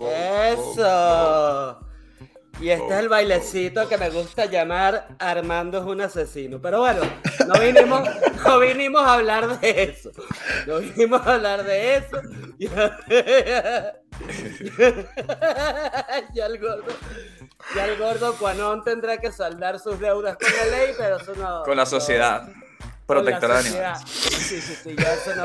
Eso. 0.00 1.80
Y 2.58 2.70
este 2.70 2.86
es 2.86 3.00
el 3.00 3.10
bailecito 3.10 3.86
que 3.86 3.98
me 3.98 4.08
gusta 4.08 4.46
llamar 4.46 5.08
Armando 5.18 5.76
es 5.78 5.84
un 5.84 6.00
asesino. 6.00 6.58
Pero 6.60 6.80
bueno, 6.80 7.02
no 7.46 7.60
vinimos, 7.60 8.08
no 8.46 8.58
vinimos 8.60 9.02
a 9.02 9.14
hablar 9.14 9.60
de 9.60 9.82
eso. 9.82 10.10
No 10.66 10.78
vinimos 10.78 11.26
a 11.26 11.34
hablar 11.34 11.64
de 11.64 11.96
eso. 11.96 12.18
ya 16.34 16.46
el 16.46 16.58
gordo, 16.58 16.86
ya 17.74 17.84
el 17.84 17.98
gordo 17.98 18.34
Cuanón 18.38 18.82
tendrá 18.82 19.18
que 19.18 19.30
saldar 19.30 19.78
sus 19.78 20.00
deudas 20.00 20.38
con 20.38 20.48
la 20.56 20.78
ley, 20.78 20.94
pero 20.96 21.18
eso 21.18 21.34
no. 21.34 21.62
Con 21.64 21.76
la 21.76 21.84
sociedad. 21.84 22.48
protectora 23.06 23.60
de 23.60 23.68
animales. 23.68 24.00
Sí, 24.08 24.62
sí, 24.62 24.74
sí, 24.82 24.96
ya 24.98 25.12
eso 25.12 25.34
no 25.34 25.44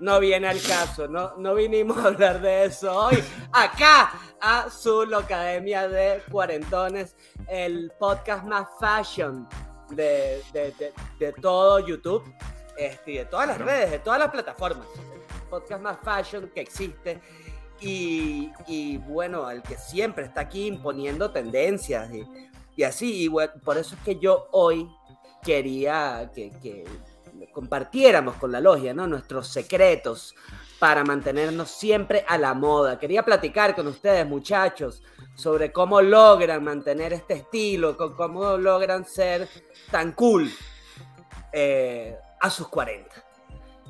no 0.00 0.20
viene 0.20 0.48
al 0.48 0.60
caso, 0.60 1.08
no, 1.08 1.36
no 1.36 1.54
vinimos 1.54 1.96
a 1.98 2.08
hablar 2.08 2.40
de 2.40 2.66
eso 2.66 2.94
hoy. 2.94 3.22
Acá, 3.52 4.12
a 4.40 4.68
Zul 4.70 5.14
Academia 5.14 5.88
de 5.88 6.22
Cuarentones, 6.30 7.16
el 7.48 7.90
podcast 7.98 8.44
más 8.44 8.68
fashion 8.78 9.48
de, 9.90 10.42
todo 11.40 11.78
YouTube, 11.80 12.22
este, 12.76 13.12
de 13.12 13.24
todas 13.26 13.48
las 13.48 13.58
redes, 13.58 13.90
de 13.92 13.98
todas 14.00 14.18
las 14.18 14.30
plataformas. 14.30 14.86
El 14.96 15.48
podcast 15.48 15.82
más 15.82 15.98
fashion 16.02 16.50
que 16.54 16.60
existe. 16.60 17.20
Y, 17.80 18.98
bueno, 19.06 19.50
el 19.50 19.62
que 19.62 19.76
siempre 19.76 20.24
está 20.24 20.42
aquí 20.42 20.66
imponiendo 20.66 21.30
tendencias 21.30 22.10
y, 22.76 22.82
así. 22.82 23.26
Y 23.26 23.30
por 23.64 23.78
eso 23.78 23.94
es 23.94 24.00
que 24.02 24.18
yo 24.18 24.48
hoy 24.52 24.88
quería 25.42 26.30
que 26.34 26.84
compartiéramos 27.56 28.36
con 28.36 28.52
la 28.52 28.60
logia, 28.60 28.92
¿no? 28.92 29.06
Nuestros 29.06 29.48
secretos 29.48 30.34
para 30.78 31.04
mantenernos 31.04 31.70
siempre 31.70 32.22
a 32.28 32.36
la 32.36 32.52
moda. 32.52 32.98
Quería 32.98 33.24
platicar 33.24 33.74
con 33.74 33.86
ustedes, 33.86 34.26
muchachos, 34.26 35.02
sobre 35.34 35.72
cómo 35.72 36.02
logran 36.02 36.62
mantener 36.62 37.14
este 37.14 37.32
estilo, 37.32 37.96
cómo 37.96 38.58
logran 38.58 39.06
ser 39.06 39.48
tan 39.90 40.12
cool 40.12 40.52
eh, 41.50 42.18
a 42.42 42.50
sus 42.50 42.68
40. 42.68 43.25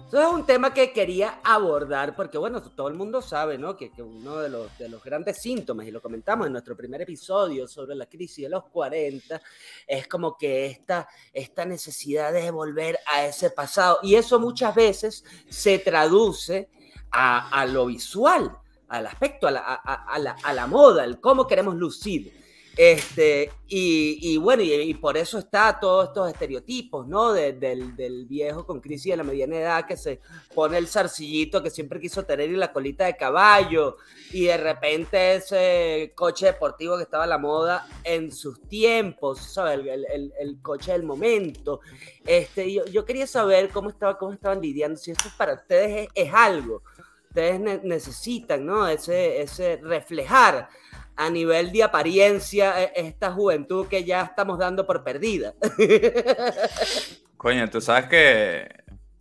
Eso 0.07 0.21
es 0.21 0.33
un 0.33 0.47
tema 0.47 0.73
que 0.73 0.93
quería 0.93 1.41
abordar 1.43 2.15
porque, 2.15 2.39
bueno, 2.39 2.63
todo 2.63 2.87
el 2.87 2.95
mundo 2.95 3.21
sabe, 3.21 3.59
¿no? 3.59 3.77
Que, 3.77 3.91
uno 3.99 4.37
de 4.37 4.49
los, 4.49 4.79
de 4.79 4.89
los, 4.89 5.03
grandes 5.03 5.39
síntomas, 5.39 5.85
y 5.85 5.91
lo 5.91 6.01
comentamos 6.01 6.47
en 6.47 6.53
nuestro 6.53 6.77
primer 6.77 7.03
episodio 7.03 7.67
sobre 7.67 7.97
la 7.97 8.07
crisis 8.07 8.45
de 8.45 8.51
los 8.51 8.67
40, 8.67 9.43
es 9.85 10.07
como 10.07 10.37
que 10.37 10.67
esta, 10.67 11.09
esta 11.33 11.65
necesidad 11.65 12.33
de 12.33 12.53
volver 12.53 13.01
a 13.13 13.27
ese 13.27 13.51
pasado. 13.51 13.99
Y 14.05 14.15
eso 14.15 14.39
muchas 14.39 14.77
veces 14.77 15.25
se 15.49 15.81
traduce 15.81 16.69
a, 17.11 17.49
a 17.49 17.67
lo 17.67 17.87
visual, 17.87 18.57
al 18.87 19.09
aspecto, 19.09 19.49
a 19.49 19.51
la, 19.51 19.61
a, 19.61 20.19
la, 20.21 20.37
a 20.41 20.53
la 20.53 20.69
moda, 20.69 21.03
el 21.03 21.21
cómo 21.21 21.49
queremos 21.49 21.75
lucir. 21.75 22.46
Este, 22.77 23.51
y, 23.69 24.37
bueno, 24.37 24.63
y, 24.63 24.93
por 24.93 25.17
eso 25.17 25.39
está 25.39 25.81
todos 25.81 26.09
estos 26.09 26.29
estereotipos, 26.31 27.09
¿no? 27.09 27.33
del, 27.33 28.27
viejo 28.29 28.67
con 28.67 28.81
crisis 28.81 29.13
de 29.13 29.17
la 29.17 29.25
mediana 29.25 29.57
edad 29.57 29.87
que 29.87 29.97
se 29.97 30.21
pone 30.55 30.77
el 30.77 30.87
zarcillito 30.87 31.63
que 31.63 31.71
siempre 31.71 31.99
quiso 31.99 32.25
tener 32.27 32.51
y 32.51 32.57
la 32.57 32.75
colita 32.75 33.07
de 33.07 33.17
caballo, 33.17 33.97
y 34.31 34.45
de 34.45 34.59
repente 34.59 35.37
ese 35.37 36.13
coche 36.15 36.47
deportivo 36.47 36.99
que 36.99 37.05
estaba 37.05 37.25
a 37.25 37.29
la 37.29 37.39
moda 37.39 37.89
en 38.05 38.31
sus 38.31 38.61
tiempos, 38.69 39.39
¿sabes? 39.41 39.81
El, 40.13 40.59
coche 40.61 40.93
del 40.93 41.03
momento. 41.03 41.81
Este, 42.27 42.71
yo, 42.71 42.85
yo, 42.87 43.07
quería 43.07 43.27
saber 43.27 43.71
cómo, 43.71 43.89
estaba, 43.89 44.19
cómo 44.19 44.33
estaban 44.33 44.61
lidiando, 44.61 44.99
si 44.99 45.13
esto 45.13 45.31
para 45.39 45.55
ustedes 45.55 46.09
es, 46.15 46.35
algo. 46.35 46.83
Ustedes 47.29 47.83
necesitan, 47.85 48.67
¿no? 48.67 48.87
Ese, 48.87 49.41
ese 49.41 49.77
reflejar 49.77 50.69
a 51.17 51.31
nivel 51.31 51.73
de 51.73 51.83
apariencia 51.83 52.83
e, 52.83 52.93
esta 52.95 53.33
juventud 53.33 53.89
que 53.89 54.05
ya 54.05 54.23
estamos 54.23 54.59
dando 54.59 54.87
por 54.87 55.03
perdida. 55.03 55.55
Coño, 57.37 57.69
tú 57.71 57.81
sabes 57.81 58.07
que 58.07 58.69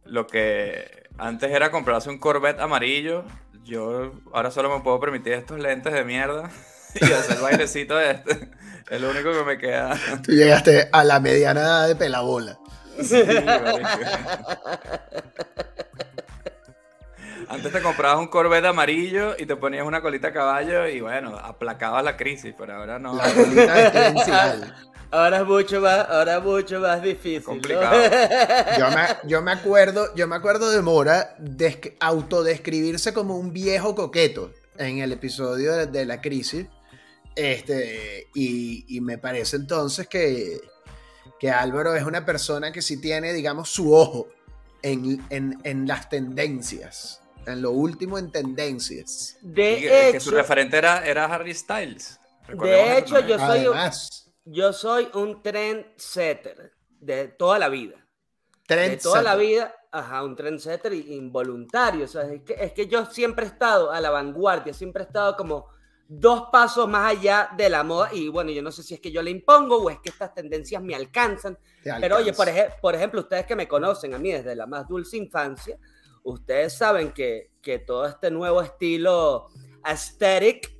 lo 0.04 0.28
que 0.28 1.06
antes 1.18 1.52
era 1.52 1.72
comprarse 1.72 2.10
un 2.10 2.20
Corvette 2.20 2.60
amarillo, 2.60 3.24
yo 3.64 4.14
ahora 4.34 4.52
solo 4.52 4.76
me 4.76 4.84
puedo 4.84 5.00
permitir 5.00 5.34
estos 5.34 5.60
lentes 5.60 5.94
de 5.94 6.04
mierda 6.04 6.50
y 6.96 7.06
hacer 7.06 7.40
bailecito 7.40 7.96
de 7.96 8.12
este. 8.12 8.50
Es 8.90 9.02
lo 9.02 9.10
único 9.10 9.32
que 9.32 9.44
me 9.44 9.58
queda. 9.58 9.98
Tú 10.24 10.32
llegaste 10.32 10.90
a 10.92 11.04
la 11.04 11.20
mediana 11.20 11.62
edad 11.62 11.88
de 11.88 11.96
pelabola. 11.96 12.60
Sí, 13.02 13.22
antes 17.50 17.72
te 17.72 17.82
comprabas 17.82 18.20
un 18.20 18.28
Corvette 18.28 18.66
amarillo 18.66 19.36
y 19.38 19.46
te 19.46 19.56
ponías 19.56 19.86
una 19.86 20.02
colita 20.02 20.30
a 20.30 20.34
caballo 20.34 20.88
y 20.88 21.02
bueno, 21.02 21.38
aplacabas 21.38 22.04
la 22.04 22.18
crisis, 22.18 22.54
pero 22.58 22.76
ahora 22.76 23.00
no. 23.00 23.16
La 23.16 23.34
colita 23.34 24.76
Ahora 25.12 25.40
es 25.40 25.46
mucho 25.46 25.80
más, 25.80 26.10
ahora 26.10 26.40
mucho 26.40 26.80
más 26.80 27.02
difícil. 27.02 27.44
Complicado. 27.44 27.96
Yo, 29.28 29.42
me, 29.42 29.52
acuerdo, 29.52 30.14
yo 30.16 30.28
me 30.28 30.36
acuerdo 30.36 30.72
de 30.72 30.82
Mora 30.82 31.36
de 31.40 31.96
autodescribirse 32.00 33.14
como 33.14 33.38
un 33.38 33.54
viejo 33.54 33.96
coqueto 33.96 34.52
en 34.78 35.00
el 35.00 35.14
episodio 35.14 35.86
de, 35.88 36.06
la 36.06 36.20
crisis. 36.22 36.68
Este, 37.36 38.28
y, 38.34 39.00
me 39.02 39.18
parece 39.18 39.58
entonces 39.58 40.08
que, 40.08 40.60
que 41.40 41.50
Álvaro 41.50 41.96
es 41.96 42.04
una 42.04 42.26
persona 42.26 42.72
que 42.72 42.82
sí 42.82 43.00
tiene, 43.00 43.32
digamos, 43.32 43.70
su 43.70 43.94
ojo 43.94 44.28
en, 44.82 45.24
en 45.30 45.88
las 45.88 46.10
tendencias 46.10 47.22
en 47.46 47.62
lo 47.62 47.72
último 47.72 48.18
en 48.18 48.32
tendencias. 48.32 49.38
De 49.42 50.08
hecho, 50.08 50.12
que 50.14 50.20
su 50.20 50.32
referente 50.32 50.78
era, 50.78 51.06
era 51.06 51.26
Harry 51.26 51.54
Styles. 51.54 52.20
de 52.48 52.98
hecho, 52.98 53.20
yo 53.22 53.38
soy, 53.40 53.68
un, 53.68 53.78
yo 54.46 54.74
soy 54.74 55.10
un 55.14 55.42
trendsetter 55.42 56.74
de 57.00 57.28
toda 57.28 57.60
la 57.60 57.70
vida. 57.70 57.96
de 58.68 58.98
toda 58.98 59.22
la 59.22 59.36
vida, 59.36 59.76
ajá, 59.92 60.24
un 60.24 60.36
trendsetter 60.36 60.94
involuntario. 60.94 62.06
O 62.06 62.08
sea, 62.08 62.24
es, 62.24 62.42
que, 62.42 62.54
es 62.54 62.72
que 62.74 62.88
yo 62.88 63.06
siempre 63.06 63.46
he 63.46 63.50
estado 63.50 63.92
a 63.92 64.02
la 64.02 64.10
vanguardia, 64.10 64.74
siempre 64.74 65.04
he 65.04 65.06
estado 65.06 65.36
como 65.36 65.68
dos 66.08 66.50
pasos 66.52 66.88
más 66.88 67.12
allá 67.12 67.50
de 67.58 67.70
la 67.70 67.84
moda. 67.84 68.10
Y 68.14 68.28
bueno, 68.28 68.52
yo 68.52 68.62
no 68.62 68.72
sé 68.72 68.84
si 68.84 68.94
es 68.94 69.00
que 69.00 69.12
yo 69.12 69.22
le 69.22 69.32
impongo 69.32 69.78
o 69.78 69.90
es 69.90 70.00
que 70.00 70.10
estas 70.10 70.34
tendencias 70.34 70.82
me 70.82 70.96
alcanzan. 70.96 71.58
Pero 71.84 72.18
oye, 72.18 72.34
por, 72.34 72.48
por 72.82 72.96
ejemplo, 72.96 73.22
ustedes 73.22 73.46
que 73.46 73.56
me 73.56 73.68
conocen 73.68 74.14
a 74.14 74.20
mí 74.20 74.32
desde 74.32 74.56
la 74.56 74.66
más 74.66 74.88
dulce 74.88 75.18
infancia, 75.18 75.78
ustedes 76.26 76.74
saben 76.74 77.12
que, 77.12 77.54
todo 77.88 78.06
este 78.06 78.30
nuevo 78.30 78.62
estilo 78.62 79.48
aesthetic 79.82 80.72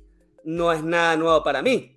no 0.44 0.70
es 0.70 0.84
nada 0.84 1.16
nuevo 1.16 1.42
para 1.42 1.60
mí. 1.60 1.96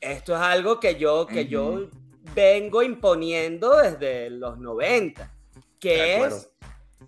Esto 0.00 0.34
es 0.34 0.40
algo 0.40 0.80
que 0.80 0.94
yo, 0.96 1.26
que 1.26 1.46
yo 1.46 1.90
vengo 2.34 2.82
imponiendo 2.82 3.76
desde 3.76 4.30
los 4.30 4.58
90, 4.58 5.30
que 5.78 6.22
es 6.22 6.50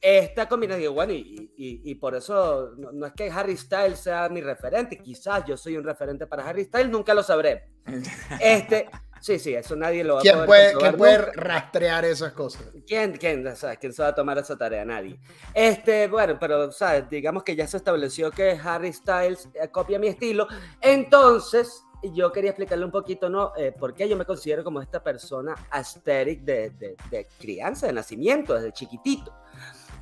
esta 0.03 0.47
combinación. 0.47 0.95
Bueno, 0.95 1.15
y, 1.15 1.95
por 1.95 2.15
eso 2.15 2.73
no, 2.77 2.93
no, 2.93 3.07
es 3.07 3.15
que 3.15 3.31
Harry 3.31 3.57
Styles 3.57 4.01
sea 4.01 4.29
mi 4.29 4.43
referente, 4.43 4.99
quizás 4.99 5.45
yo 5.47 5.57
soy 5.57 5.79
un 5.79 5.85
referente 5.85 6.27
para 6.27 6.47
Harry 6.47 6.65
Styles, 6.65 6.91
nunca 6.91 7.15
lo 7.15 7.23
sabré. 7.23 7.71
Este, 8.41 8.91
Sí, 9.21 9.39
sí, 9.39 9.55
eso 9.55 9.75
nadie 9.77 10.05
lo 10.05 10.17
va 10.17 10.21
a 10.21 10.47
poder 10.47 10.77
¿Quién 10.77 10.97
puede 10.97 11.19
rastrear 11.33 12.05
esas 12.05 12.33
cosas? 12.33 12.63
¿Quién, 12.87 13.17
quién, 13.17 13.45
¿Quién 13.81 13.93
se 13.93 14.03
va 14.03 14.09
a 14.09 14.15
tomar 14.15 14.39
esa 14.39 14.57
tarea? 14.57 14.85
Nadie. 14.85 15.19
Este, 15.55 16.07
bueno, 16.09 16.37
pero, 16.39 16.71
¿sabes? 16.71 17.09
Digamos 17.09 17.43
que 17.43 17.57
ya 17.57 17.67
se 17.67 17.79
estableció 17.79 18.31
que 18.31 18.59
Harry 18.63 18.93
Styles 18.93 19.49
eh, 19.55 19.69
copia 19.69 19.99
mi 19.99 20.09
estilo. 20.09 20.47
Entonces, 20.81 21.83
yo 22.03 22.31
quería 22.33 22.51
explicarle 22.51 22.85
un 22.85 22.91
poquito, 22.91 23.29
¿no? 23.29 23.53
Eh, 23.57 23.73
por 23.73 23.95
qué 23.95 24.09
yo 24.09 24.17
me 24.17 24.25
considero 24.25 24.63
como 24.63 24.81
esta 24.81 25.03
persona 25.03 25.55
aesthetic 25.71 26.43
de, 26.43 26.71
de, 26.71 27.27
crianza, 27.39 27.87
de 27.87 27.93
nacimiento, 27.93 28.55
desde 28.55 28.73
chiquitito. 28.73 29.33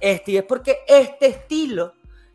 Este, 0.01 0.33
y 0.33 0.37
es 0.37 0.45
porque 0.45 0.81
este 0.87 1.27
estilo 1.27 1.95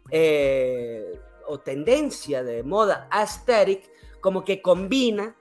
eh, 0.10 1.20
o 1.48 1.60
tendencia 1.60 2.44
de 2.44 2.64
moda 2.64 3.08
aesthetic 3.12 3.92
como 4.22 4.44
que 4.44 4.62
combina 4.62 5.36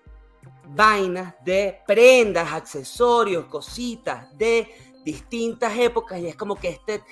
vainas 0.74 1.34
de 1.44 1.80
prendas, 1.86 2.52
accesorios, 2.52 3.46
cositas 3.46 4.36
de 4.36 4.68
distintas 5.04 5.76
épocas 5.78 6.18
y 6.20 6.28
es 6.28 6.36
como 6.36 6.56
que 6.56 6.68
este 6.68 7.02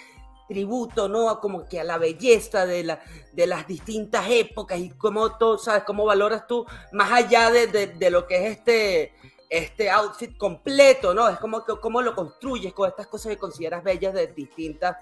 tributo, 0.48 1.08
¿no? 1.08 1.40
Como 1.40 1.66
que 1.68 1.80
a 1.80 1.84
la 1.84 1.98
belleza 1.98 2.66
de, 2.66 2.84
la, 2.84 3.00
de 3.32 3.46
las 3.46 3.66
distintas 3.66 4.26
épocas 4.28 4.78
y 4.78 4.90
cómo, 4.90 5.36
todo, 5.36 5.58
¿sabes? 5.58 5.84
cómo 5.84 6.04
valoras 6.04 6.46
tú 6.46 6.64
más 6.92 7.10
allá 7.10 7.50
de, 7.50 7.66
de, 7.66 8.10
lo 8.10 8.26
que 8.26 8.46
es 8.46 8.58
este, 8.58 9.12
este 9.48 9.90
outfit 9.90 10.36
completo, 10.36 11.14
¿no? 11.14 11.28
Es 11.28 11.38
como 11.38 11.64
que 11.64 11.74
cómo 11.80 12.00
lo 12.00 12.14
construyes 12.14 12.72
con 12.72 12.88
estas 12.88 13.06
cosas 13.08 13.32
que 13.32 13.38
consideras 13.38 13.82
bellas 13.82 14.14
de 14.14 14.28
distintas 14.28 14.96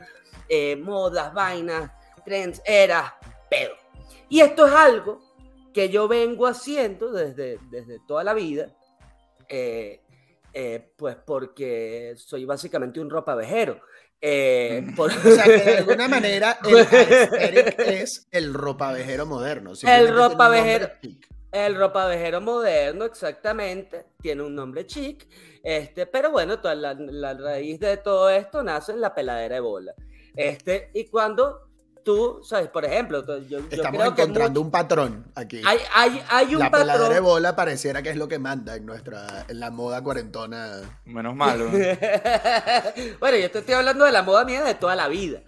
eh, 0.49 0.77
modas, 0.77 1.33
vainas, 1.35 1.91
trends, 2.25 2.62
eras, 2.65 3.12
pero. 3.51 3.75
Y 4.29 4.41
esto 4.41 4.67
es 4.67 4.73
algo 4.73 5.21
que 5.75 5.91
yo 5.91 6.09
vengo 6.09 6.47
haciendo 6.47 7.11
desde, 7.12 7.59
desde 7.71 7.99
toda 8.06 8.25
la 8.25 8.32
vida, 8.32 8.73
eh, 9.49 10.00
eh, 10.55 10.93
pues 10.97 11.17
porque 11.17 12.15
soy 12.17 12.44
básicamente 12.44 13.00
un 13.00 13.11
ropavejero. 13.11 13.81
Eh, 14.21 14.87
por- 14.97 15.11
O 15.11 15.31
sea, 15.31 15.44
que 15.44 15.59
de 15.59 15.76
alguna 15.79 16.09
manera 16.09 16.59
el 16.67 16.76
aesthetic 16.79 17.79
es 17.81 18.26
el 18.31 18.55
ropavejero 18.55 19.26
moderno. 19.26 19.73
un 19.73 20.17
ropavejero. 20.17 20.88
El 21.53 21.77
ropavejero 21.77 22.41
moderno, 22.41 23.05
exactamente, 23.05 24.06
tiene 24.20 24.43
un 24.43 24.56
nombre 24.56 24.87
chic, 24.87 25.29
este, 25.62 26.05
pero 26.06 26.32
bueno, 26.32 26.59
toda 26.61 26.75
la, 26.75 26.94
la 26.94 27.35
raíz 27.35 27.79
de 27.79 27.97
todo 27.99 28.29
esto 28.29 28.62
nace 28.65 28.91
en 28.91 29.00
la 29.00 29.15
peladera 29.15 29.55
de 29.56 29.61
bola. 29.61 29.94
Este, 30.35 30.91
y 30.94 31.05
cuando 31.06 31.64
tú, 32.05 32.41
sabes, 32.45 32.69
por 32.69 32.85
ejemplo, 32.85 33.25
yo, 33.27 33.39
yo 33.49 33.59
Estamos 33.71 34.01
creo 34.01 34.15
que 34.15 34.23
encontrando 34.23 34.61
mucho- 34.61 34.67
un 34.67 34.71
patrón 34.71 35.25
aquí. 35.35 35.62
hay, 35.65 35.79
hay, 35.95 36.23
hay 36.29 36.55
un 36.55 36.61
la 36.61 36.71
patrón. 36.71 37.25
bola 37.25 37.56
pareciera 37.56 38.03
que 38.03 38.11
es 38.11 38.17
lo 38.17 38.29
que 38.29 38.39
manda 38.39 38.77
en 38.77 38.87
nuestra 38.87 39.45
en 39.49 39.59
la 39.61 39.71
moda 39.71 40.03
cuarentona. 40.03 41.01
Menos 41.06 41.35
mal. 41.35 41.59
¿no? 41.59 41.65
bueno, 43.21 43.37
yo 43.39 43.51
te 43.51 43.59
estoy 43.59 43.75
hablando 43.75 44.05
de 44.05 44.12
la 44.12 44.23
moda 44.23 44.45
mía 44.45 44.62
de 44.62 44.75
toda 44.75 44.95
la 44.97 45.09
vida. 45.09 45.41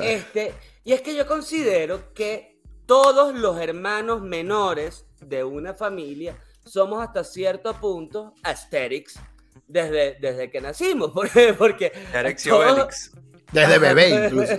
Este, 0.00 0.54
y 0.84 0.92
es 0.92 1.00
que 1.02 1.14
yo 1.14 1.26
considero 1.26 2.12
que 2.14 2.60
todos 2.86 3.34
los 3.34 3.58
hermanos 3.58 4.20
menores 4.22 5.06
de 5.20 5.44
una 5.44 5.74
familia 5.74 6.36
somos 6.64 7.02
hasta 7.02 7.24
cierto 7.24 7.72
punto 7.74 8.34
aesthetics 8.42 9.18
desde, 9.66 10.16
desde 10.20 10.50
que 10.50 10.60
nacimos. 10.60 11.10
Porque, 11.14 11.54
porque 11.54 11.92
Erix 12.12 12.46
y 12.46 12.48
todos- 12.50 12.72
Obelix. 12.72 13.12
Desde 13.52 13.78
bebé 13.78 14.08
incluso. 14.26 14.52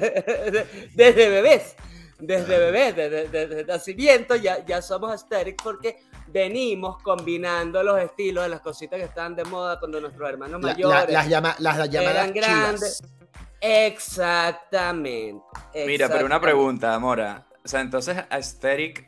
desde 0.93 1.29
bebés. 1.29 1.75
Desde 2.19 2.57
bebés, 2.57 2.95
desde, 2.95 3.27
desde 3.27 3.65
nacimiento 3.65 4.35
ya, 4.37 4.63
ya 4.65 4.81
somos 4.81 5.11
aesthetics 5.11 5.61
porque 5.61 5.97
venimos 6.27 7.01
combinando 7.03 7.83
los 7.83 7.99
estilos 7.99 8.45
de 8.45 8.49
las 8.49 8.61
cositas 8.61 8.97
que 8.97 9.05
están 9.05 9.35
de 9.35 9.43
moda 9.43 9.77
cuando 9.77 9.99
nuestros 9.99 10.29
hermanos 10.29 10.61
La- 10.61 10.67
la- 10.69 10.73
mayores 10.73 11.13
las, 11.13 11.27
llama- 11.27 11.55
las 11.59 11.89
llamadas 11.89 12.15
eran 12.15 12.33
grandes. 12.33 12.97
chivas. 12.99 13.13
Exactamente. 13.59 15.43
Mira, 15.85 16.07
pero 16.09 16.25
una 16.25 16.39
pregunta, 16.39 16.97
Mora. 16.99 17.45
O 17.63 17.67
sea, 17.67 17.81
entonces 17.81 18.17
aesthetic 18.29 19.05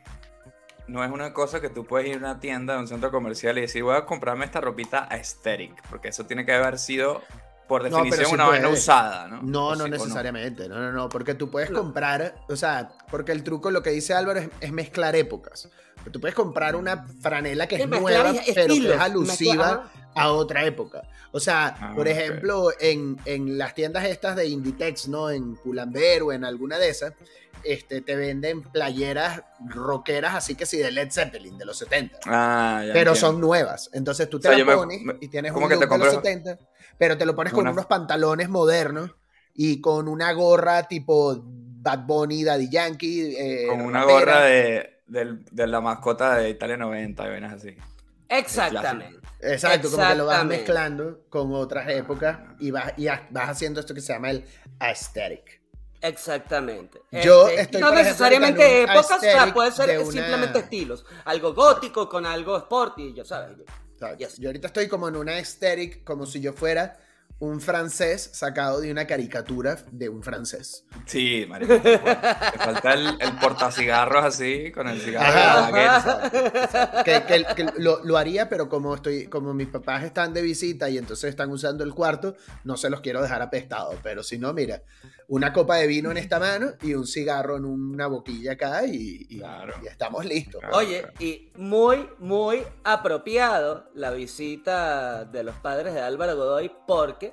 no 0.86 1.02
es 1.04 1.10
una 1.10 1.32
cosa 1.32 1.60
que 1.60 1.68
tú 1.70 1.84
puedes 1.84 2.08
ir 2.08 2.14
a 2.16 2.18
una 2.18 2.40
tienda, 2.40 2.76
a 2.76 2.78
un 2.78 2.86
centro 2.88 3.10
comercial 3.10 3.56
y 3.58 3.62
decir, 3.62 3.82
voy 3.82 3.96
a 3.96 4.04
comprarme 4.04 4.44
esta 4.44 4.60
ropita 4.60 5.06
aesthetic, 5.10 5.72
porque 5.88 6.08
eso 6.08 6.24
tiene 6.26 6.44
que 6.46 6.52
haber 6.52 6.78
sido, 6.78 7.22
por 7.68 7.82
No, 7.90 7.98
definición, 7.98 8.26
sí 8.28 8.34
una 8.34 8.46
vaina 8.46 8.68
usada, 8.68 9.28
¿no? 9.28 9.42
No, 9.42 9.74
no 9.74 9.84
sí, 9.84 9.90
necesariamente, 9.90 10.68
no, 10.68 10.76
no, 10.78 10.92
no, 10.92 11.08
porque 11.08 11.34
tú 11.34 11.50
puedes 11.50 11.70
No. 11.70 11.80
comprar, 11.80 12.36
o 12.48 12.56
sea, 12.56 12.90
porque 13.10 13.32
el 13.32 13.42
truco, 13.42 13.70
lo 13.70 13.82
que 13.82 13.90
dice 13.90 14.14
Álvaro, 14.14 14.40
es, 14.40 14.48
es 14.60 14.72
mezclar 14.72 15.16
épocas. 15.16 15.68
Tú 16.12 16.20
puedes 16.20 16.36
comprar 16.36 16.76
una 16.76 17.04
franela 17.20 17.66
que 17.66 17.76
es 17.76 17.88
nueva, 17.88 18.32
pero 18.54 18.74
que 18.74 18.92
es 18.94 19.00
alusiva. 19.00 19.90
A 20.16 20.32
otra 20.32 20.64
época. 20.64 21.02
O 21.32 21.38
sea, 21.40 21.76
Ah, 21.78 21.92
por 21.94 22.08
ejemplo, 22.08 22.70
en, 22.80 23.18
en 23.26 23.58
las 23.58 23.74
tiendas 23.74 24.04
estas 24.06 24.34
de 24.36 24.46
Inditex, 24.46 25.08
¿no? 25.08 25.30
En 25.30 25.56
Pull&Bear 25.56 26.22
o 26.22 26.32
en 26.32 26.44
alguna 26.44 26.78
de 26.78 26.88
esas, 26.88 27.12
este, 27.64 28.00
te 28.00 28.16
venden 28.16 28.62
playeras 28.62 29.42
rockeras 29.68 30.34
así 30.34 30.54
que 30.54 30.66
sí, 30.66 30.78
de 30.78 30.90
Led 30.90 31.10
Zeppelin, 31.10 31.58
de 31.58 31.64
los 31.64 31.76
70. 31.78 32.18
Ah, 32.26 32.82
ya 32.86 32.92
pero 32.92 33.10
entiendo. 33.10 33.14
son 33.16 33.40
nuevas. 33.40 33.90
Entonces 33.92 34.28
tú 34.30 34.38
te 34.40 34.48
O 34.48 34.50
sea, 34.52 34.58
las 34.58 34.66
me- 34.66 34.74
pones 34.74 35.02
me- 35.02 35.16
y 35.20 35.28
tienes 35.28 35.52
un 35.52 35.60
look 35.60 35.68
te 35.68 35.74
de 35.74 35.80
los 35.80 35.88
compras- 35.88 36.14
70, 36.14 36.58
pero 36.98 37.18
te 37.18 37.26
lo 37.26 37.34
pones 37.36 37.52
con 37.52 37.62
una- 37.62 37.72
unos 37.72 37.86
pantalones 37.86 38.48
modernos 38.48 39.10
y 39.54 39.80
con 39.80 40.08
una 40.08 40.32
gorra 40.32 40.84
tipo 40.88 41.42
Bad 41.44 42.06
Bunny, 42.06 42.44
Daddy 42.44 42.68
Yankee. 42.70 43.34
eh, 43.36 43.66
Con 43.68 43.80
una 43.82 44.04
gorra 44.04 44.42
de, 44.44 45.00
del- 45.06 45.44
de 45.50 45.66
la 45.66 45.80
mascota 45.80 46.36
de 46.36 46.50
Italia 46.50 46.76
90 46.76 47.26
y 47.26 47.30
vainas 47.30 47.52
así. 47.54 47.76
Exactamente. 48.28 49.26
Exacto, 49.40 49.90
como 49.90 50.08
que 50.08 50.14
lo 50.14 50.26
vas 50.26 50.44
mezclando 50.44 51.20
con 51.28 51.52
otras 51.54 51.88
épocas 51.90 52.38
y 52.58 52.70
vas, 52.70 52.92
y 52.96 53.06
vas 53.06 53.48
haciendo 53.50 53.80
esto 53.80 53.94
que 53.94 54.00
se 54.00 54.12
llama 54.12 54.30
el 54.30 54.44
aesthetic. 54.78 55.60
Exactamente. 56.00 57.00
Yo 57.22 57.48
Este, 57.48 57.62
estoy, 57.62 57.80
no 57.80 57.92
necesariamente 57.94 58.82
épocas, 58.82 59.10
o 59.10 59.20
sea, 59.20 59.52
puede 59.52 59.72
ser 59.72 59.98
una- 59.98 60.10
simplemente 60.12 60.58
estilos. 60.60 61.04
Algo 61.24 61.54
gótico 61.54 62.08
con 62.08 62.24
algo 62.26 62.56
sporty, 62.58 63.12
ya 63.14 63.24
sabes. 63.24 63.58
Exacto. 63.94 64.16
Yes. 64.18 64.36
Yo 64.38 64.48
ahorita 64.48 64.68
estoy 64.68 64.88
como 64.88 65.08
en 65.08 65.16
una 65.16 65.32
aesthetic, 65.32 66.04
como 66.04 66.26
si 66.26 66.40
yo 66.40 66.52
fuera 66.52 66.98
un 67.38 67.60
francés 67.60 68.30
sacado 68.32 68.80
de 68.80 68.90
una 68.90 69.06
caricatura 69.06 69.76
de 69.90 70.08
un 70.08 70.22
francés. 70.22 70.86
Sí, 71.04 71.44
marico. 71.46 71.78
Te 71.80 71.98
falta 71.98 72.94
el, 72.94 73.08
el 73.20 73.32
portacigarros 73.40 74.24
así, 74.24 74.72
con 74.72 74.88
el 74.88 74.98
cigarro 75.00 75.66
de 75.66 75.84
la 75.84 77.02
que, 77.04 77.22
que- 77.26 77.44
que 77.54 77.66
lo, 77.78 78.02
lo 78.04 78.16
haría, 78.16 78.48
pero 78.48 78.70
como 78.70 78.94
estoy, 78.94 79.26
como 79.26 79.52
mis 79.52 79.68
papás 79.68 80.04
están 80.04 80.32
de 80.32 80.40
visita 80.40 80.88
y 80.88 80.96
entonces 80.96 81.28
están 81.28 81.50
usando 81.50 81.84
el 81.84 81.92
cuarto, 81.92 82.36
no 82.64 82.78
se 82.78 82.88
los 82.88 83.02
quiero 83.02 83.20
dejar 83.20 83.42
apestados. 83.42 83.96
Pero 84.02 84.22
si 84.22 84.38
no, 84.38 84.54
mira, 84.54 84.82
una 85.28 85.52
copa 85.52 85.76
de 85.76 85.86
vino 85.86 86.10
en 86.10 86.16
esta 86.16 86.38
mano 86.38 86.70
y 86.82 86.94
un 86.94 87.06
cigarro 87.06 87.56
en 87.58 87.66
una 87.66 88.06
boquilla 88.06 88.52
acá 88.52 88.86
y, 88.86 89.26
y- 89.28 89.38
Claro. 89.40 89.74
y 89.82 89.88
estamos 89.88 90.24
listos. 90.24 90.60
Claro. 90.60 90.76
Oye, 90.78 91.04
y 91.20 91.52
muy, 91.56 92.08
muy 92.18 92.62
apropiado 92.84 93.90
la 93.94 94.10
visita 94.10 95.24
de 95.26 95.42
los 95.44 95.56
padres 95.56 95.92
de 95.94 96.00
Álvaro 96.00 96.34
Godoy, 96.36 96.72
porque 96.86 97.25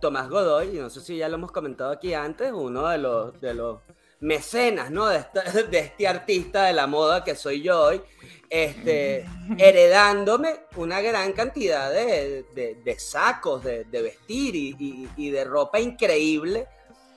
Tomás 0.00 0.28
Godoy, 0.28 0.76
y 0.76 0.80
no 0.80 0.90
sé 0.90 1.00
si 1.00 1.16
ya 1.16 1.28
lo 1.28 1.34
hemos 1.36 1.52
comentado 1.52 1.90
aquí 1.90 2.14
antes, 2.14 2.52
uno 2.52 2.88
de 2.88 2.98
los, 2.98 3.40
de 3.40 3.54
los 3.54 3.80
mecenas, 4.20 4.90
¿no? 4.90 5.06
De, 5.08 5.24
este 5.72 6.06
artista 6.08 6.64
de 6.64 6.72
la 6.72 6.86
moda 6.86 7.24
que 7.24 7.34
soy 7.34 7.62
yo 7.62 7.80
hoy, 7.80 8.00
este, 8.50 9.26
heredándome 9.58 10.60
una 10.76 11.00
gran 11.00 11.32
cantidad 11.32 11.90
de, 11.92 12.44
de- 12.54 12.74
de 12.84 12.98
sacos 12.98 13.62
de, 13.64 13.84
de 13.84 14.02
vestir 14.02 14.54
y, 14.56 14.76
y- 14.78 15.08
y 15.16 15.30
de 15.30 15.44
ropa 15.44 15.78
increíble 15.80 16.66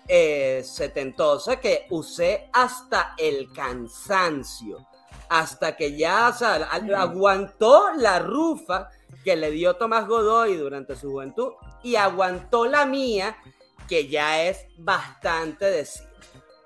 eh, 0.08 0.62
setentosa 0.66 1.58
que 1.60 1.86
usé 1.90 2.50
hasta 2.52 3.14
el 3.18 3.52
cansancio. 3.54 4.86
Hasta 5.34 5.78
que 5.78 5.96
ya 5.98 6.28
o 6.28 6.34
sea, 6.34 6.56
aguantó 6.98 7.94
la 7.96 8.20
rufa 8.20 8.90
que 9.24 9.38
le 9.38 9.50
dio 9.52 9.76
Tomás 9.78 10.06
Godoy 10.06 10.58
durante 10.58 10.94
su 10.98 11.10
juventud 11.12 11.54
y 11.84 11.96
aguantó 11.96 12.66
la 12.66 12.86
mía, 12.86 13.38
que 13.88 14.10
ya 14.10 14.44
es 14.44 14.66
bastante 14.78 15.66
decir. 15.66 16.06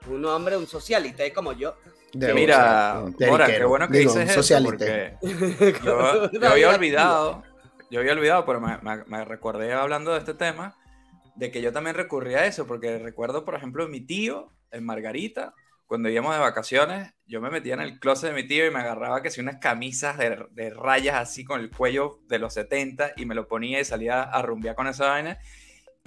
Un 0.09 0.25
hombre, 0.25 0.57
un 0.57 0.65
socialista 0.65 1.23
como 1.31 1.53
yo. 1.53 1.75
De- 2.11 2.33
Mira, 2.33 3.01
un 3.03 3.15
Mora, 3.27 3.45
qué 3.45 3.65
bueno 3.65 3.87
que 3.87 3.99
digo, 3.99 4.13
dices 4.13 4.31
eso, 4.37 4.63
porque 4.63 5.15
yo, 5.83 6.23
había 6.47 6.69
olvidado, 6.69 7.43
yo 7.91 7.99
había 7.99 8.13
olvidado, 8.13 8.45
pero 8.45 8.59
me, 8.61 8.77
me- 8.79 9.03
me 9.05 9.25
recordé 9.25 9.73
hablando 9.73 10.11
de 10.13 10.19
este 10.19 10.33
tema, 10.33 10.75
de 11.35 11.51
que 11.51 11.61
yo 11.61 11.71
también 11.71 11.95
recurría 11.95 12.39
a 12.39 12.45
eso, 12.47 12.65
porque 12.65 12.97
recuerdo, 12.97 13.45
por 13.45 13.53
ejemplo, 13.55 13.87
mi 13.87 14.01
tío, 14.01 14.53
en 14.71 14.85
Margarita, 14.85 15.53
cuando 15.85 16.09
íbamos 16.09 16.33
de 16.33 16.39
vacaciones, 16.41 17.13
yo 17.25 17.41
me 17.41 17.49
metía 17.49 17.75
en 17.75 17.81
el 17.81 17.99
closet 17.99 18.29
de 18.29 18.35
mi 18.35 18.47
tío 18.47 18.65
y 18.65 18.71
me 18.71 18.79
agarraba 18.79 19.21
que 19.21 19.29
si 19.31 19.41
unas 19.41 19.57
camisas 19.57 20.17
de, 20.17 20.45
de 20.51 20.69
rayas 20.71 21.15
así 21.15 21.43
con 21.45 21.59
el 21.61 21.69
cuello 21.69 22.19
de 22.27 22.39
los 22.39 22.53
70 22.55 23.13
y 23.17 23.25
me 23.25 23.35
lo 23.35 23.47
ponía 23.47 23.79
y 23.79 23.85
salía 23.85 24.23
a 24.23 24.41
rumbear 24.41 24.75
con 24.75 24.87
esa 24.87 25.09
vaina. 25.09 25.37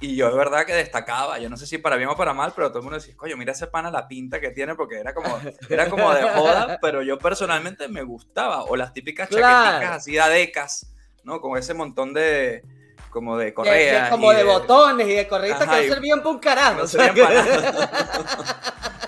Y 0.01 0.15
yo 0.15 0.31
de 0.31 0.37
verdad 0.37 0.65
que 0.65 0.75
destacaba, 0.75 1.39
yo 1.41 1.49
no 1.51 1.57
sé 1.57 1.67
si 1.67 1.79
para 1.79 1.97
bien 1.97 2.09
o 2.09 2.17
para 2.17 2.33
mal, 2.33 2.53
pero 2.55 2.69
todo 2.69 2.79
el 2.79 2.85
mundo 2.85 2.99
decía, 2.99 3.17
coño, 3.17 3.37
mira 3.37 3.51
ese 3.53 3.67
pana 3.67 3.91
la 3.91 4.07
pinta 4.07 4.41
que 4.41 4.51
tiene, 4.51 4.77
porque 4.77 4.97
era 5.01 5.13
como, 5.13 5.41
era 5.69 5.91
como 5.91 6.13
de 6.15 6.23
joda, 6.37 6.79
pero 6.81 7.03
yo 7.03 7.19
personalmente 7.19 7.89
me 7.89 8.03
gustaba. 8.03 8.63
O 8.65 8.77
las 8.77 8.93
típicas 8.93 9.29
Claro. 9.29 9.47
chaqueticas 9.65 9.97
así 9.97 10.13
de 10.13 10.21
adecas, 10.21 10.95
¿no? 11.25 11.41
Con 11.41 11.59
ese 11.59 11.75
montón 11.75 12.15
de, 12.15 12.63
como 13.11 13.37
de 13.37 13.45
De- 13.47 13.51
de- 13.51 13.55
correas. 13.55 14.11
como 14.11 14.33
y 14.33 14.37
de, 14.37 14.45
botones 14.45 15.09
y 15.09 15.15
de 15.15 15.29
correitas 15.29 15.63
Ajá, 15.63 15.77
que 15.81 15.89
no 15.89 15.95
servían 15.95 16.19
para 16.21 16.31
un 16.31 16.39
carajo. 16.39 16.77
No 16.79 16.83
o 16.85 16.87
sea, 16.87 17.07
servían 17.07 17.27
para 17.29 18.09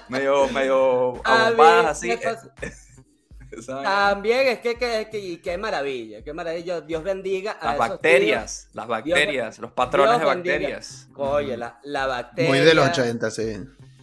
medio, 0.08 0.48
medio 0.48 1.14
A 1.24 1.46
abombadas 1.46 2.02
mí 2.02 2.10
así. 2.10 2.24
vaina. 2.26 3.82
También 3.82 4.46
es 4.46 4.58
que, 4.60 4.76
que, 4.76 5.08
que- 5.10 5.18
y 5.18 5.36
qué 5.38 5.58
maravilla, 5.58 6.22
qué 6.22 6.32
maravilla. 6.32 6.80
Dios 6.82 7.02
bendiga 7.02 7.52
a 7.52 7.64
las 7.66 7.74
esos 7.74 7.88
bacterias, 7.88 8.68
las 8.74 8.86
bacterias, 8.86 9.58
los 9.58 9.72
patrones 9.72 10.10
Dios 10.12 10.20
de 10.20 10.26
bacterias. 10.26 11.08
Oye, 11.16 11.56
la, 11.56 11.80
la 11.82 12.06
bacteria. 12.06 12.48
Muy 12.50 12.60
de 12.60 12.74
los 12.74 12.88
80, 12.88 13.30
sí. 13.30 13.56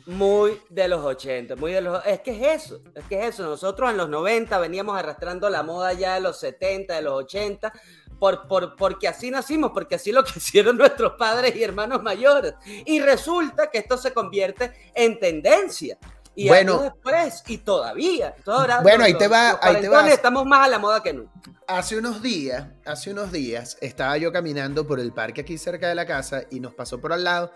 Muy 0.06 0.62
de 0.70 0.88
los 0.88 1.04
80, 1.04 1.58
muy 1.58 1.74
de 1.74 1.82
los... 1.82 2.06
Es 2.06 2.22
que 2.22 2.32
es 2.32 2.64
eso, 2.66 2.80
es 2.96 3.04
que 3.06 3.20
es 3.20 3.26
eso. 3.36 3.44
Nosotros 3.44 3.90
en 3.92 3.98
los 3.98 4.08
90 4.08 4.58
veníamos 4.60 4.98
arrastrando 4.98 5.50
la 5.50 5.64
moda 5.64 5.92
ya 5.94 6.14
de 6.16 6.22
los 6.22 6.40
70, 6.40 6.96
de 6.96 7.02
los 7.02 7.14
80, 7.14 7.74
por, 8.20 8.48
por, 8.48 8.76
porque 8.76 9.08
así 9.08 9.30
nacimos, 9.32 9.72
porque 9.74 9.96
así 9.96 10.12
lo 10.12 10.24
quisieron 10.26 10.78
nuestros 10.78 11.14
padres 11.14 11.56
y 11.56 11.64
hermanos 11.64 12.02
mayores. 12.04 12.54
Y 12.86 13.00
resulta 13.00 13.70
que 13.72 13.80
esto 13.80 13.98
se 13.98 14.14
convierte 14.14 14.72
en 14.94 15.20
tendencia. 15.20 15.98
Y 16.36 16.48
Bueno. 16.50 16.74
años 16.74 16.84
después, 16.94 17.44
y 17.48 17.58
todavía. 17.58 18.36
todavía 18.44 18.82
Bueno, 18.82 19.06
ahí 19.06 19.16
te 19.16 19.28
va- 19.28 19.58
ahí 19.62 19.82
te 19.82 19.90
vas. 19.90 20.08
Estamos 20.12 20.46
más 20.46 20.68
a 20.68 20.70
la 20.70 20.78
moda 20.78 21.02
que 21.02 21.12
nunca. 21.14 21.32
Hace 21.68 21.98
unos 21.98 22.22
días, 22.22 22.68
hace 22.86 23.12
unos 23.12 23.32
días, 23.32 23.78
estaba 23.82 24.18
yo 24.18 24.32
caminando 24.32 24.86
por 24.86 25.00
el 25.00 25.12
parque 25.14 25.42
aquí 25.42 25.58
cerca 25.58 25.88
de 25.90 25.96
la 25.96 26.06
casa 26.06 26.44
y 26.52 26.60
nos 26.60 26.74
pasó 26.76 27.02
por 27.02 27.12
al 27.12 27.24
lado 27.24 27.52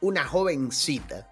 una 0.00 0.24
jovencita. 0.24 1.28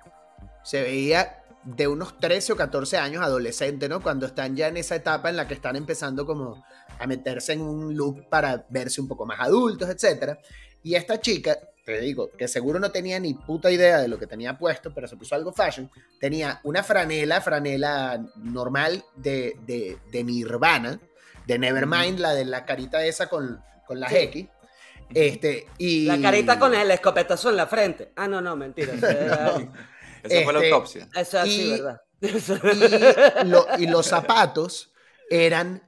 Se 0.62 0.82
veía 0.82 1.42
de 1.64 1.88
unos 1.88 2.18
13 2.18 2.52
o 2.52 2.56
14 2.56 2.98
años, 2.98 3.24
adolescente, 3.24 3.88
¿no? 3.88 4.00
Cuando 4.02 4.26
están 4.26 4.54
ya 4.54 4.68
en 4.68 4.76
esa 4.76 4.94
etapa 4.94 5.28
en 5.30 5.36
la 5.36 5.48
que 5.48 5.54
están 5.54 5.76
empezando 5.76 6.24
como 6.26 6.62
a 7.00 7.06
meterse 7.06 7.54
en 7.54 7.62
un 7.62 7.96
look 7.96 8.28
para 8.28 8.64
verse 8.68 9.00
un 9.00 9.08
poco 9.08 9.24
más 9.26 9.40
adultos, 9.40 9.88
etc. 9.88 10.36
Y 10.82 10.94
esta 10.94 11.20
chica 11.20 11.58
te 11.84 11.98
digo, 12.00 12.30
que 12.38 12.46
seguro 12.46 12.78
no 12.78 12.92
tenía 12.92 13.18
ni 13.18 13.34
puta 13.34 13.68
idea 13.70 13.98
de 13.98 14.06
lo 14.06 14.16
que 14.18 14.26
tenía 14.28 14.56
puesto, 14.56 14.92
pero 14.94 15.08
se 15.08 15.16
puso 15.16 15.34
algo 15.34 15.52
fashion, 15.52 15.90
tenía 16.20 16.60
una 16.62 16.84
franela, 16.84 17.40
franela 17.40 18.24
normal 18.36 19.02
de, 19.16 19.56
de, 19.66 19.98
de 20.12 20.22
Nirvana, 20.22 21.00
de 21.46 21.58
Nevermind, 21.58 22.20
la 22.20 22.32
de 22.34 22.44
la 22.44 22.64
carita 22.64 23.04
esa 23.04 23.28
con, 23.28 23.60
con 23.86 23.98
las 23.98 24.10
Sí. 24.12 24.16
X. 24.18 24.46
Este, 25.12 25.66
y... 25.78 26.04
La 26.06 26.20
carita 26.20 26.60
con 26.60 26.72
el 26.74 26.88
escopetazo 26.92 27.50
en 27.50 27.56
la 27.56 27.66
frente. 27.66 28.12
Ah, 28.14 28.28
no, 28.28 28.40
no, 28.40 28.54
mentira. 28.54 28.92
Eso, 28.94 29.08
era- 29.08 29.56
Esa 30.22 30.42
fue 30.44 30.52
la 30.52 30.58
Este, 30.60 30.70
autopsia. 30.72 31.08
eso 31.16 31.20
es 31.20 31.34
así, 31.34 31.70
¿verdad? 31.70 32.00
y, 33.42 33.48
lo- 33.48 33.66
y 33.78 33.86
los 33.86 34.06
zapatos 34.06 34.92
eran, 35.28 35.82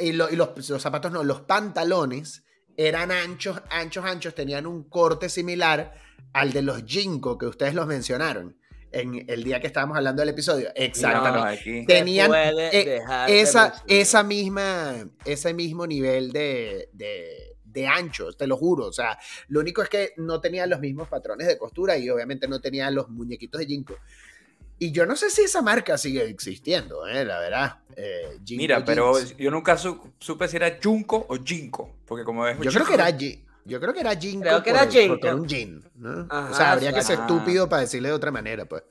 y, 0.00 0.12
lo- 0.12 0.30
y 0.30 0.36
los, 0.36 0.68
los 0.68 0.82
zapatos 0.82 1.12
no, 1.12 1.22
los 1.24 1.42
pantalones 1.42 2.44
eran 2.76 3.10
anchos, 3.12 3.60
anchos, 3.70 4.04
anchos, 4.04 4.34
tenían 4.34 4.66
un 4.66 4.84
corte 4.88 5.28
similar 5.28 5.94
al 6.32 6.52
de 6.52 6.62
los 6.62 6.84
Jinko 6.84 7.36
que 7.36 7.46
ustedes 7.46 7.74
los 7.74 7.86
mencionaron 7.86 8.56
en 8.92 9.24
el 9.28 9.44
día 9.44 9.60
que 9.60 9.66
estábamos 9.68 9.96
hablando 9.96 10.20
del 10.22 10.30
episodio. 10.30 10.70
Exacto. 10.74 11.30
No. 11.32 11.86
Tenían 11.86 12.30
eh, 12.34 13.00
esa, 13.28 13.74
esa 13.86 14.22
misma, 14.24 15.08
ese 15.24 15.54
mismo 15.54 15.86
nivel 15.86 16.32
de, 16.32 16.88
de, 16.92 17.56
de 17.64 17.86
ancho, 17.86 18.32
te 18.32 18.46
lo 18.48 18.56
juro. 18.56 18.86
O 18.86 18.92
sea, 18.92 19.16
lo 19.48 19.60
único 19.60 19.82
es 19.82 19.88
que 19.88 20.12
no 20.16 20.40
tenían 20.40 20.70
los 20.70 20.80
mismos 20.80 21.06
patrones 21.08 21.46
de 21.46 21.56
costura 21.58 21.96
y 21.98 22.10
obviamente 22.10 22.48
no 22.48 22.60
tenían 22.60 22.94
los 22.94 23.08
muñequitos 23.10 23.60
de 23.60 23.66
Jinko. 23.66 23.94
Y 24.80 24.92
yo 24.92 25.04
no 25.06 25.14
sé 25.14 25.28
si 25.30 25.42
esa 25.42 25.60
marca 25.62 25.96
sigue 25.98 26.24
existiendo, 26.24 27.06
eh, 27.06 27.24
la 27.24 27.38
verdad. 27.38 27.76
Eh, 27.94 28.38
Jinko 28.44 28.60
Mira, 28.62 28.84
pero 28.84 29.12
Jeans. 29.14 29.36
yo 29.36 29.50
nunca 29.50 29.76
su- 29.76 30.12
supe 30.18 30.48
si 30.48 30.56
era 30.56 30.78
Junko 30.82 31.26
o 31.28 31.36
Jinko. 31.36 31.96
Porque 32.06 32.24
como 32.24 32.46
es 32.46 32.58
Yo 32.60 32.70
creo 32.72 32.86
que 32.86 32.94
era 32.94 33.10
Ji- 33.16 33.44
Yo 33.66 33.78
creo 33.78 33.92
que 33.92 34.00
era 34.00 34.16
Jinko. 34.16 34.40
Creo 34.42 34.62
que 34.62 34.70
era 34.70 34.80
por- 34.84 34.90
Jinko. 34.92 35.20
por 35.20 35.34
un 35.34 35.46
jean, 35.46 35.84
¿no? 35.96 36.26
Ajá, 36.30 36.50
o 36.50 36.54
sea, 36.54 36.72
habría 36.72 36.92
que 36.94 37.02
ser 37.02 37.18
ah. 37.18 37.22
estúpido 37.22 37.68
para 37.68 37.82
decirle 37.82 38.08
de 38.08 38.14
otra 38.14 38.30
manera, 38.30 38.64
pues. 38.64 38.82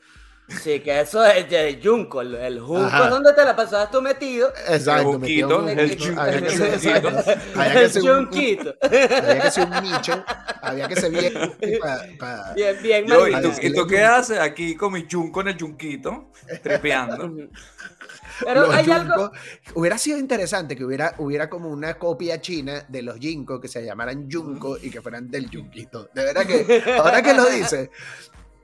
Sí, 0.63 0.79
que 0.79 1.01
eso 1.01 1.23
es 1.25 1.49
de 1.49 1.79
Junco. 1.83 2.21
El, 2.21 2.33
el 2.35 2.59
Junco 2.59 2.85
Ajá. 2.85 3.05
es 3.05 3.09
donde 3.11 3.33
te 3.33 3.45
la 3.45 3.55
pasabas 3.55 3.91
tú 3.91 4.01
metido. 4.01 4.51
Exacto. 4.67 5.11
El 5.13 5.19
metido 5.19 5.49
Junquito, 5.49 5.59
un- 5.59 5.69
el 5.69 5.89
Junquito. 5.89 6.21
Había 6.21 6.41
que 6.41 6.49
ser- 6.49 6.73
El 7.83 7.89
ser 7.91 8.01
un- 8.03 8.09
un- 8.09 8.25
Junquito. 8.25 8.75
Había 8.81 9.39
que 9.41 9.51
ser 9.51 9.67
un 9.67 9.83
nicho, 9.83 10.23
había 10.61 10.87
que 10.87 10.95
ser 10.95 11.11
bien. 11.11 11.33
Bien, 12.55 12.77
bien. 12.81 13.05
Yo, 13.07 13.27
¿y, 13.27 13.31
tú, 13.41 13.47
mal- 13.49 13.59
y 13.63 13.73
tú 13.73 13.87
qué 13.87 14.03
haces 14.03 14.39
aquí 14.39 14.75
con 14.75 14.93
mi 14.93 15.05
Junko 15.09 15.41
en 15.41 15.47
el 15.49 15.59
Junquito? 15.59 16.31
Tripeando. 16.63 17.31
Pero 18.43 18.61
los 18.67 18.73
hay 18.75 18.89
algo. 18.89 19.15
Junko. 19.15 19.31
Hubiera 19.75 19.97
sido 19.97 20.17
interesante 20.17 20.75
que 20.75 20.85
hubiera, 20.85 21.13
hubiera 21.17 21.49
como 21.49 21.69
una 21.69 21.95
copia 21.95 22.39
china 22.41 22.85
de 22.87 23.01
los 23.01 23.17
Jinko 23.19 23.59
que 23.59 23.67
se 23.67 23.83
llamaran 23.83 24.29
Junko 24.31 24.77
y 24.81 24.89
que 24.89 25.01
fueran 25.01 25.29
del 25.29 25.49
Junquito. 25.51 26.09
De 26.13 26.23
verdad 26.23 26.45
que, 26.45 26.83
ahora 26.97 27.21
que 27.21 27.33
lo 27.33 27.45
dices, 27.49 27.89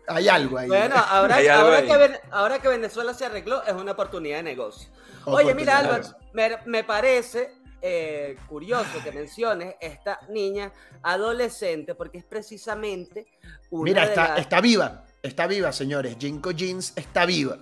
hay 0.07 0.27
algo 0.29 0.57
ahí. 0.57 0.67
Bueno, 0.67 0.95
ahora, 0.97 1.35
Hay 1.37 1.47
algo 1.47 1.65
ahora, 1.65 1.77
ahí. 1.79 1.87
que, 1.87 1.97
Ven- 1.97 2.19
ahora 2.31 2.59
que 2.59 2.67
Venezuela 2.67 3.13
se 3.13 3.25
arregló, 3.25 3.63
es 3.63 3.73
una 3.73 3.91
oportunidad 3.93 4.37
de 4.37 4.43
negocio. 4.43 4.89
Oye, 5.25 5.53
mira. 5.55 5.79
Álvaro, 5.79 6.03
me, 6.33 6.57
me 6.65 6.83
parece 6.83 7.51
eh, 7.81 8.37
curioso 8.47 8.89
que 9.03 9.11
menciones 9.11 9.75
esta 9.79 10.19
niña 10.29 10.71
adolescente, 11.03 11.95
porque 11.95 12.17
es 12.19 12.23
precisamente 12.25 13.27
una 13.69 13.83
Mira, 13.83 14.01
de 14.03 14.07
está, 14.09 14.27
las- 14.29 14.39
está 14.39 14.61
viva, 14.61 15.03
está 15.23 15.47
viva, 15.47 15.71
señores. 15.71 16.15
Jinko 16.19 16.51
Jeans 16.51 16.93
está 16.95 17.25
viva. 17.25 17.57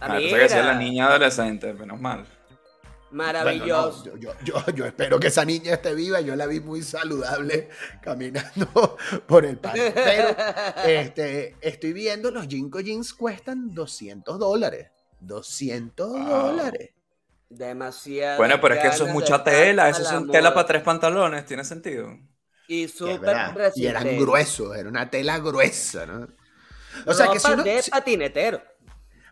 Ah, 0.00 0.08
Mira, 0.08 0.18
pensé 0.20 0.34
que 0.36 0.42
decía 0.42 0.62
la 0.62 0.74
niña 0.74 1.06
adolescente, 1.08 1.72
menos 1.74 2.00
mal. 2.00 2.26
Maravilloso. 3.10 4.02
Bueno, 4.10 4.16
no, 4.16 4.20
yo, 4.20 4.32
yo, 4.44 4.64
yo, 4.66 4.74
yo 4.74 4.86
espero 4.86 5.18
que 5.18 5.28
esa 5.28 5.44
niña 5.44 5.74
esté 5.74 5.94
viva. 5.94 6.20
Yo 6.20 6.36
la 6.36 6.46
vi 6.46 6.60
muy 6.60 6.82
saludable 6.82 7.68
caminando 8.02 8.96
por 9.26 9.44
el 9.44 9.58
parque. 9.58 9.92
Pero 9.94 10.36
este, 10.86 11.56
estoy 11.60 11.92
viendo, 11.92 12.30
los 12.30 12.46
Jinko 12.46 12.80
Jeans 12.80 13.12
cuestan 13.14 13.74
200 13.74 14.38
dólares. 14.38 14.90
200 15.20 16.08
Wow. 16.08 16.26
dólares. 16.26 16.90
Demasiado. 17.48 18.38
Bueno, 18.38 18.60
pero 18.60 18.74
es 18.76 18.80
que 18.80 18.88
eso 18.88 19.06
es 19.06 19.12
mucha 19.12 19.42
tela, 19.42 19.88
eso 19.88 20.02
es 20.02 20.12
un 20.12 20.30
tela 20.30 20.54
para 20.54 20.66
tres 20.66 20.82
pantalones, 20.82 21.44
tiene 21.46 21.64
sentido. 21.64 22.16
Y 22.68 22.86
súper 22.86 23.72
Y 23.74 23.86
eran 23.86 24.16
gruesos, 24.16 24.76
era 24.76 24.88
una 24.88 25.10
tela 25.10 25.38
gruesa, 25.40 26.06
¿no? 26.06 26.28
O 27.06 27.12
sea 27.12 27.28
que 27.32 27.40
si 27.40 27.50
uno. 27.50 27.64
de 27.64 27.82
patinetero. 27.90 28.62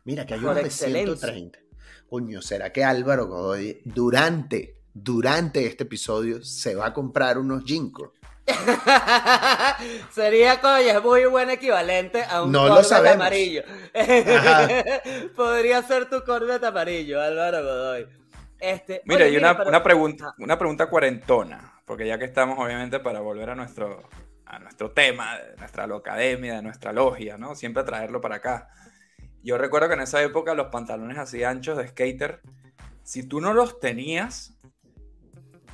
Mira, 0.05 0.27
que 0.27 0.35
hay 0.35 0.41
uno 0.41 0.55
de 0.55 0.63
excelencia. 0.63 1.17
130. 1.17 1.59
Coño, 2.09 2.41
¿será 2.41 2.73
que 2.73 2.85
Álvaro 2.85 3.27
Godoy 3.27 3.83
durante, 3.85 4.81
durante 4.95 5.67
este 5.67 5.85
episodio 5.85 6.43
se 6.43 6.75
va 6.75 6.87
a 6.87 6.93
comprar 6.95 7.37
unos 7.37 7.65
Jinko? 7.65 8.15
Sería, 10.11 10.59
coño, 10.59 10.89
es 10.89 11.03
muy 11.03 11.27
buen 11.27 11.51
equivalente 11.51 12.25
a 12.25 12.43
un 12.43 12.53
No 12.53 12.65
amarillo. 12.65 13.63
Podría 15.37 15.83
ser 15.83 16.09
tu 16.09 16.25
Corvette 16.25 16.65
amarillo, 16.65 17.21
Álvaro 17.21 17.63
Godoy. 17.63 18.07
Este, 18.59 19.03
Mira, 19.05 19.27
oye, 19.27 19.35
y 19.35 19.37
una, 19.37 19.53
una 19.67 19.83
pregunta, 19.83 20.35
una 20.39 20.59
pregunta 20.59 20.87
cuarentona, 20.87 21.83
porque 21.85 22.07
ya 22.07 22.19
que 22.19 22.25
estamos, 22.25 22.59
obviamente, 22.59 23.01
para 23.01 23.21
volver 23.21 23.51
a 23.51 23.55
nuestro, 23.55 24.09
a 24.47 24.59
nuestro 24.59 24.93
tema, 24.93 25.37
de 25.37 25.57
nuestra 25.59 25.85
academia, 25.85 26.57
de 26.57 26.63
nuestra 26.63 26.93
logia, 26.95 27.37
¿no? 27.37 27.55
Siempre 27.55 27.85
traerlo 27.85 28.23
para 28.23 28.37
acá. 28.37 28.71
Yo 29.43 29.57
recuerdo 29.59 29.89
que 29.89 29.95
en 29.95 30.01
esa 30.01 30.23
época 30.23 30.55
los 30.55 30.69
pantalones 30.69 31.19
así 31.19 31.45
anchos 31.45 31.79
de 31.79 31.89
skater, 31.89 32.41
si 33.03 33.23
tú 33.23 33.41
no 33.41 33.55
los 33.55 33.81
tenías, 33.81 34.55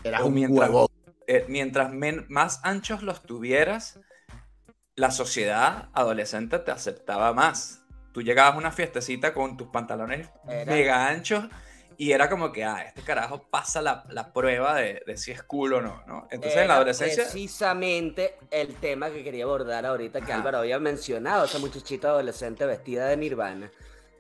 Era 0.04 0.22
O 0.22 0.26
un 0.26 0.34
mientras- 0.34 0.68
huevo. 0.68 0.90
eh, 1.26 1.46
mientras 1.48 1.90
men- 1.92 2.26
más 2.28 2.60
anchos 2.62 3.02
los 3.02 3.22
tuvieras, 3.22 4.00
la 4.96 5.10
sociedad 5.10 5.88
adolescente 5.94 6.58
te 6.58 6.70
aceptaba 6.70 7.32
más. 7.32 7.82
Tú 8.12 8.20
llegabas 8.22 8.54
a 8.54 8.58
una 8.58 8.70
fiestecita 8.70 9.32
con 9.32 9.56
tus 9.56 9.68
pantalones 9.68 10.28
Era- 10.46 10.70
mega 10.70 11.08
anchos 11.08 11.46
y 11.98 12.12
era 12.12 12.28
como 12.28 12.52
que, 12.52 12.64
ah, 12.64 12.82
este 12.86 13.02
carajo 13.02 13.42
pasa 13.50 13.80
la, 13.82 14.04
la 14.10 14.32
prueba 14.32 14.74
de, 14.76 15.02
de 15.06 15.16
si 15.16 15.30
es 15.30 15.42
cool 15.42 15.74
o 15.74 15.80
no, 15.80 16.02
¿no? 16.06 16.26
Entonces 16.30 16.52
en 16.52 16.58
la 16.58 16.64
era 16.64 16.74
adolescencia... 16.76 17.24
Precisamente 17.24 18.36
el 18.50 18.74
tema 18.76 19.10
que 19.10 19.22
quería 19.24 19.44
abordar 19.44 19.86
ahorita, 19.86 20.20
que 20.20 20.32
Ajá. 20.32 20.36
Álvaro 20.36 20.58
había 20.58 20.78
mencionado, 20.78 21.44
esa 21.44 21.58
muchachita 21.58 22.08
adolescente 22.08 22.66
vestida 22.66 23.06
de 23.08 23.16
Nirvana, 23.16 23.70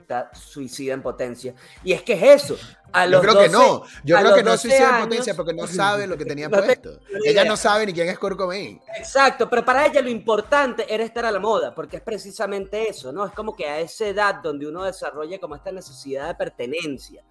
está 0.00 0.30
suicida 0.34 0.92
en 0.92 1.00
potencia. 1.02 1.54
Y 1.82 1.92
es 1.94 2.02
que 2.02 2.12
es 2.12 2.44
eso. 2.44 2.58
A 2.92 3.06
Yo 3.06 3.12
los 3.12 3.20
creo 3.22 3.34
que 3.38 3.48
12 3.48 3.52
no. 3.52 3.82
Yo 4.04 4.16
creo 4.18 4.34
que 4.34 4.42
no 4.42 4.50
12 4.50 4.62
suicida 4.68 4.88
en 4.90 4.94
años- 4.94 5.06
potencia 5.08 5.34
porque 5.34 5.54
no 5.54 5.66
sabe 5.66 6.06
lo 6.06 6.16
que 6.18 6.26
tenía 6.26 6.48
No 6.50 6.58
puesto. 6.58 6.98
tengo 7.00 7.24
Ella 7.24 7.44
no 7.46 7.56
sabe 7.56 7.86
ni 7.86 7.92
quién 7.94 8.08
es 8.10 8.18
Kurt 8.18 8.36
Cobain. 8.36 8.80
Exacto, 8.98 9.48
pero 9.48 9.64
para 9.64 9.86
ella 9.86 10.02
lo 10.02 10.10
importante 10.10 10.84
era 10.94 11.02
estar 11.04 11.24
a 11.24 11.30
la 11.30 11.38
moda, 11.40 11.74
porque 11.74 11.96
es 11.96 12.02
precisamente 12.02 12.86
eso, 12.88 13.12
¿no? 13.12 13.24
Es 13.26 13.32
como 13.32 13.56
que 13.56 13.66
a 13.66 13.80
esa 13.80 14.06
edad 14.06 14.34
donde 14.42 14.66
uno 14.66 14.84
desarrolla 14.84 15.38
como 15.40 15.56
esta 15.56 15.72
necesidad 15.72 16.28
de 16.28 16.34
pertenencia. 16.34 17.22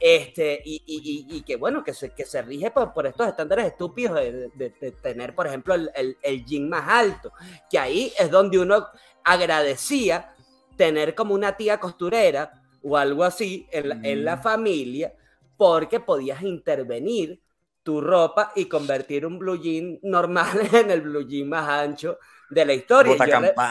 Este, 0.00 0.60
y, 0.64 0.82
y- 0.86 1.26
y- 1.34 1.36
y 1.38 1.42
que 1.42 1.56
bueno, 1.56 1.82
que 1.84 1.94
se, 1.94 2.10
que 2.14 2.24
se 2.26 2.42
rige 2.42 2.70
por, 2.70 2.92
por 2.92 3.06
estos 3.06 3.26
estándares 3.28 3.66
estúpidos 3.66 4.16
de, 4.16 4.32
de- 4.54 4.74
de 4.80 4.92
tener, 4.92 5.34
por 5.34 5.46
ejemplo, 5.46 5.74
el, 5.74 5.90
el, 5.94 6.16
el 6.22 6.44
jean 6.44 6.68
más 6.68 6.84
alto, 6.88 7.32
que 7.70 7.78
ahí 7.78 8.12
es 8.18 8.30
donde 8.30 8.58
uno 8.58 8.86
agradecía 9.24 10.34
tener 10.76 11.14
como 11.14 11.34
una 11.34 11.56
tía 11.56 11.78
costurera 11.78 12.52
o 12.82 12.96
algo 12.96 13.24
así 13.24 13.66
en 13.72 13.88
la, 13.88 13.98
en 14.02 14.24
la 14.24 14.36
Mm. 14.36 14.42
familia, 14.42 15.14
porque 15.56 16.00
podías 16.00 16.42
intervenir 16.42 17.40
tu 17.82 18.00
ropa 18.00 18.52
y 18.56 18.64
convertir 18.66 19.24
un 19.26 19.38
blue 19.38 19.56
jean 19.60 19.98
normal 20.02 20.48
en 20.72 20.90
el 20.90 21.00
blue 21.02 21.26
jean 21.26 21.48
más 21.48 21.68
ancho 21.68 22.18
de 22.50 22.64
la 22.64 22.74
historia. 22.74 23.12
Yo, 23.12 23.26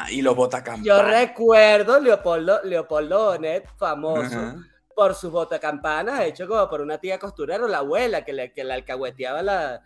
y 0.10 0.22
los 0.22 0.36
botacampanas. 0.36 0.86
yo 0.86 1.02
recuerdo 1.04 2.00
Leopoldo, 2.00 2.62
Leopoldo 2.64 3.26
Bonet, 3.32 3.68
famoso 3.78 4.24
Ajá. 4.38 4.56
Por 4.96 5.16
sus 5.16 5.32
botacampanas, 5.32 6.22
hecho 6.26 6.48
como 6.48 6.70
por 6.70 6.82
una 6.82 6.98
tía 7.00 7.20
costurera 7.20 7.64
o 7.64 7.68
la 7.68 7.80
abuela 7.80 8.24
que 8.24 8.34
le, 8.34 8.52
que 8.54 8.64
le 8.64 8.74
alcahueteaba 8.74 9.42
la, 9.42 9.82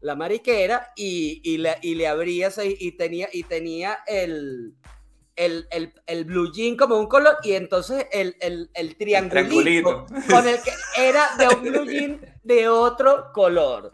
la 0.00 0.14
mariquera 0.14 0.92
y, 0.96 1.40
y, 1.44 1.58
le, 1.58 1.76
y 1.82 1.94
le 1.94 2.06
abría 2.08 2.50
y 2.64 2.92
tenía, 2.92 3.28
y 3.32 3.42
tenía 3.44 3.98
el, 4.06 4.74
el, 5.36 5.66
el, 5.70 5.92
el 6.06 6.24
blue 6.24 6.52
jean 6.52 6.76
como 6.76 6.96
un 6.98 7.06
color 7.06 7.36
y 7.42 7.52
entonces 7.52 8.06
el, 8.12 8.36
el, 8.40 8.70
el 8.74 8.96
triangulito, 8.96 10.06
triangulito. 10.06 10.06
con 10.34 10.48
el 10.48 10.56
que 10.62 10.72
era 10.96 11.30
de 11.38 11.48
un 11.48 11.62
blue 11.62 11.84
jean 11.84 12.20
de 12.42 12.68
otro 12.68 13.32
color. 13.32 13.92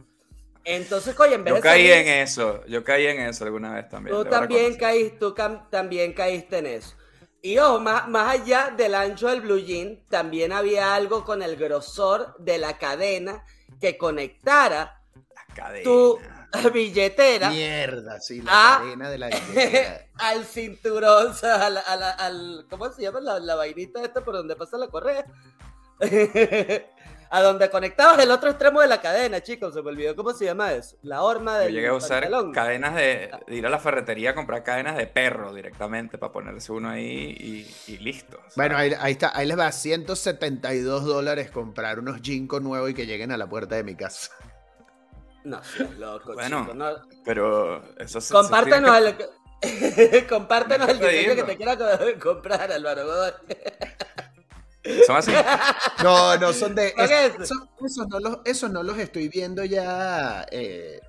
Entonces, 0.66 1.14
coño, 1.14 1.34
en 1.34 1.44
vez 1.44 1.50
Yo 1.52 1.56
de 1.56 1.60
caí 1.60 1.82
salir- 1.88 1.92
en 1.92 2.08
eso, 2.22 2.64
yo 2.66 2.82
caí 2.82 3.06
en 3.06 3.20
eso 3.20 3.44
alguna 3.44 3.74
vez 3.74 3.86
también. 3.90 4.16
Tú 4.16 4.24
también, 4.24 4.76
caíste, 4.76 5.18
tú 5.18 5.34
cam- 5.34 5.68
también 5.68 6.14
caíste 6.14 6.56
en 6.56 6.66
eso. 6.66 6.96
Y 7.44 7.58
ojo, 7.58 7.78
más, 7.78 8.08
más 8.08 8.40
allá 8.40 8.72
del 8.74 8.94
ancho 8.94 9.28
del 9.28 9.42
blue 9.42 9.58
jean, 9.58 10.02
también 10.08 10.50
había 10.50 10.94
algo 10.94 11.24
con 11.26 11.42
el 11.42 11.56
grosor 11.56 12.34
de 12.38 12.56
la 12.56 12.78
cadena 12.78 13.44
que 13.78 13.98
conectara 13.98 15.02
La 15.34 15.54
cadena. 15.54 15.84
tu 15.84 16.18
billetera 16.72 17.50
Mierda, 17.50 18.18
sí, 18.18 18.40
la 18.40 18.78
cadena 18.80 19.10
de 19.10 19.18
la 19.18 19.28
billetera. 19.28 20.06
al 20.20 20.46
cinturón, 20.46 21.26
o 21.32 21.34
sea, 21.34 21.66
al, 21.66 21.76
al- 21.76 22.02
al- 22.18 22.66
¿cómo 22.70 22.90
se 22.90 23.02
llama 23.02 23.20
la, 23.20 23.38
la 23.38 23.56
vainita 23.56 24.02
esta 24.02 24.24
por 24.24 24.32
donde 24.36 24.56
pasa 24.56 24.78
la 24.78 24.88
correa? 24.88 25.26
a 27.36 27.42
donde 27.42 27.68
conectabas 27.68 28.18
el 28.20 28.30
otro 28.30 28.48
extremo 28.50 28.80
de 28.80 28.86
la 28.86 29.00
cadena, 29.00 29.40
chicos. 29.42 29.74
Se 29.74 29.82
me 29.82 29.88
olvidó 29.90 30.14
cómo 30.14 30.32
se 30.32 30.44
llama 30.44 30.72
eso. 30.72 30.96
La 31.02 31.22
horma 31.22 31.54
Yo 31.54 31.64
del 31.64 31.74
llegué 31.74 31.88
a 31.88 31.94
usar 31.94 32.22
pantalón. 32.22 32.52
cadenas 32.52 32.94
de, 32.94 33.30
de 33.46 33.54
ir 33.56 33.66
a 33.66 33.70
la 33.70 33.78
ferretería 33.80 34.30
a 34.30 34.34
comprar 34.36 34.62
cadenas 34.62 34.96
de 34.96 35.06
perro 35.08 35.52
directamente 35.52 36.16
para 36.16 36.32
ponerse 36.32 36.70
uno 36.70 36.90
ahí 36.90 37.36
y, 37.86 37.92
y 37.92 37.98
listo. 37.98 38.38
Bueno, 38.54 38.76
ahí, 38.76 38.92
ahí 39.00 39.12
está, 39.12 39.36
ahí 39.36 39.46
les 39.48 39.58
va 39.58 39.72
172 39.72 41.04
dólares 41.04 41.50
comprar 41.50 41.98
unos 41.98 42.20
Jinko 42.22 42.60
nuevos 42.60 42.90
y 42.90 42.94
que 42.94 43.06
lleguen 43.06 43.32
a 43.32 43.36
la 43.36 43.48
puerta 43.48 43.74
de 43.74 43.82
mi 43.82 43.96
casa. 43.96 44.30
No 45.42 45.62
seas 45.64 45.90
loco, 45.98 46.34
Bueno, 46.34 46.62
chico, 46.62 46.74
no. 46.74 46.86
pero 47.24 47.82
eso 47.98 48.20
se- 48.20 48.28
se 48.28 48.32
Compártenos 48.32 48.92
tiene 48.96 49.16
el, 49.62 50.26
compártenos 50.28 50.88
el 50.88 50.98
de 51.00 51.08
diseño 51.08 51.34
que 51.34 51.42
te 51.42 51.56
quiera 51.56 51.76
co- 51.76 51.86
comprar, 52.22 52.70
Álvaro 52.70 53.04
Godoy. 53.06 53.32
Son 55.06 55.16
así. 55.16 55.32
No, 56.02 56.36
no 56.36 56.52
son 56.52 56.74
de. 56.74 56.94
Esos, 56.98 58.06
no 58.08 58.20
los, 58.20 58.38
esos 58.44 58.70
no 58.70 58.82
los 58.82 58.98
estoy 58.98 59.28
viendo 59.28 59.64
ya. 59.64 60.46
eh, 60.50 61.00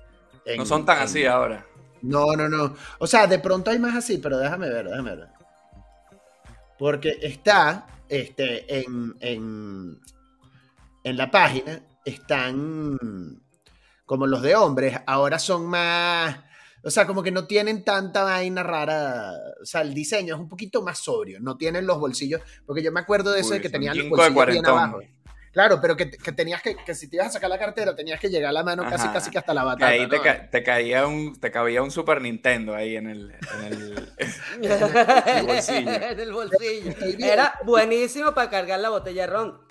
en- 0.44 0.56
No 0.58 0.66
son 0.66 0.84
tan 0.86 0.98
en- 0.98 1.04
así 1.04 1.26
ahora. 1.26 1.64
No, 2.02 2.32
no, 2.36 2.48
no. 2.48 2.74
O 2.98 3.06
sea, 3.06 3.26
de 3.26 3.38
pronto 3.38 3.70
hay 3.70 3.78
más 3.78 3.96
así, 3.96 4.18
pero 4.18 4.38
déjame 4.38 4.68
ver, 4.68 4.88
déjame 4.88 5.16
ver. 5.16 5.28
Porque 6.78 7.18
está 7.22 7.86
este, 8.08 8.80
en, 8.80 9.16
en, 9.20 10.00
en 11.04 11.16
la 11.16 11.30
página, 11.30 11.80
están 12.04 12.98
como 14.04 14.26
los 14.26 14.42
de 14.42 14.54
hombres, 14.54 14.98
ahora 15.06 15.38
son 15.38 15.66
más. 15.66 16.36
O 16.86 16.90
sea, 16.90 17.04
como 17.04 17.20
que 17.24 17.32
no 17.32 17.46
tienen 17.48 17.82
tanta 17.82 18.22
vaina 18.22 18.62
rara. 18.62 19.32
O 19.60 19.64
sea, 19.66 19.80
el 19.80 19.92
diseño 19.92 20.34
es 20.36 20.40
un 20.40 20.48
poquito 20.48 20.82
más 20.82 21.00
sobrio. 21.00 21.40
No 21.40 21.56
tienen 21.56 21.84
los 21.84 21.98
bolsillos. 21.98 22.40
Porque 22.64 22.80
yo 22.82 22.92
me 22.92 23.00
acuerdo 23.00 23.32
de 23.32 23.40
eso 23.40 23.50
Uy, 23.50 23.56
de 23.56 23.62
que 23.62 23.70
tenían 23.70 23.98
los 23.98 24.08
bolsillos 24.08 24.46
bien 24.46 24.66
abajo. 24.66 25.00
Claro, 25.52 25.80
pero 25.80 25.96
que, 25.96 26.10
que 26.10 26.32
tenías 26.32 26.60
que, 26.60 26.76
que 26.76 26.94
si 26.94 27.08
te 27.08 27.16
ibas 27.16 27.28
a 27.28 27.30
sacar 27.32 27.48
la 27.48 27.58
cartera, 27.58 27.96
tenías 27.96 28.20
que 28.20 28.28
llegar 28.28 28.50
a 28.50 28.52
la 28.52 28.62
mano 28.62 28.82
casi, 28.84 29.04
Ajá. 29.04 29.14
casi 29.14 29.30
que 29.30 29.38
hasta 29.38 29.54
la 29.54 29.64
batata. 29.64 29.86
ahí 29.88 30.06
te, 30.06 30.18
¿no? 30.18 30.22
ca- 30.22 30.50
te 30.50 30.62
caía 30.62 31.06
un, 31.06 31.40
te 31.40 31.50
cabía 31.50 31.82
un 31.82 31.90
Super 31.90 32.20
Nintendo 32.20 32.74
ahí 32.74 32.94
en 32.96 33.06
el, 33.08 33.32
en 33.32 33.64
el, 33.64 34.08
en 35.26 35.46
bolsillo. 35.46 35.90
el 35.90 36.32
bolsillo. 36.32 36.92
Era 37.26 37.54
buenísimo 37.64 38.32
para 38.34 38.50
cargar 38.50 38.80
la 38.80 38.90
botella 38.90 39.22
de 39.22 39.26
ron. 39.28 39.65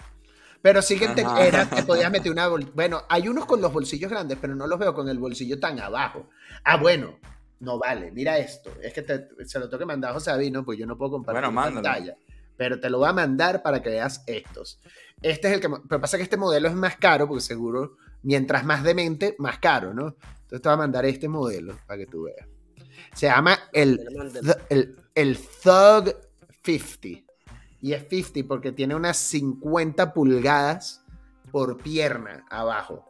Pero 0.65 0.81
sí 0.81 0.97
que 0.97 1.07
te, 1.09 1.21
era, 1.21 1.69
te 1.69 1.83
podías 1.83 2.11
meter 2.11 2.31
una 2.31 2.47
Bueno, 2.47 3.03
hay 3.07 3.27
unos 3.27 3.45
con 3.45 3.61
los 3.61 3.71
bolsillos 3.71 4.09
grandes, 4.09 4.39
pero 4.41 4.55
no 4.55 4.65
los 4.65 4.79
veo 4.79 4.95
con 4.95 5.07
el 5.07 5.19
bolsillo 5.19 5.59
tan 5.59 5.79
abajo. 5.79 6.27
Ah, 6.63 6.77
bueno, 6.77 7.19
no 7.59 7.77
vale. 7.77 8.09
Mira 8.11 8.39
esto. 8.39 8.71
Es 8.81 8.91
que 8.91 9.03
te- 9.03 9.27
se 9.45 9.59
lo 9.59 9.69
tengo 9.69 9.77
que 9.77 9.85
mandar 9.85 10.09
a 10.09 10.13
José 10.15 10.31
Avino, 10.31 10.65
pues 10.65 10.79
yo 10.79 10.87
no 10.87 10.97
puedo 10.97 11.11
compartir 11.11 11.43
Bueno, 11.43 11.53
pantalla. 11.83 12.17
Pero 12.57 12.79
te 12.79 12.89
lo 12.89 12.97
voy 12.97 13.07
a 13.09 13.13
mandar 13.13 13.61
para 13.61 13.79
que 13.83 13.89
veas 13.89 14.23
estos. 14.25 14.79
Este 15.21 15.49
es 15.49 15.53
el 15.53 15.61
que. 15.61 15.69
Pero 15.87 16.01
pasa 16.01 16.17
que 16.17 16.23
este 16.23 16.35
modelo 16.35 16.67
es 16.67 16.73
más 16.73 16.95
caro, 16.95 17.27
porque 17.27 17.41
seguro, 17.41 17.97
mientras 18.23 18.65
más 18.65 18.81
demente, 18.81 19.35
más 19.37 19.59
caro, 19.59 19.93
¿no? 19.93 20.15
Entonces 20.41 20.63
te 20.63 20.67
voy 20.69 20.73
a 20.73 20.77
mandar 20.77 21.05
este 21.05 21.27
modelo 21.27 21.77
para 21.85 21.99
que 21.99 22.07
tú 22.07 22.23
veas. 22.23 22.47
Se 23.13 23.27
llama 23.27 23.55
el, 23.71 24.03
el, 24.69 24.95
el 25.13 25.37
Thug 25.37 26.11
50. 26.63 27.24
Y 27.85 27.93
es 27.93 28.07
50 28.09 28.47
porque 28.47 28.71
tiene 28.71 28.95
unas 28.95 29.15
50 29.15 30.11
pulgadas 30.11 31.05
por 31.51 31.77
pierna 31.77 32.43
abajo. 32.49 33.05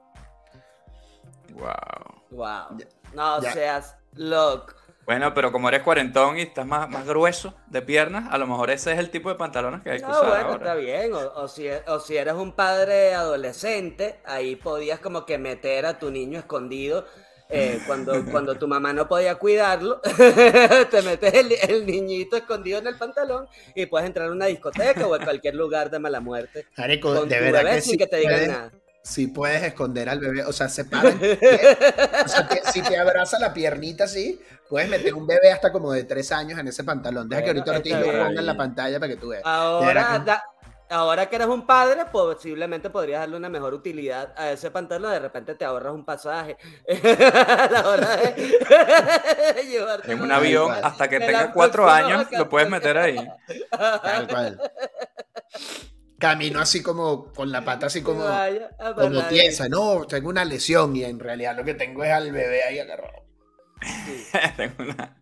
Wow. 1.54 2.24
Wow. 2.32 2.78
No 3.14 3.42
Ya. 3.42 3.54
seas 3.54 3.96
loco. 4.16 4.74
Bueno, 5.06 5.34
pero 5.34 5.54
como 5.54 5.70
eres 5.70 5.82
cuarentón 5.82 6.38
y 6.38 6.42
estás 6.42 6.66
más, 6.66 6.90
más 6.90 7.06
grueso 7.06 7.54
de 7.68 7.82
piernas, 7.84 8.26
a 8.34 8.38
lo 8.38 8.48
mejor 8.48 8.70
ese 8.70 8.92
es 8.92 9.00
el 9.00 9.12
tipo 9.12 9.30
de 9.30 9.36
pantalones 9.36 9.82
que 9.82 9.92
hay 9.92 10.00
que 10.00 10.08
No, 10.08 10.10
usar 10.12 10.28
bueno, 10.28 10.46
ahora. 10.48 10.56
está 10.58 10.76
bien. 10.76 11.14
O, 11.14 11.20
o 11.20 11.48
si, 11.48 11.70
o 11.88 12.00
si 12.02 12.18
eres 12.18 12.34
un 12.34 12.52
padre 12.52 13.14
adolescente, 13.14 14.20
ahí 14.26 14.58
podías 14.58 15.00
como 15.00 15.26
que 15.26 15.38
meter 15.38 15.86
a 15.86 16.00
tu 16.00 16.12
niño 16.12 16.38
escondido. 16.40 17.06
Eh, 17.50 17.80
cuando, 17.86 18.26
cuando 18.32 18.56
tu 18.56 18.68
mamá 18.68 18.92
no 18.94 19.08
podía 19.08 19.36
cuidarlo, 19.36 20.02
te 20.92 21.02
metes 21.02 21.34
el, 21.34 21.52
el 21.70 21.86
niñito 21.86 22.36
escondido 22.38 22.80
en 22.80 22.88
el 22.88 22.98
pantalón 22.98 23.48
y 23.76 23.86
puedes 23.86 24.08
entrar 24.08 24.30
a 24.30 24.32
una 24.32 24.46
discoteca 24.48 25.06
o 25.08 25.16
en 25.16 25.24
cualquier 25.24 25.56
lugar 25.56 25.90
de 25.90 26.00
mala 26.00 26.20
muerte. 26.20 26.66
Con 27.20 27.30
de 27.30 27.36
tu 27.38 27.44
verdad 27.44 27.64
bebé 27.64 27.76
que 27.76 27.82
sin 27.82 27.92
sí 27.92 27.98
que 27.98 28.08
te 28.08 28.18
digan 28.18 28.34
puedes, 28.34 28.48
nada. 28.50 28.72
sí 29.04 29.28
puedes 29.28 29.64
esconder 29.64 30.10
al 30.10 30.20
bebé. 30.20 30.44
O 30.46 30.54
sea, 30.54 30.68
separa. 30.70 31.10
o 32.26 32.28
sea, 32.28 32.48
que 32.48 32.62
si 32.72 32.82
te 32.82 32.98
abraza 32.98 33.38
la 33.40 33.54
piernita 33.54 34.06
así, 34.06 34.40
puedes 34.70 34.90
meter 34.90 35.14
un 35.14 35.28
bebé 35.28 35.52
hasta 35.52 35.72
como 35.72 35.92
de 35.92 36.04
tres 36.04 36.32
años 36.32 36.58
en 36.60 36.68
ese 36.68 36.84
pantalón. 36.84 37.30
Deja 37.30 37.44
que 37.44 37.50
ahorita 37.50 37.74
lo 38.00 38.06
ponga 38.06 38.40
en 38.40 38.46
la 38.46 38.58
pantalla 38.58 39.00
para 39.00 39.14
que 39.14 39.18
tú 39.20 39.30
veas. 39.30 39.44
Ahora, 39.46 39.88
Verá 39.88 40.20
que- 40.20 40.26
da- 40.26 40.44
ahora 40.90 41.30
que 41.30 41.36
eres 41.36 41.48
un 41.48 41.66
padre, 41.66 42.06
posiblemente 42.12 42.90
podrías 42.90 43.22
darle 43.22 43.38
una 43.38 43.50
mejor 43.50 43.74
utilidad 43.74 44.34
a 44.38 44.52
ese 44.52 44.72
pantalón. 44.72 45.12
De 45.12 45.20
repente 45.20 45.56
te 45.56 45.66
ahorras 45.66 45.94
un 45.94 46.06
pasaje 46.06 46.58
a 46.88 47.70
la 47.72 47.90
hora 47.90 48.16
de 48.18 49.64
llevarte 49.68 50.12
En 50.12 50.22
un 50.22 50.32
avión, 50.32 50.72
hasta 50.72 51.08
que 51.08 51.20
De 51.20 51.26
tenga 51.28 51.46
la 51.46 51.52
cuatro 51.52 51.90
años, 51.90 52.28
lo 52.32 52.50
puedes 52.50 52.70
meter 52.70 52.98
ahí. 52.98 53.18
Tal 53.72 54.28
cual. 54.28 54.62
Camino 56.18 56.60
así 56.60 56.82
como 56.82 57.34
con 57.34 57.52
la 57.52 57.64
pata 57.66 57.88
así 57.88 58.02
como, 58.02 58.24
Vaya 58.24 58.72
como 58.96 59.22
tiesa. 59.24 59.68
No, 59.68 60.08
tengo 60.08 60.30
una 60.30 60.46
lesión 60.46 60.96
y 60.96 61.04
en 61.04 61.20
realidad 61.20 61.56
lo 61.56 61.64
que 61.64 61.74
tengo 61.74 62.04
es 62.04 62.12
al 62.12 62.32
bebé 62.32 62.64
ahí 62.64 62.80
agarrado. 62.80 63.26
tengo 64.58 64.76
una 64.80 65.18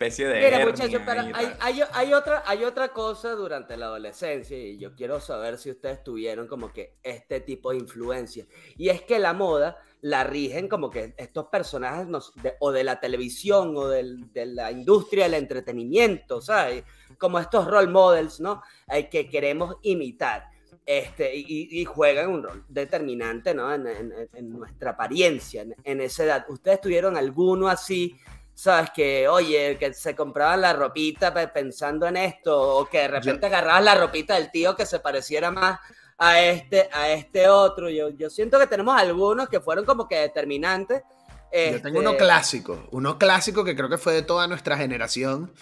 especie 0.00 0.28
de 0.28 0.40
Mira, 0.40 0.64
muchachos, 0.64 1.02
pero 1.04 1.20
hay, 1.20 1.52
hay, 1.60 1.82
hay 1.92 2.14
otra, 2.14 2.42
hay 2.46 2.64
otra 2.64 2.88
cosa 2.88 3.32
durante 3.32 3.76
la 3.76 3.86
adolescencia 3.86 4.56
y 4.56 4.78
yo 4.78 4.94
quiero 4.94 5.20
saber 5.20 5.58
si 5.58 5.70
ustedes 5.70 6.02
tuvieron 6.02 6.46
como 6.46 6.72
que 6.72 6.96
este 7.02 7.40
tipo 7.40 7.70
de 7.70 7.78
influencia. 7.78 8.46
Y 8.78 8.88
es 8.88 9.02
que 9.02 9.18
la 9.18 9.34
moda 9.34 9.76
la 10.00 10.24
rigen 10.24 10.68
como 10.68 10.88
que 10.88 11.12
estos 11.18 11.46
personajes 11.48 12.06
nos- 12.06 12.34
de- 12.36 12.54
o 12.60 12.72
de 12.72 12.82
la 12.84 12.98
televisión 12.98 13.76
o 13.76 13.88
del- 13.88 14.32
de 14.32 14.46
la 14.46 14.72
industria 14.72 15.24
del 15.24 15.34
entretenimiento, 15.34 16.40
¿sabes? 16.40 16.84
Como 17.18 17.38
estos 17.38 17.66
role 17.66 17.88
models, 17.88 18.40
¿no? 18.40 18.62
Eh, 18.90 19.10
que 19.10 19.28
queremos 19.28 19.76
imitar. 19.82 20.48
Este, 20.86 21.36
y, 21.36 21.68
y 21.78 21.84
juegan 21.84 22.30
un 22.30 22.42
rol 22.42 22.64
determinante 22.68 23.54
¿no? 23.54 23.72
en, 23.72 23.86
en- 23.86 24.12
en 24.32 24.50
nuestra 24.50 24.92
apariencia, 24.92 25.62
en, 25.62 25.76
en 25.84 26.00
esa 26.00 26.24
edad. 26.24 26.46
¿Ustedes 26.48 26.80
tuvieron 26.80 27.16
alguno 27.18 27.68
así 27.68 28.16
¿sabes? 28.54 28.90
Que, 28.90 29.28
oye, 29.28 29.76
que 29.78 29.92
se 29.94 30.14
compraban 30.14 30.60
la 30.60 30.72
ropita 30.72 31.32
pe- 31.32 31.48
pensando 31.48 32.06
en 32.06 32.16
esto, 32.16 32.76
o 32.78 32.86
que 32.88 32.98
de 32.98 33.08
repente 33.08 33.46
agarrabas 33.46 33.84
la 33.84 33.94
ropita 33.94 34.34
del 34.34 34.50
tío 34.50 34.76
que 34.76 34.86
se 34.86 35.00
pareciera 35.00 35.50
más 35.50 35.78
a 36.18 36.40
este, 36.40 36.88
a 36.92 37.08
este 37.10 37.48
otro. 37.48 37.88
Yo, 37.90 38.10
yo 38.10 38.28
siento 38.30 38.58
que 38.58 38.66
tenemos 38.66 38.94
algunos 39.00 39.48
que 39.48 39.60
fueron 39.60 39.84
como 39.84 40.06
que 40.06 40.16
determinantes. 40.16 41.02
Yo 41.52 41.82
tengo 41.82 41.98
uno 41.98 42.10
Este, 42.10 42.22
clásico, 42.24 42.86
uno 42.92 43.18
clásico 43.18 43.64
que 43.64 43.74
creo 43.74 43.88
que 43.88 43.98
fue 43.98 44.12
de 44.12 44.22
toda 44.22 44.46
nuestra 44.46 44.76
generación, 44.76 45.52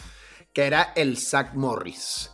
que 0.53 0.67
era 0.67 0.93
el 0.97 1.17
Zack 1.17 1.55
Morris. 1.55 2.31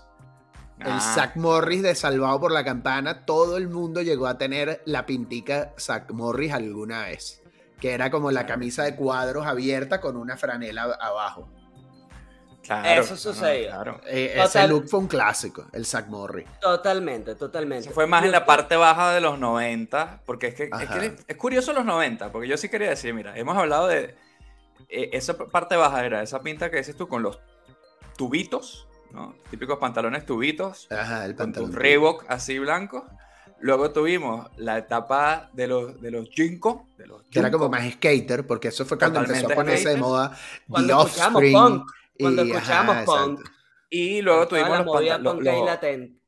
El 0.81 0.91
Ah, 0.91 1.01
Zack 1.15 1.37
Morris 1.37 1.83
de 1.83 1.95
Salvado 1.95 2.41
por 2.41 2.51
la 2.51 2.65
Campana, 2.65 3.25
todo 3.25 3.57
el 3.57 3.69
mundo 3.69 4.03
llegó 4.03 4.27
a 4.27 4.39
tener 4.39 4.83
la 4.87 5.07
pintica 5.07 5.73
Zack 5.79 6.11
Morris 6.11 6.53
alguna 6.53 7.05
vez, 7.05 7.44
que 7.81 7.93
era 7.93 8.11
como 8.11 8.31
la 8.31 8.47
camisa 8.47 8.85
de 8.85 8.97
cuadros 8.97 9.47
abierta 9.47 10.01
con 10.01 10.17
una 10.17 10.37
franela 10.37 10.85
abajo. 11.01 11.49
claro, 12.63 13.03
Eso 13.03 13.17
sucedió. 13.17 13.69
claro. 13.69 14.01
Eh, 14.07 14.33
Total. 14.37 14.47
ese 14.47 14.69
look 14.69 14.89
fue 14.89 15.01
un 15.01 15.07
clásico, 15.09 15.67
el 15.73 15.85
Zack 15.85 16.09
Morris. 16.09 16.47
Totalmente, 16.61 17.35
totalmente. 17.35 17.87
Eso 17.87 17.95
fue 17.95 18.07
más 18.07 18.25
en 18.25 18.31
la 18.33 18.47
parte 18.47 18.77
baja 18.77 19.13
de 19.13 19.21
los 19.21 19.39
90, 19.39 20.23
porque 20.25 20.47
es 20.49 20.55
que, 20.55 20.65
es, 20.65 20.73
Ajá. 20.73 20.99
que 20.99 21.17
es 21.27 21.37
curioso 21.37 21.73
los 21.73 21.85
90, 21.85 22.33
porque 22.33 22.49
yo 22.49 22.57
sí 22.57 22.69
quería 22.69 22.89
decir, 22.91 23.13
mira, 23.13 23.37
hemos 23.37 23.57
hablado 23.57 23.89
de 23.89 24.17
eh, 24.89 25.11
esa 25.13 25.37
parte 25.37 25.77
baja 25.77 26.05
era 26.07 26.23
esa 26.23 26.41
pinta 26.43 26.71
que 26.71 26.79
dices 26.79 26.97
tú 26.97 27.07
con 27.09 27.23
los 27.23 27.39
tubitos, 28.17 28.87
¿no? 29.11 29.35
Típicos 29.51 29.79
pantalones 29.79 30.25
tubitos, 30.25 30.89
Ajá, 30.91 31.25
el 31.25 31.35
con 31.37 31.53
tu 31.53 31.61
pantalón. 31.61 31.73
Reebok 31.83 32.25
así 32.29 32.59
blanco. 32.59 33.05
Luego 33.61 33.91
tuvimos 33.93 34.49
la 34.57 34.77
etapa 34.79 35.49
de 35.53 35.67
los, 35.67 36.01
de 36.01 36.11
los 36.11 36.29
Jinko, 36.31 36.87
de 36.99 37.07
los 37.07 37.23
Que 37.25 37.39
era 37.39 37.51
como 37.51 37.69
más 37.69 37.91
skater, 37.95 38.47
porque 38.47 38.69
eso 38.69 38.85
fue 38.85 38.99
cuando 38.99 39.21
empezó 39.21 39.39
a 39.39 39.43
Totalmente 39.43 39.55
ponerse 39.81 39.89
de 39.91 39.97
moda 39.97 40.37
Cuando 40.69 40.97
The 40.97 41.03
escuchábamos 41.05 41.43
Offspring. 41.43 41.53
punk, 41.55 41.91
cuando 42.19 42.45
y- 42.45 42.51
ajá, 42.51 42.59
escuchábamos 42.61 42.97
exacto. 42.97 43.25
punk. 43.37 43.49
Y 43.91 44.23
luego 44.23 44.49
tuvimos 44.49 44.69
los, 44.85 44.95
panta- 44.95 45.19
los- 45.19 45.35
punk 45.35 45.45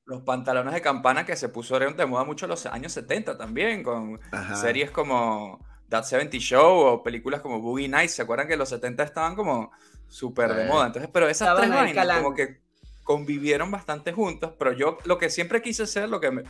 los- 0.07 0.23
pantalones 0.23 0.73
de 0.73 0.81
campana 0.81 1.27
que 1.27 1.37
se 1.37 1.49
pusieron 1.49 1.97
de 1.97 2.07
moda 2.07 2.25
mucho 2.25 2.47
en 2.47 2.51
los 2.51 2.65
años 2.67 2.93
70 2.93 3.37
también, 3.37 3.83
con 3.83 4.21
Ajá. 4.31 4.55
series 4.57 4.91
como 4.91 5.59
That 5.89 6.05
70 6.05 6.39
Show 6.39 6.79
o 6.79 7.03
películas 7.03 7.41
como 7.41 7.61
Boogie 7.61 7.89
Nights. 7.89 8.15
¿Se 8.15 8.23
acuerdan 8.23 8.47
que 8.49 8.57
los 8.57 8.69
70 8.69 9.03
estaban 9.03 9.35
como 9.35 9.73
súper 10.09 10.55
de 10.55 10.65
moda? 10.67 10.87
Entonces, 10.87 11.11
pero 11.13 11.29
esas 11.29 11.49
Estaban 11.49 11.71
tres 11.71 11.95
vainas 11.97 12.19
como 12.23 12.35
que 12.35 12.61
convivieron 13.05 13.71
bastante 13.71 14.13
juntos, 14.13 14.53
pero 14.59 14.73
yo 14.73 14.99
lo 15.05 15.19
que 15.19 15.29
siempre 15.31 15.61
quise 15.63 15.87
ser, 15.87 16.09
lo 16.09 16.21
que 16.21 16.31
me- 16.33 16.43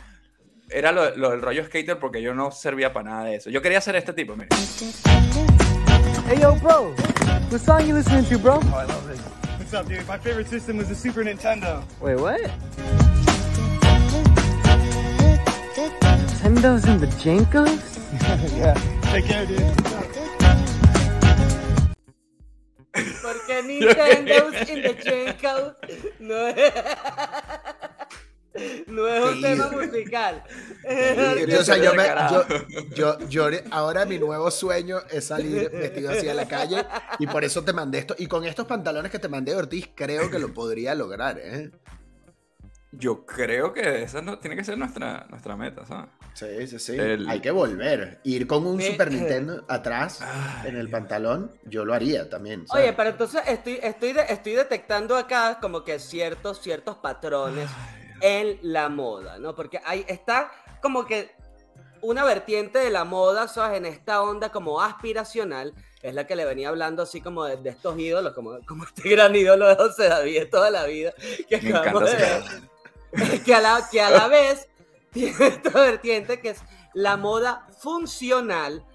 era 0.69 0.91
lo, 0.91 1.15
lo 1.15 1.31
del 1.31 1.41
rollo 1.41 1.63
skater 1.63 1.97
porque 1.97 2.21
yo 2.21 2.33
no 2.33 2.51
servía 2.51 2.93
para 2.93 3.09
nada 3.09 3.23
de 3.25 3.35
eso. 3.35 3.49
Yo 3.49 3.61
quería 3.61 3.81
ser 3.81 3.95
este 3.95 4.13
tipo, 4.13 4.35
mire. 4.35 4.49
Hey 6.29 6.39
yo, 6.41 6.55
bro, 6.55 6.93
what 7.49 7.61
song 7.61 7.85
you 7.87 7.95
listening 7.95 8.25
to, 8.25 8.37
bro? 8.37 8.55
Oh, 8.55 8.77
I 8.77 8.85
love 8.85 9.09
it. 9.09 9.19
What's 9.59 9.73
up, 9.73 9.87
dude? 9.87 10.05
My 10.07 10.17
favorite 10.17 10.47
system 10.49 10.77
was 10.77 10.87
the 10.89 10.95
Super 10.95 11.23
Nintendo. 11.23 11.83
Wait, 12.01 12.19
what? 12.19 12.39
Send 16.37 16.57
Nintendos 16.57 16.85
and 16.85 16.99
the 17.01 17.07
Jankos? 17.17 17.97
yeah. 18.57 18.73
Take 19.11 19.25
care, 19.25 19.45
dude. 19.45 19.61
Porque 23.21 23.61
Nintendo's 23.67 24.69
in 24.69 24.81
the 24.81 24.93
Jenko 25.03 25.75
no 26.19 26.47
es, 26.47 26.73
no 28.87 29.07
es 29.07 29.23
un 29.35 29.41
tema 29.41 29.69
musical. 29.69 30.43
Yo, 31.47 31.59
o 31.59 31.63
sea, 31.63 31.77
yo, 31.77 31.93
me- 31.93 32.05
Carajo. 32.05 32.45
yo, 32.95 33.19
yo, 33.19 33.47
yo 33.49 33.57
ahora 33.71 34.05
mi 34.05 34.17
nuevo 34.19 34.49
sueño 34.51 34.99
es 35.09 35.25
salir 35.25 35.69
vestido 35.69 36.11
así 36.11 36.29
a 36.29 36.33
la 36.33 36.47
calle 36.47 36.85
y 37.19 37.27
por 37.27 37.43
eso 37.43 37.63
te 37.63 37.73
mandé 37.73 37.97
esto. 37.99 38.15
Y 38.17 38.27
con 38.27 38.45
estos 38.45 38.65
pantalones 38.67 39.11
que 39.11 39.19
te 39.19 39.27
mandé, 39.27 39.53
Ortiz, 39.55 39.89
creo 39.93 40.29
que 40.31 40.39
lo 40.39 40.53
podría 40.53 40.95
lograr, 40.95 41.37
¿eh? 41.39 41.71
Yo 42.91 43.25
creo 43.25 43.73
que 43.73 44.03
esa 44.03 44.21
no, 44.21 44.39
tiene 44.39 44.55
que 44.55 44.63
ser 44.63 44.77
nuestra, 44.77 45.27
nuestra 45.29 45.57
meta, 45.57 45.85
¿sabes? 45.85 46.05
Sí, 46.33 46.67
sí, 46.67 46.79
sí. 46.79 46.95
El- 46.97 47.27
Hay 47.27 47.41
que 47.41 47.51
volver. 47.51 48.21
Ir 48.23 48.47
con 48.47 48.65
un 48.65 48.81
Super 48.81 49.11
Nintendo 49.11 49.65
atrás 49.69 50.19
Ay, 50.21 50.69
en 50.69 50.77
el 50.77 50.89
pantalón, 50.89 51.51
yo 51.65 51.83
lo 51.83 51.93
haría 51.93 52.29
también. 52.29 52.65
¿sabes? 52.65 52.85
Oye, 52.85 52.93
pero 52.93 53.09
entonces 53.09 53.41
estoy, 53.47 53.79
estoy, 53.83 54.13
de- 54.13 54.25
estoy 54.29 54.53
detectando 54.53 55.17
acá 55.17 55.59
como 55.61 55.83
que 55.83 55.99
ciertos, 55.99 56.61
ciertos 56.61 56.95
patrones 56.97 57.69
en 58.21 58.59
la 58.61 58.89
moda, 58.89 59.37
¿no? 59.37 59.55
Porque 59.55 59.81
ahí 59.85 60.05
está 60.07 60.51
como 60.81 61.05
que 61.05 61.31
una 62.01 62.23
vertiente 62.23 62.79
de 62.79 62.89
la 62.89 63.03
moda, 63.03 63.47
¿sabes? 63.47 63.77
En 63.77 63.85
esta 63.85 64.21
onda 64.21 64.51
como 64.51 64.81
aspiracional, 64.81 65.73
es 66.01 66.13
la 66.13 66.27
que 66.27 66.35
le 66.35 66.45
venía 66.45 66.69
hablando 66.69 67.03
así 67.03 67.21
como 67.21 67.45
de, 67.45 67.57
de 67.57 67.69
estos 67.69 67.97
ídolos, 67.97 68.33
como, 68.33 68.59
como 68.65 68.83
este 68.83 69.09
gran 69.09 69.35
ídolo 69.35 69.67
de 69.67 69.75
José 69.75 70.07
David 70.07 70.49
toda 70.49 70.69
la 70.69 70.85
vida, 70.85 71.13
que 71.49 71.61
Me 71.61 71.75
acabamos 71.75 72.11
de 72.11 72.17
ver. 72.17 73.41
que 73.45 73.53
a 73.53 73.61
la, 73.61 73.87
que 73.89 74.01
a 74.01 74.09
la 74.09 74.27
vez 74.27 74.67
tiene 75.11 75.47
esta 75.47 75.69
vertiente 75.71 76.39
que 76.39 76.51
es 76.51 76.61
la 76.93 77.17
moda 77.17 77.67
funcional 77.79 78.85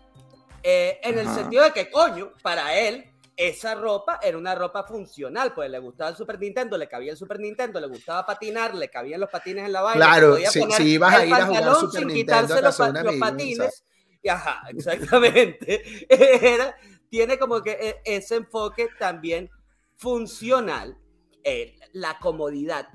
eh, 0.63 1.01
en 1.03 1.19
el 1.19 1.29
sentido 1.29 1.65
de 1.65 1.73
que, 1.73 1.91
coño, 1.91 2.33
para 2.43 2.79
él 2.79 3.12
esa 3.49 3.75
ropa 3.75 4.21
era 4.23 4.39
una 4.39 4.55
ropa 4.55 4.85
funcional, 4.85 5.53
pues 5.55 5.71
le 5.71 5.79
gustaba 5.79 6.11
el 6.11 6.17
Super 6.17 6.39
Nintendo, 6.39 6.77
le 6.77 6.89
cabía 6.89 7.13
el 7.13 7.17
Super 7.17 7.41
Nintendo, 7.41 7.81
le 7.81 7.89
gustaba 7.89 8.25
patinar, 8.27 8.75
le 8.75 8.89
cabían 8.89 9.21
los 9.21 9.31
patines 9.31 9.67
en 9.67 9.73
la 9.73 9.83
vaina. 9.83 10.07
Claro, 10.07 10.31
podía 10.33 10.51
si- 10.51 10.61
poner 10.61 10.77
si 10.77 10.89
ibas 10.91 11.15
a 11.15 11.27
ir 11.27 11.35
a 11.35 11.47
jugar 11.47 11.75
Super 11.75 12.01
sin 12.01 12.09
Nintendo 12.09 12.55
quitarse 12.57 12.63
los, 13.03 13.17
patines. 13.19 13.85
Y 14.23 14.29
ajá, 14.29 14.63
exactamente. 14.69 15.83
Era, 16.09 16.77
tiene 17.09 17.39
como 17.39 17.63
que 17.63 17.73
e- 17.73 18.17
ese 18.17 18.37
enfoque 18.37 18.89
también 18.99 19.51
funcional, 19.97 20.99
eh, 21.43 21.75
la 21.93 22.19
comodidad. 22.19 22.89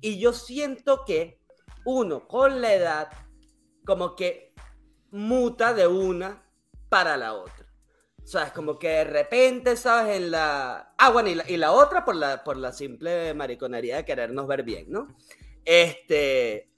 Y 0.00 0.18
yo 0.18 0.32
siento 0.32 1.04
que 1.04 1.40
uno 1.84 2.26
con 2.26 2.60
la 2.60 2.74
edad 2.74 3.08
como 3.84 4.14
que 4.16 4.54
muta 5.10 5.74
de 5.74 5.86
una 5.86 6.42
para 6.88 7.16
la 7.16 7.34
otra. 7.34 7.59
¿Sabes? 8.30 8.52
Como 8.52 8.78
que 8.78 8.86
de 8.86 9.04
repente, 9.04 9.76
¿sabes? 9.76 10.18
En 10.18 10.30
la... 10.30 10.94
Ah, 10.96 11.10
bueno, 11.10 11.30
y 11.30 11.34
la, 11.34 11.50
y 11.50 11.56
la 11.56 11.72
otra 11.72 12.04
por 12.04 12.14
la, 12.14 12.44
por 12.44 12.56
la 12.56 12.72
simple 12.72 13.34
mariconería 13.34 13.96
de 13.96 14.04
querernos 14.04 14.46
ver 14.46 14.62
bien, 14.62 14.86
¿no? 14.88 15.08
Este... 15.64 16.70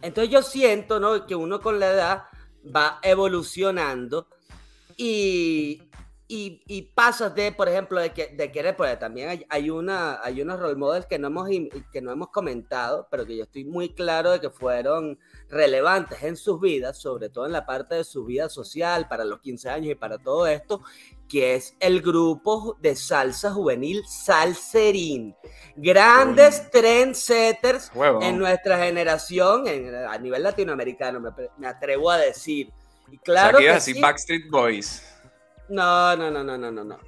Entonces 0.00 0.32
yo 0.32 0.40
siento, 0.40 0.98
¿no? 0.98 1.26
Que 1.26 1.34
uno 1.34 1.60
con 1.60 1.78
la 1.78 1.90
edad 1.90 2.22
va 2.74 3.00
evolucionando 3.02 4.28
y, 4.96 5.82
y, 6.26 6.62
y 6.66 6.82
pasas 6.94 7.34
de, 7.34 7.52
por 7.52 7.68
ejemplo, 7.68 8.00
de, 8.00 8.14
que, 8.14 8.28
de 8.28 8.50
querer, 8.50 8.74
porque 8.74 8.96
también 8.96 9.28
hay, 9.28 9.46
hay, 9.50 9.68
una, 9.68 10.24
hay 10.24 10.40
unos 10.40 10.58
role 10.58 10.76
models 10.76 11.04
que 11.04 11.18
no, 11.18 11.26
hemos, 11.26 11.50
que 11.92 12.00
no 12.00 12.12
hemos 12.12 12.28
comentado, 12.28 13.08
pero 13.10 13.26
que 13.26 13.36
yo 13.36 13.42
estoy 13.42 13.66
muy 13.66 13.90
claro 13.90 14.30
de 14.30 14.40
que 14.40 14.48
fueron 14.48 15.18
relevantes 15.50 16.22
en 16.22 16.36
sus 16.36 16.60
vidas, 16.60 16.98
sobre 16.98 17.28
todo 17.28 17.46
en 17.46 17.52
la 17.52 17.64
parte 17.64 17.94
de 17.94 18.04
su 18.04 18.24
vida 18.24 18.48
social, 18.48 19.08
para 19.08 19.24
los 19.24 19.40
15 19.40 19.68
años 19.70 19.92
y 19.92 19.94
para 19.94 20.18
todo 20.18 20.46
esto, 20.46 20.82
que 21.28 21.54
es 21.54 21.74
el 21.80 22.00
grupo 22.02 22.76
de 22.80 22.96
salsa 22.96 23.50
juvenil 23.52 24.02
Salserín. 24.06 25.34
Grandes 25.76 26.70
trendsetters 26.70 27.90
Huevo. 27.94 28.22
en 28.22 28.38
nuestra 28.38 28.78
generación, 28.78 29.66
en- 29.66 29.94
a 29.94 30.16
nivel 30.18 30.42
latinoamericano, 30.42 31.20
me, 31.56 31.66
atrevo 31.66 32.10
a 32.10 32.18
decir. 32.18 32.70
Y 33.10 33.16
o 33.16 33.20
sea, 33.20 33.20
claro 33.24 33.58
que 33.58 33.70
así 33.70 33.94
sí. 33.94 34.00
Backstreet 34.00 34.50
Boys. 34.50 35.02
No, 35.68 36.16
no, 36.16 36.30
no, 36.30 36.42
no, 36.44 36.58
no, 36.58 36.70
no, 36.70 36.84
no. 36.84 36.98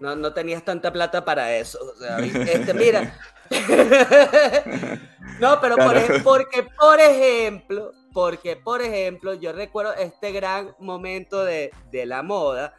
No, 0.00 0.16
no 0.16 0.32
tenías 0.32 0.64
tanta 0.64 0.92
plata 0.92 1.24
para 1.24 1.54
eso. 1.56 1.78
O 1.80 1.98
sea, 1.98 2.18
este, 2.54 2.72
mira. 2.74 3.18
no, 5.40 5.60
pero 5.60 5.74
Claro. 5.76 6.00
porque, 6.22 6.62
por 6.76 7.00
ejemplo, 7.00 7.92
porque, 8.12 8.56
por 8.56 8.82
ejemplo, 8.82 9.34
yo 9.34 9.52
recuerdo 9.52 9.94
este 9.94 10.32
gran 10.32 10.74
momento 10.78 11.44
de, 11.44 11.70
de 11.90 12.06
la 12.06 12.22
moda 12.22 12.74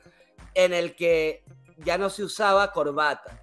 en 0.54 0.74
el 0.74 0.96
que 0.96 1.44
ya 1.78 1.98
no 1.98 2.10
se 2.10 2.24
usaba 2.24 2.72
corbata 2.72 3.38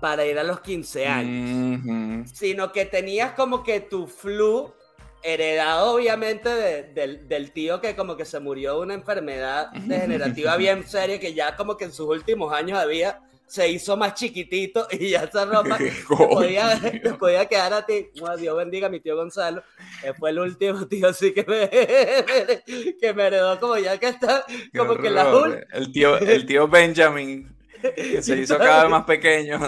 para 0.00 0.24
ir 0.26 0.38
a 0.38 0.44
los 0.44 0.60
15 0.60 1.06
años 1.06 2.30
sino 2.34 2.70
que 2.72 2.84
tenías 2.84 3.32
como 3.32 3.62
que 3.64 3.80
tu 3.80 4.06
flu 4.06 4.74
heredado 5.22 5.94
obviamente 5.94 6.50
de- 6.50 6.82
del, 6.92 7.26
del 7.26 7.52
tío 7.52 7.80
que 7.80 7.96
como 7.96 8.14
que 8.16 8.26
se 8.26 8.38
murió 8.40 8.74
de 8.74 8.80
una 8.80 8.94
enfermedad 8.94 9.70
degenerativa 9.72 10.56
bien 10.58 10.86
seria 10.86 11.18
que 11.18 11.32
ya 11.32 11.56
como 11.56 11.76
que 11.78 11.86
en 11.86 11.92
sus 11.92 12.06
últimos 12.06 12.52
años 12.52 12.86
vida 12.86 13.22
se 13.46 13.68
hizo 13.68 13.96
más 13.96 14.14
chiquitito 14.14 14.88
y 14.90 15.10
ya 15.10 15.24
esa 15.24 15.44
ropa 15.44 15.78
te 15.78 15.92
podía, 16.08 16.80
te 16.80 17.14
podía 17.14 17.46
quedar 17.46 17.72
a 17.74 17.86
ti. 17.86 18.08
Bueno, 18.18 18.36
Dios 18.36 18.56
bendiga 18.56 18.86
a 18.86 18.90
mi 18.90 19.00
tío 19.00 19.16
Gonzalo, 19.16 19.62
que 20.02 20.14
fue 20.14 20.30
el 20.30 20.38
último 20.38 20.86
tío 20.88 21.08
así 21.08 21.32
que 21.32 21.44
me, 21.44 21.68
que 23.00 23.14
me 23.14 23.26
heredó 23.26 23.58
como 23.60 23.76
ya 23.78 23.98
que 23.98 24.08
está, 24.08 24.44
Qué 24.46 24.78
como 24.78 24.96
que 24.96 25.08
horror, 25.10 25.50
ul- 25.50 25.66
el 25.72 25.92
tío, 25.92 26.18
el 26.18 26.46
tío 26.46 26.66
Benjamin, 26.68 27.54
que 27.94 28.22
se 28.22 28.36
hizo 28.38 28.56
cada 28.58 28.82
vez 28.82 28.90
más 28.90 29.04
pequeño. 29.04 29.58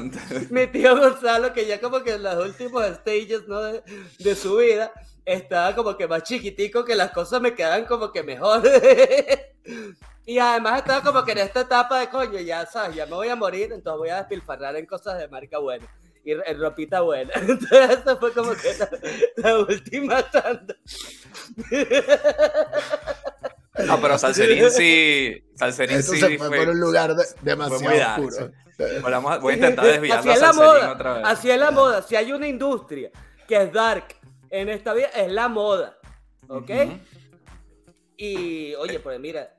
mi 0.50 0.66
tío 0.68 0.96
Gonzalo, 0.96 1.52
que 1.52 1.66
ya 1.66 1.80
como 1.80 2.02
que 2.02 2.14
en 2.14 2.22
los 2.22 2.44
últimos 2.44 2.84
stages 2.86 3.46
¿no? 3.46 3.62
de, 3.62 3.82
de 4.18 4.34
su 4.34 4.56
vida, 4.56 4.92
estaba 5.26 5.74
como 5.74 5.96
que 5.96 6.06
más 6.08 6.22
chiquitico, 6.22 6.84
que 6.84 6.94
las 6.94 7.10
cosas 7.10 7.40
me 7.42 7.54
quedaban 7.54 7.84
como 7.84 8.10
que 8.12 8.22
mejor. 8.22 8.62
y 10.24 10.38
además 10.38 10.78
estaba 10.78 11.02
como 11.02 11.24
que 11.24 11.32
en 11.32 11.38
esta 11.38 11.60
etapa 11.62 11.98
de 12.00 12.08
coño, 12.08 12.38
ya 12.40 12.64
sabes, 12.64 12.94
ya 12.96 13.04
me 13.06 13.12
voy 13.16 13.28
a 13.28 13.36
morir, 13.36 13.72
entonces 13.72 13.98
voy 13.98 14.08
a 14.08 14.16
despilfarrar 14.18 14.76
en 14.76 14.86
cosas 14.86 15.18
de 15.18 15.28
marca 15.28 15.58
buena. 15.58 15.86
Y 16.24 16.32
en 16.32 16.58
ropita 16.60 17.02
buena. 17.02 17.32
Entonces, 17.36 17.90
esa 18.00 18.16
fue 18.16 18.32
como 18.32 18.50
que 18.54 18.74
la, 18.76 18.90
la 19.36 19.58
última 19.60 20.22
tanda. 20.28 20.74
No, 23.86 24.00
pero 24.00 24.18
Salserín 24.18 24.68
sí. 24.70 25.44
Salserín 25.54 26.02
sí 26.02 26.18
se 26.18 26.36
fue 26.38 26.48
fue- 26.48 26.56
por 26.58 26.68
un 26.70 26.80
lugar 26.80 27.14
de- 27.14 27.24
demasiado 27.42 27.80
muy 27.82 27.96
dark, 27.98 28.24
oscuro. 28.24 28.50
Bueno, 28.78 29.02
vamos 29.22 29.32
a- 29.34 29.38
voy 29.38 29.52
a 29.52 29.56
intentar 29.56 29.84
desviar 29.84 30.18
Así 30.20 30.30
es 30.30 30.40
la 30.40 30.46
Salserín 30.52 30.72
moda. 30.80 30.92
otra 30.92 31.12
vez. 31.14 31.22
Así 31.26 31.50
es 31.50 31.58
la 31.60 31.70
moda. 31.70 32.02
Si 32.02 32.16
hay 32.16 32.32
una 32.32 32.48
industria 32.48 33.10
que 33.46 33.62
es 33.62 33.72
dark 33.72 34.16
en 34.60 34.68
esta 34.68 34.94
vida, 34.94 35.08
es 35.08 35.30
la 35.30 35.48
moda. 35.48 35.98
¿Ok? 36.48 36.70
Y 38.16 38.74
oye, 38.74 38.98
pues 39.00 39.20
mira, 39.20 39.55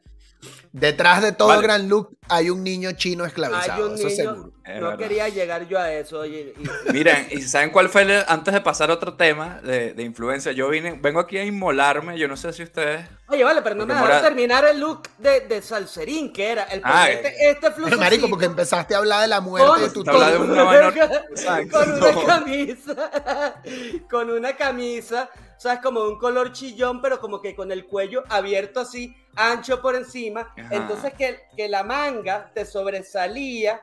Detrás 0.72 1.24
de 1.24 1.32
todo 1.32 1.48
Vale. 1.50 1.62
gran 1.64 1.90
look 1.90 2.16
hay 2.30 2.50
un 2.52 2.64
niño 2.64 2.92
chino 2.92 3.24
hay 3.24 3.30
esclavizado, 3.30 3.88
un 3.88 3.96
eso 3.96 4.04
niño. 4.08 4.16
seguro. 4.16 4.52
Es 4.64 4.76
No 4.82 4.88
verdad. 4.90 4.98
quería 5.00 5.30
llegar 5.30 5.68
yo 5.68 5.80
a 5.80 5.92
eso. 5.92 6.26
Y- 6.26 6.54
Miren, 6.94 7.28
¿y 7.32 7.42
saben 7.42 7.72
cuál 7.72 7.90
fue 7.90 8.04
el, 8.04 8.24
antes 8.28 8.54
de 8.54 8.62
pasar 8.62 8.92
a 8.92 8.94
otro 8.94 9.16
tema 9.16 9.60
de, 9.64 9.94
de 9.94 10.04
influencia? 10.04 10.52
Yo 10.52 10.70
vine, 10.70 11.00
vengo 11.02 11.20
aquí 11.22 11.38
a 11.38 11.44
inmolarme, 11.46 12.20
yo 12.20 12.28
no 12.28 12.38
sé 12.38 12.54
si 12.54 12.64
ustedes... 12.64 13.08
oye, 13.30 13.44
vale, 13.44 13.62
pero 13.64 13.76
no 13.76 13.86
me 13.88 13.94
dejaron 13.94 14.16
mora- 14.18 14.22
terminar 14.22 14.66
el 14.66 14.80
look 14.80 15.08
de, 15.18 15.40
de 15.42 15.62
Salserín, 15.62 16.32
que 16.32 16.52
era 16.52 16.64
el 16.66 16.82
Ah, 16.84 17.10
este, 17.10 17.50
este 17.50 17.72
Pero, 17.72 17.98
marico, 17.98 18.30
porque 18.30 18.46
empezaste 18.46 18.94
a 18.94 19.00
hablar 19.00 19.22
de 19.22 19.28
la 19.30 19.42
muerte 19.42 19.68
Con- 19.70 19.82
de 19.82 19.90
tu 19.90 20.02
una 20.02 20.12
con 21.72 21.92
una 21.94 22.26
camisa, 22.26 23.62
con 24.10 24.30
una 24.30 24.56
camisa, 24.56 25.30
sabes, 25.58 25.80
como 25.82 26.02
de 26.04 26.10
un 26.10 26.20
color 26.20 26.52
chillón, 26.52 27.02
pero 27.02 27.20
como 27.20 27.42
que 27.42 27.56
con 27.56 27.72
el 27.72 27.86
cuello 27.86 28.24
abierto 28.30 28.80
así, 28.82 29.16
ancho 29.36 29.82
por 29.82 29.96
encima. 29.96 30.54
Ajá. 30.58 30.68
Entonces 30.76 31.14
que, 31.14 31.40
que 31.56 31.68
la 31.70 31.84
manga 31.84 32.52
te 32.54 32.66
sobresalía 32.66 33.82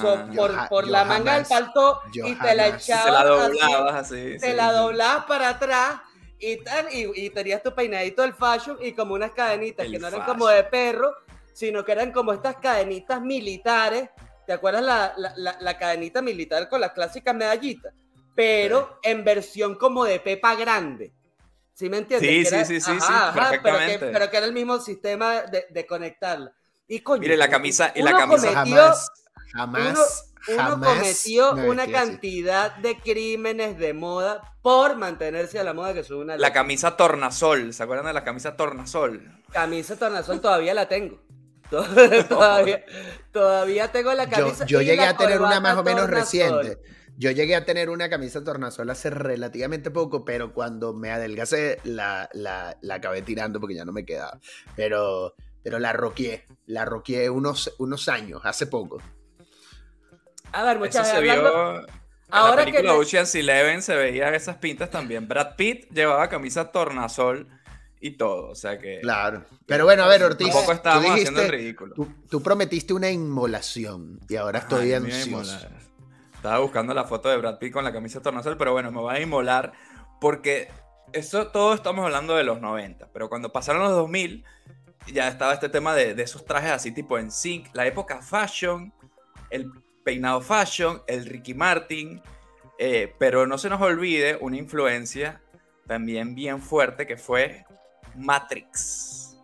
so- 0.00 0.26
por, 0.36 0.68
por 0.68 0.84
yo 0.86 0.90
la 0.90 1.04
manga 1.04 1.34
del 1.36 1.46
palto 1.46 2.00
y 2.12 2.34
te 2.34 2.54
la 2.54 2.64
jamás. 2.64 2.82
Se 2.84 2.92
echabas 2.92 3.12
la 3.12 3.24
doblabas 3.24 3.94
así. 3.94 4.38
te 4.38 4.50
sí, 4.50 4.52
la 4.54 4.70
sí. 4.70 4.74
doblabas 4.76 5.24
para 5.26 5.48
atrás 5.50 6.00
y, 6.38 6.56
tal, 6.62 6.86
y, 6.92 7.10
y 7.26 7.30
tenías 7.30 7.62
tu 7.62 7.74
peinadito 7.74 8.22
del 8.22 8.34
fashion 8.34 8.78
y 8.82 8.92
como 8.92 9.14
unas 9.14 9.32
cadenitas 9.32 9.86
El 9.86 9.92
que 9.92 9.98
no 9.98 10.08
eran 10.08 10.22
como 10.24 10.48
de 10.48 10.64
perro, 10.64 11.14
sino 11.52 11.84
que 11.84 11.92
eran 11.92 12.12
como 12.12 12.32
estas 12.32 12.56
cadenitas 12.56 13.20
militares. 13.22 14.10
¿Te 14.46 14.52
acuerdas 14.52 14.82
la, 14.82 15.12
la, 15.16 15.32
la- 15.36 15.56
la 15.60 15.78
cadenita 15.78 16.22
militar 16.22 16.68
con 16.68 16.80
las 16.80 16.92
clásicas 16.92 17.34
medallitas? 17.34 17.92
Pero 18.36 19.00
en 19.02 19.24
versión 19.24 19.74
como 19.74 20.04
de 20.04 20.20
pepa 20.20 20.54
grande. 20.54 21.12
¿Sí 21.74 21.88
me 21.90 21.98
entiendes? 21.98 22.30
Sí, 22.30 22.38
Que 22.38 22.44
sí, 22.48 22.54
era- 22.54 22.64
sí, 22.64 22.80
sí, 22.80 23.00
sí, 23.00 23.06
pero, 23.34 23.50
que, 23.50 23.58
perfectamente. 23.58 24.06
pero 24.12 24.30
que 24.30 24.36
era 24.36 24.46
el 24.46 24.52
mismo 24.52 24.78
sistema 24.78 25.42
de, 25.42 25.66
de 25.68 25.86
conectarla. 25.86 26.52
Y 26.86 27.00
coño, 27.00 27.20
Mire, 27.22 27.36
la 27.36 27.48
camisa, 27.50 27.92
y 27.94 28.02
la 28.02 28.12
camisa 28.16 28.48
cometió- 28.48 28.54
Jamás, 28.54 29.10
jamás 29.52 30.32
uno 30.48 30.58
Jamás 30.62 30.88
cometió 30.88 31.54
me 31.54 31.68
una 31.68 31.82
así. 31.82 31.92
cantidad 31.92 32.76
de 32.76 32.96
crímenes 33.00 33.76
de 33.78 33.92
moda 33.94 34.54
por 34.62 34.96
mantenerse 34.96 35.58
a 35.58 35.64
la 35.64 35.74
moda 35.74 35.92
que 35.92 36.04
son 36.04 36.18
una 36.18 36.36
La 36.36 36.52
camisa 36.52 36.96
tornasol, 36.96 37.74
¿se 37.74 37.82
acuerdan 37.82 38.06
de 38.06 38.12
la 38.12 38.22
camisa 38.24 38.56
tornasol? 38.56 39.42
camisa 39.52 39.96
tornasol 39.98 40.40
todavía 40.40 40.72
la 40.74 40.88
tengo. 40.88 41.20
todavía, 42.28 42.84
todavía 43.32 43.90
tengo 43.90 44.12
la 44.14 44.24
Yo, 44.26 44.30
camisa. 44.30 44.66
yo 44.66 44.80
y 44.80 44.84
llegué 44.86 45.02
a 45.04 45.16
tener 45.16 45.40
una 45.40 45.58
más 45.60 45.76
o 45.76 45.82
menos 45.82 46.02
tornasol. 46.02 46.64
reciente. 46.64 46.95
Yo 47.18 47.30
llegué 47.30 47.56
a 47.56 47.64
tener 47.64 47.88
una 47.90 48.10
camisa 48.10 48.44
tornasol 48.44 48.90
hace 48.90 49.08
relativamente 49.10 49.90
poco, 49.90 50.24
pero 50.24 50.52
cuando 50.52 50.92
me 50.92 51.10
adelgacé 51.10 51.78
la, 51.84 52.28
la, 52.34 52.76
la 52.82 52.94
acabé 52.96 53.22
tirando 53.22 53.58
porque 53.60 53.74
ya 53.74 53.84
no 53.86 53.92
me 53.92 54.04
quedaba. 54.04 54.38
Pero, 54.76 55.34
pero 55.62 55.78
la 55.78 55.92
roqué, 55.94 56.44
la 56.66 56.84
roqué 56.84 57.30
unos, 57.30 57.72
unos 57.78 58.08
años, 58.08 58.42
hace 58.44 58.66
poco. 58.66 59.00
A 60.52 60.62
ver, 60.62 60.72
Eso 60.76 60.84
muchachos, 60.84 61.08
se 61.08 61.16
hablando- 61.16 61.52
vio. 61.52 61.86
En 62.28 62.34
ahora 62.34 62.56
la 62.56 62.64
que 62.66 62.72
película 62.72 62.92
le- 62.94 62.98
Ocean's 62.98 63.34
Eleven 63.36 63.82
se 63.82 63.94
veían 63.94 64.34
esas 64.34 64.56
pintas 64.56 64.90
también. 64.90 65.28
Brad 65.28 65.54
Pitt 65.56 65.88
llevaba 65.92 66.28
camisa 66.28 66.72
tornasol 66.72 67.46
y 68.00 68.16
todo. 68.16 68.48
O 68.50 68.54
sea 68.56 68.78
que. 68.78 68.98
Claro. 69.00 69.44
Pero 69.64 69.84
bueno, 69.84 70.02
a 70.02 70.08
ver, 70.08 70.22
Ortiz. 70.24 70.48
Tampoco 70.48 70.66
tú 70.66 70.72
estábamos 70.72 71.10
haciendo 71.12 71.40
el 71.40 71.46
dijiste- 71.46 71.56
ridículo. 71.56 71.94
Tú, 71.94 72.12
tú 72.28 72.42
prometiste 72.42 72.92
una 72.94 73.10
inmolación 73.10 74.18
y 74.28 74.36
ahora 74.36 74.58
estoy 74.60 74.92
Ay, 74.92 75.00
me 75.00 75.08
Estaba 76.46 76.60
buscando 76.62 76.94
la 76.94 77.02
foto 77.02 77.28
de 77.28 77.38
Brad 77.38 77.58
Pitt 77.58 77.72
con 77.72 77.82
la 77.82 77.92
camisa 77.92 78.22
tornasol, 78.22 78.56
pero 78.56 78.70
bueno, 78.70 78.92
me 78.92 79.00
voy 79.00 79.16
a 79.16 79.20
inmolar 79.20 79.72
porque 80.20 80.70
eso 81.12 81.48
todo 81.48 81.74
estamos 81.74 82.04
hablando 82.04 82.36
de 82.36 82.44
los 82.44 82.60
90, 82.60 83.08
pero 83.12 83.28
cuando 83.28 83.50
pasaron 83.50 83.82
los 83.82 83.90
2000 83.90 84.44
ya 85.12 85.26
estaba 85.26 85.54
este 85.54 85.68
tema 85.68 85.92
de, 85.96 86.14
de 86.14 86.22
esos 86.22 86.44
trajes 86.44 86.70
así 86.70 86.92
tipo 86.92 87.18
en 87.18 87.32
sync, 87.32 87.66
la 87.72 87.84
época 87.84 88.22
fashion, 88.22 88.94
el 89.50 89.72
peinado 90.04 90.40
fashion, 90.40 91.02
el 91.08 91.26
Ricky 91.26 91.52
Martin, 91.52 92.22
eh, 92.78 93.12
pero 93.18 93.48
no 93.48 93.58
se 93.58 93.68
nos 93.68 93.82
olvide 93.82 94.38
una 94.40 94.56
influencia 94.56 95.42
también 95.88 96.36
bien 96.36 96.62
fuerte 96.62 97.08
que 97.08 97.16
fue 97.16 97.64
Matrix. 98.14 99.36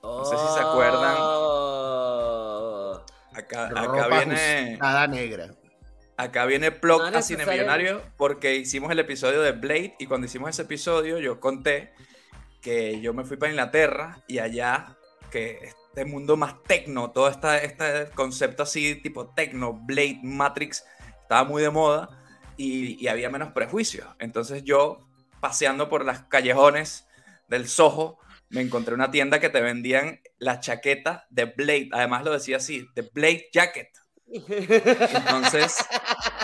No 0.00 0.24
sé 0.24 0.36
si 0.36 0.46
se 0.54 0.60
acuerdan. 0.60 1.16
Oh. 1.18 3.04
Acá, 3.34 3.66
acá 3.66 3.82
Ropa 3.82 4.08
viene... 4.08 4.76
ajustada 4.76 5.08
negra. 5.08 5.50
Acá 6.20 6.44
viene 6.44 6.70
Plot 6.70 7.12
No 7.12 7.18
a 7.18 7.22
Cine 7.22 7.38
necesariamente. 7.38 7.82
Millonario 7.82 8.12
porque 8.16 8.56
hicimos 8.56 8.90
el 8.90 8.98
episodio 8.98 9.40
de 9.40 9.52
Blade 9.52 9.94
y 9.98 10.06
cuando 10.06 10.26
hicimos 10.26 10.50
ese 10.50 10.62
episodio 10.62 11.18
yo 11.18 11.40
conté 11.40 11.92
que 12.60 13.00
yo 13.00 13.14
me 13.14 13.24
fui 13.24 13.38
para 13.38 13.50
Inglaterra 13.50 14.22
y 14.28 14.38
allá 14.38 14.98
que 15.30 15.58
este 15.62 16.04
mundo 16.04 16.36
más 16.36 16.62
tecno, 16.64 17.10
todo 17.10 17.28
esta, 17.28 17.58
este 17.58 18.10
concepto 18.14 18.64
así 18.64 18.96
tipo 18.96 19.30
tecno, 19.30 19.72
Blade, 19.72 20.20
Matrix, 20.22 20.84
estaba 21.22 21.44
muy 21.44 21.62
de 21.62 21.70
moda 21.70 22.10
y, 22.58 23.02
y 23.02 23.08
había 23.08 23.30
menos 23.30 23.52
prejuicios. 23.52 24.06
Entonces 24.18 24.62
yo 24.62 25.08
paseando 25.40 25.88
por 25.88 26.04
las 26.04 26.24
callejones 26.24 27.06
del 27.48 27.66
Soho 27.66 28.18
me 28.50 28.60
encontré 28.60 28.94
una 28.94 29.10
tienda 29.10 29.40
que 29.40 29.48
te 29.48 29.62
vendían 29.62 30.20
la 30.38 30.60
chaqueta 30.60 31.26
de 31.30 31.46
Blade, 31.46 31.88
además 31.92 32.24
lo 32.24 32.32
decía 32.32 32.58
así, 32.58 32.86
de 32.94 33.02
Blade 33.02 33.48
Jacket. 33.52 33.88
Entonces, 34.32 35.76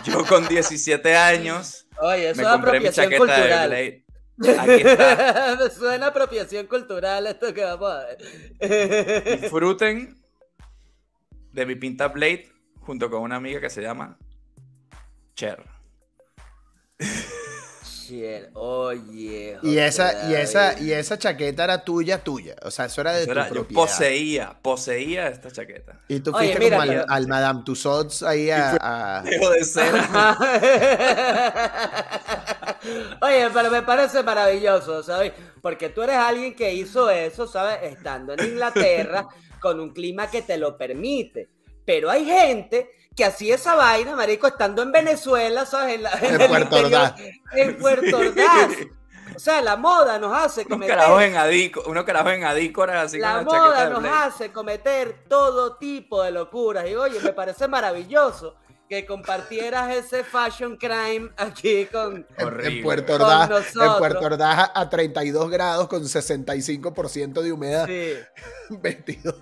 yo 0.05 0.25
con 0.27 0.49
17 0.49 1.16
años 1.16 1.87
Oye, 1.99 2.31
eso 2.31 2.42
me 2.42 2.49
compré 2.49 2.81
mi 2.81 2.90
chaqueta 2.90 3.09
de 3.09 3.18
cultural. 3.18 3.68
Blade. 3.68 4.05
Aquí 4.61 4.87
está. 4.87 5.57
Me 5.59 5.70
suena 5.70 6.07
apropiación 6.09 6.66
cultural 6.66 7.27
esto 7.27 7.55
que 7.55 7.64
vamos 7.64 7.90
a 7.90 8.05
ver. 8.05 9.40
Disfruten 9.40 10.20
de 11.53 11.66
mi 11.66 11.75
pinta 11.75 12.09
Blade 12.09 12.51
junto 12.81 13.11
con 13.11 13.22
una 13.22 13.37
amiga 13.37 13.61
que 13.61 13.70
se 13.70 13.83
llama 13.83 14.18
Cher. 15.35 15.64
Oye. 18.55 19.59
Y 19.62 19.79
esa, 19.79 20.31
y 20.31 20.35
esa, 20.35 20.79
y 20.81 20.92
esa 20.92 21.19
chaqueta 21.19 21.64
era 21.64 21.85
tuya, 21.85 22.23
tuya. 22.23 22.55
O 22.62 22.71
sea, 22.71 22.87
eso 22.87 23.01
era 23.01 23.12
de 23.12 23.19
Eso 23.23 23.27
tu 23.27 23.33
era- 23.33 23.49
yo 23.49 23.55
propiedad. 23.55 23.83
poseía, 23.83 24.59
poseía 24.62 25.29
esta 25.29 25.51
chaqueta. 25.51 26.01
Y 26.09 26.21
tú 26.21 26.31
Oye, 26.35 26.49
fuiste 26.55 26.64
mira, 26.64 26.79
como 26.79 27.05
al, 27.09 27.27
Madame 27.29 27.62
Tussauds 27.64 28.23
ahí 28.23 28.51
a, 28.51 28.77
a- 28.81 29.23
Dejo 29.23 29.51
de 29.51 29.64
cera. 29.64 30.38
Oye, 33.21 33.49
pero 33.53 33.71
me 33.71 33.83
parece 33.83 34.23
maravilloso, 34.23 35.03
¿sabes? 35.03 35.33
Porque 35.61 35.88
tú 35.88 36.03
eres 36.03 36.16
alguien 36.16 36.55
que 36.55 36.73
hizo 36.73 37.11
eso, 37.11 37.47
¿sabes? 37.47 37.79
Estando 37.83 38.35
en 38.35 38.45
Inglaterra 38.45 39.27
con 39.61 39.81
un 39.81 39.92
clima 39.92 40.31
que 40.31 40.42
te 40.42 40.57
lo 40.59 40.77
permite. 40.77 41.49
Pero 41.85 42.11
hay 42.11 42.25
gente 42.25 42.90
que 43.16 43.24
hacía 43.24 43.55
esa 43.55 43.74
vaina, 43.74 44.14
marico, 44.14 44.46
estando 44.46 44.83
en 44.83 44.92
Venezuela, 44.92 45.64
¿sabes? 45.66 45.94
En, 45.96 46.02
la- 46.02 46.12
En 46.12 46.40
el 46.40 46.48
Puerto 46.48 46.76
interior- 46.79 46.85
Ordaz. 46.85 47.14
En 47.55 47.76
Puerto 47.79 48.16
Ordaz. 48.18 48.70
O 49.35 49.38
sea, 49.38 49.61
la 49.61 49.76
moda 49.76 50.18
nos 50.18 50.33
hace 50.37 50.61
unos 50.61 50.70
cometer... 50.70 50.96
carajos 50.96 51.22
en 51.22 51.37
adíco, 51.37 51.83
unos 51.87 52.05
carajos 52.05 52.33
en 52.33 52.44
adícoras 52.44 53.07
así 53.07 53.18
La 53.18 53.37
con 53.37 53.44
moda 53.46 53.88
nos 53.90 54.05
hace 54.05 54.50
cometer 54.52 55.24
todo 55.29 55.76
tipo 55.76 56.22
de 56.22 56.31
locuras. 56.31 56.87
Y 56.88 56.94
oye, 56.94 57.18
me 57.20 57.33
parece 57.33 57.68
maravilloso 57.68 58.55
que 58.88 59.05
compartieras 59.05 59.94
ese 59.94 60.22
fashion 60.22 60.76
crime 60.76 61.31
aquí 61.37 61.87
con... 61.87 62.26
en, 62.38 62.64
en. 62.64 62.83
Puerto 62.83 63.12
Con 63.18 63.22
Ordaz, 63.22 63.44
en 63.50 63.50
nosotros. 63.57 63.98
Puerto 63.98 64.20
Ordaz 64.26 64.70
a, 64.74 64.81
a 64.81 64.88
32 64.88 65.50
grados 65.50 65.88
con 65.88 66.02
65% 66.05 67.42
de 67.42 67.52
humedad. 67.52 67.87
Sí. 67.87 68.12
Vestido. 68.81 69.35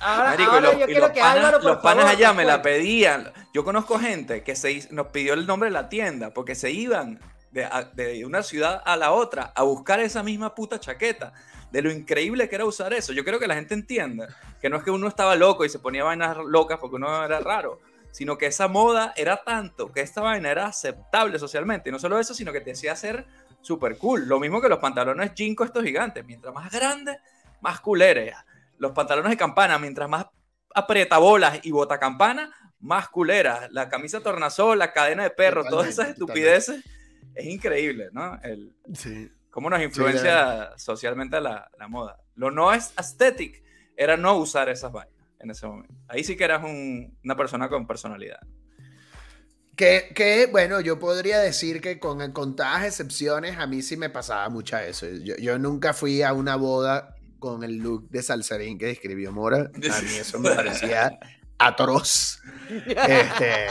Ahora, 0.00 0.30
Marico, 0.30 0.50
ahora 0.52 0.68
los- 0.72 0.78
yo 0.80 0.86
quiero 0.86 1.12
que 1.12 1.20
panas- 1.20 1.36
Álvaro, 1.36 1.58
por 1.60 1.64
Los 1.72 1.76
panas 1.82 2.04
favor, 2.04 2.16
allá 2.16 2.32
me 2.32 2.44
la 2.44 2.62
pedían. 2.62 3.32
Yo 3.52 3.64
conozco 3.64 3.98
gente 3.98 4.42
que 4.42 4.54
se, 4.56 4.88
nos 4.92 5.08
pidió 5.08 5.34
el 5.34 5.46
nombre 5.46 5.68
de 5.68 5.72
la 5.72 5.88
tienda 5.88 6.30
porque 6.32 6.54
se 6.54 6.70
iban 6.70 7.20
de, 7.50 7.64
a- 7.64 7.84
de 7.92 8.24
una 8.24 8.42
ciudad 8.42 8.82
a 8.84 8.96
la 8.96 9.12
otra 9.12 9.52
a 9.54 9.62
buscar 9.62 10.00
esa 10.00 10.22
misma 10.22 10.54
puta 10.54 10.78
chaqueta. 10.78 11.32
De 11.72 11.82
lo 11.82 11.90
increíble 11.90 12.48
que 12.48 12.54
era 12.54 12.64
usar 12.64 12.94
eso. 12.94 13.12
Yo 13.12 13.24
creo 13.24 13.38
que 13.38 13.46
la 13.46 13.54
gente 13.54 13.74
entienda 13.74 14.28
que 14.60 14.70
no 14.70 14.78
es 14.78 14.82
que 14.84 14.90
uno 14.90 15.06
estaba 15.06 15.34
loco 15.36 15.64
y 15.66 15.68
se 15.68 15.78
ponía 15.78 16.02
vainas 16.02 16.36
locas 16.38 16.78
porque 16.78 16.96
uno 16.96 17.22
era 17.24 17.40
raro, 17.40 17.80
sino 18.10 18.38
que 18.38 18.46
esa 18.46 18.68
moda 18.68 19.12
era 19.16 19.42
tanto 19.44 19.92
que 19.92 20.00
esta 20.00 20.22
vaina 20.22 20.50
era 20.50 20.64
aceptable 20.66 21.38
socialmente. 21.38 21.90
Y 21.90 21.92
no 21.92 21.98
solo 21.98 22.18
eso, 22.18 22.32
sino 22.32 22.52
que 22.52 22.62
te 22.62 22.72
hacía 22.72 22.96
ser 22.96 23.26
súper 23.60 23.98
cool. 23.98 24.26
Lo 24.26 24.40
mismo 24.40 24.62
que 24.62 24.68
los 24.70 24.78
pantalones 24.78 25.32
jinko 25.34 25.62
estos 25.64 25.84
gigantes. 25.84 26.24
Mientras 26.24 26.54
más 26.54 26.70
grandes, 26.72 27.18
más 27.60 27.80
culeres. 27.80 28.34
Los 28.78 28.92
pantalones 28.92 29.30
de 29.30 29.36
campana, 29.36 29.78
mientras 29.78 30.08
más 30.08 30.26
aprietabolas 30.74 31.60
y 31.64 31.70
botacampana, 31.70 32.52
más 32.80 33.08
culeras. 33.08 33.68
La 33.72 33.88
camisa 33.88 34.20
tornasol, 34.20 34.78
la 34.78 34.92
cadena 34.92 35.24
de 35.24 35.30
perro, 35.30 35.64
todas 35.64 35.88
esas 35.88 36.14
Totalmente, 36.14 36.22
estupideces. 36.64 36.84
Es 37.34 37.46
increíble, 37.46 38.08
¿no? 38.12 38.38
El, 38.42 38.72
Sí. 38.94 39.30
cómo 39.50 39.68
nos 39.70 39.82
influencia 39.82 40.72
socialmente 40.76 41.40
la, 41.40 41.70
la 41.78 41.88
moda. 41.88 42.20
Lo 42.34 42.50
no 42.50 42.72
es 42.72 42.92
aesthetic 42.96 43.62
era 43.96 44.16
no 44.16 44.36
usar 44.36 44.68
esas 44.68 44.92
vainas 44.92 45.14
en 45.40 45.50
ese 45.50 45.66
momento. 45.66 45.94
Ahí 46.08 46.22
sí 46.24 46.36
que 46.36 46.44
eras 46.44 46.62
un- 46.64 47.16
una 47.24 47.36
persona 47.36 47.68
con 47.68 47.86
personalidad. 47.86 48.38
Que, 49.76 50.10
que, 50.14 50.46
bueno, 50.46 50.80
yo 50.80 50.98
podría 50.98 51.38
decir 51.38 51.80
que 51.80 52.00
con 52.00 52.32
contadas 52.32 52.84
excepciones 52.84 53.58
a 53.58 53.66
mí 53.68 53.80
sí 53.82 53.96
me 53.96 54.10
pasaba 54.10 54.48
mucho 54.48 54.76
eso. 54.76 55.06
Yo, 55.22 55.36
yo 55.36 55.56
nunca 55.58 55.92
fui 55.92 56.22
a 56.22 56.32
una 56.32 56.56
boda 56.56 57.14
con 57.38 57.62
el 57.64 57.76
look 57.78 58.08
de 58.10 58.22
salsarín 58.22 58.78
que 58.78 58.86
describió 58.86 59.32
Mora. 59.32 59.70
A 59.74 60.02
mí 60.02 60.14
eso 60.18 60.38
me 60.38 60.54
parecía 60.54 61.18
atroz. 61.58 62.40
Este, 62.68 63.66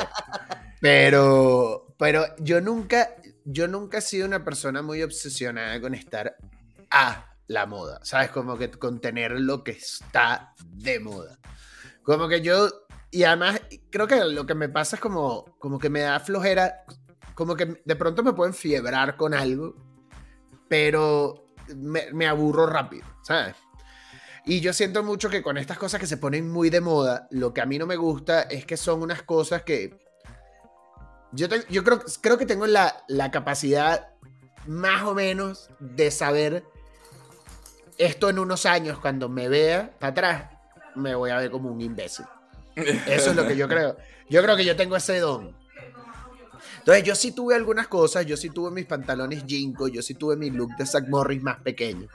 pero, 0.81 1.95
pero 1.97 2.25
yo 2.39 2.61
nunca, 2.61 3.15
yo 3.45 3.67
nunca 3.67 3.99
he 3.99 4.01
sido 4.01 4.27
una 4.27 4.43
persona 4.43 4.81
muy 4.81 5.03
obsesionada 5.03 5.79
con 5.81 5.95
estar 5.95 6.37
a 6.91 7.35
la 7.47 7.65
moda. 7.65 7.99
¿Sabes? 8.03 8.29
Como 8.31 8.57
que 8.57 8.69
con 8.71 8.99
tener 8.99 9.31
lo 9.31 9.63
que 9.63 9.71
está 9.71 10.53
de 10.65 10.99
moda. 10.99 11.39
Como 12.03 12.27
que 12.27 12.41
yo, 12.41 12.69
y 13.11 13.23
además 13.23 13.61
creo 13.89 14.07
que 14.07 14.23
lo 14.23 14.45
que 14.45 14.55
me 14.55 14.69
pasa 14.69 14.95
es 14.95 15.01
como, 15.01 15.57
como 15.59 15.79
que 15.79 15.89
me 15.89 16.01
da 16.01 16.19
flojera, 16.19 16.85
como 17.35 17.55
que 17.55 17.81
de 17.83 17.95
pronto 17.95 18.23
me 18.23 18.33
puedo 18.33 18.49
enfiebrar 18.49 19.17
con 19.17 19.33
algo, 19.33 19.75
pero 20.67 21.46
me, 21.75 22.27
aburro 22.27 22.65
rápido, 22.65 23.05
¿sabes? 23.23 23.55
Y 24.45 24.61
yo 24.61 24.71
siento 24.73 25.03
mucho 25.03 25.29
que 25.29 25.41
con 25.41 25.57
estas 25.57 25.77
cosas 25.77 25.99
que 25.99 26.07
se 26.07 26.17
ponen 26.17 26.49
muy 26.49 26.69
de 26.69 26.79
moda, 26.79 27.27
lo 27.31 27.53
que 27.53 27.61
a 27.61 27.65
mí 27.65 27.77
no 27.77 27.85
me 27.85 27.97
gusta 27.97 28.43
es 28.43 28.65
que 28.65 28.77
son 28.77 29.01
unas 29.01 29.23
cosas 29.23 29.63
que 29.63 29.99
yo, 31.33 31.47
yo 31.69 31.83
creo, 31.83 32.01
creo 32.21 32.37
que 32.37 32.45
tengo 32.45 32.65
la, 32.65 33.03
la 33.09 33.29
capacidad 33.31 34.09
más 34.65 35.03
o 35.03 35.13
menos 35.13 35.69
de 35.79 36.11
saber 36.11 36.63
esto 37.97 38.29
en 38.29 38.39
unos 38.39 38.65
años, 38.65 38.99
cuando 38.99 39.27
me 39.27 39.49
vea 39.49 39.91
para 39.99 40.11
atrás, 40.11 40.51
me 40.95 41.15
voy 41.15 41.31
a 41.31 41.37
ver 41.37 41.51
como 41.51 41.69
un 41.71 41.81
imbécil. 41.81 42.25
Eso 42.75 43.31
es 43.31 43.35
lo 43.35 43.47
que 43.47 43.55
yo 43.55 43.67
creo. 43.67 43.97
Yo 44.29 44.43
creo 44.43 44.55
que 44.55 44.65
yo 44.65 44.75
tengo 44.75 44.95
ese 44.95 45.19
don. 45.19 45.55
Entonces, 46.87 47.03
yo 47.03 47.15
sí 47.15 47.33
tuve 47.33 47.53
algunas 47.53 47.89
cosas, 47.89 48.25
yo 48.25 48.37
sí 48.37 48.49
tuve 48.49 48.71
mis 48.71 48.85
pantalones 48.85 49.43
Jinko, 49.45 49.89
yo 49.89 50.01
sí 50.01 50.13
tuve 50.13 50.37
mi 50.37 50.49
look 50.51 50.69
de 50.77 50.85
Zack 50.85 51.09
Morris 51.09 51.43
más 51.43 51.57
pequeño. 51.57 52.07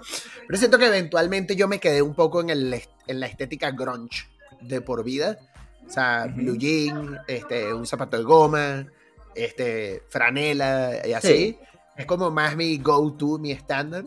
Pero 0.47 0.59
siento 0.59 0.79
que 0.79 0.87
eventualmente 0.87 1.55
yo 1.55 1.69
me 1.69 1.79
quedé 1.79 2.01
un 2.01 2.15
poco 2.15 2.41
en, 2.41 2.49
el, 2.49 2.73
est- 2.73 2.89
en 3.07 3.21
la 3.21 3.27
estética 3.27 3.71
grunge 3.73 4.27
de 4.63 4.81
por 4.81 5.05
vida. 5.05 5.39
O 5.87 5.91
sea, 5.91 6.25
blue 6.35 6.57
jean, 6.57 7.19
este, 7.29 7.75
un 7.75 7.85
zapato 7.87 8.17
de 8.17 8.23
goma, 8.23 8.87
este, 9.35 10.05
franela 10.09 11.07
y 11.07 11.13
así. 11.13 11.29
Sí. 11.29 11.59
Es 11.99 12.07
como 12.07 12.31
más 12.31 12.57
mi 12.57 12.79
go-to, 12.79 13.39
mi 13.39 13.53
estándar. 13.53 14.07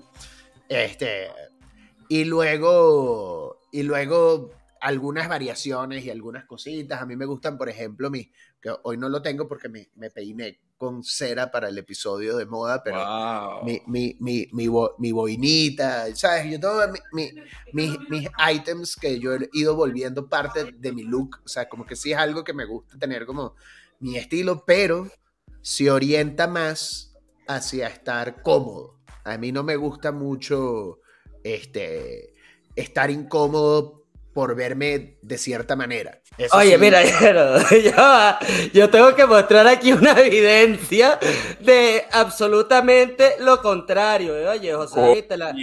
Este, 0.68 1.28
y 2.10 2.24
luego, 2.24 3.60
y 3.72 3.84
luego 3.84 4.50
algunas 4.82 5.28
variaciones 5.30 6.04
y 6.06 6.10
algunas 6.10 6.46
cositas. 6.46 7.04
A 7.04 7.06
mí 7.06 7.16
me 7.16 7.26
gustan, 7.28 7.56
por 7.56 7.70
ejemplo, 7.70 8.10
mi, 8.10 8.32
que 8.66 8.76
hoy 8.82 8.98
no 8.98 9.10
lo 9.10 9.22
tengo 9.22 9.48
porque 9.48 9.70
me, 9.70 9.90
me 9.96 10.10
peiné 10.10 10.60
con 10.76 11.04
cera 11.04 11.52
para 11.52 11.70
el 11.70 11.78
episodio 11.78 12.36
de 12.36 12.48
moda, 12.48 12.82
pero 12.84 12.98
Wow. 12.98 13.64
mi, 13.64 13.80
mi, 13.86 14.18
mi, 14.20 14.48
mi, 14.54 14.68
bo- 14.68 14.96
mi 14.98 15.12
boinita, 15.12 16.14
¿sabes? 16.16 16.52
Yo 16.52 16.60
todo 16.60 16.88
mi- 16.92 17.00
mi- 17.12 17.32
mis, 17.74 18.00
mis 18.10 18.28
items 18.52 18.96
que 18.96 19.20
yo 19.20 19.36
he 19.36 19.50
ido 19.54 19.76
volviendo 19.76 20.28
parte 20.28 20.72
de 20.80 20.92
mi 20.92 21.04
look, 21.04 21.42
o 21.46 21.48
sea, 21.48 21.70
como 21.70 21.86
que 21.86 21.96
sí 21.96 22.12
es 22.12 22.18
algo 22.18 22.44
que 22.44 22.54
me 22.54 22.66
gusta 22.66 22.98
tener 22.98 23.28
como 23.28 23.54
mi 24.00 24.18
estilo, 24.18 24.66
pero 24.66 25.12
se 25.62 25.92
orienta 25.92 26.48
más 26.48 27.16
hacia 27.48 27.88
estar 27.88 28.42
cómodo. 28.42 29.00
A 29.24 29.38
mí 29.38 29.52
no 29.52 29.62
me 29.62 29.76
gusta 29.76 30.12
mucho 30.12 31.02
este, 31.44 32.34
estar 32.76 33.12
incómodo 33.12 34.05
por 34.36 34.54
verme 34.54 35.18
de 35.22 35.38
cierta 35.38 35.78
manera. 35.78 36.20
Eso 36.38 36.58
Oye, 36.58 36.72
sí, 36.74 36.78
mira, 36.78 37.02
yo 38.74 38.90
tengo 38.90 39.16
que 39.16 39.26
mostrar 39.26 39.66
aquí 39.66 39.94
una 39.94 40.12
evidencia 40.20 41.18
de 41.62 42.04
absolutamente 42.12 43.36
lo 43.40 43.62
contrario. 43.62 44.36
¿eh? 44.38 44.50
Oye, 44.50 44.74
José, 44.74 45.22
te 45.24 45.38
la, 45.38 45.56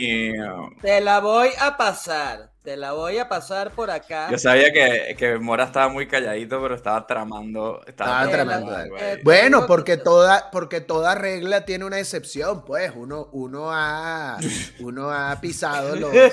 te 0.80 1.00
la 1.02 1.20
voy 1.20 1.50
a 1.61 1.76
pasar. 1.76 2.50
Te 2.62 2.78
la 2.78 2.92
voy 2.92 3.18
a 3.18 3.28
pasar 3.28 3.72
por 3.72 3.90
acá. 3.90 4.30
Yo 4.30 4.38
sabía 4.38 4.72
que, 4.72 5.16
que 5.18 5.37
Mora 5.37 5.64
estaba 5.64 5.88
muy 5.88 6.06
calladito, 6.08 6.62
pero 6.62 6.74
estaba 6.74 7.06
tramando. 7.06 7.82
Estaba 7.87 8.26
tramando. 8.30 8.74
Bueno, 9.22 9.66
porque 9.66 9.98
toda, 9.98 10.50
porque 10.50 10.80
toda 10.80 11.14
regla 11.14 11.66
tiene 11.66 11.85
una 11.85 11.98
excepción, 11.98 12.64
pues. 12.64 12.92
Uno, 12.94 13.28
uno, 13.32 13.70
ha, 13.70 14.38
uno 14.80 15.11
ha 15.11 15.38
pisado 15.42 15.94
los. 15.96 16.14
los- 16.14 16.32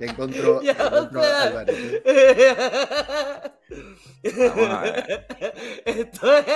¿Qué 0.00 0.06
encontró, 0.06 0.60
Ya, 0.62 0.72
encontró 0.72 1.20
o 1.20 1.24
sea. 1.24 1.64
Ver. 1.64 3.52
Esto 5.84 6.36
es 6.36 6.46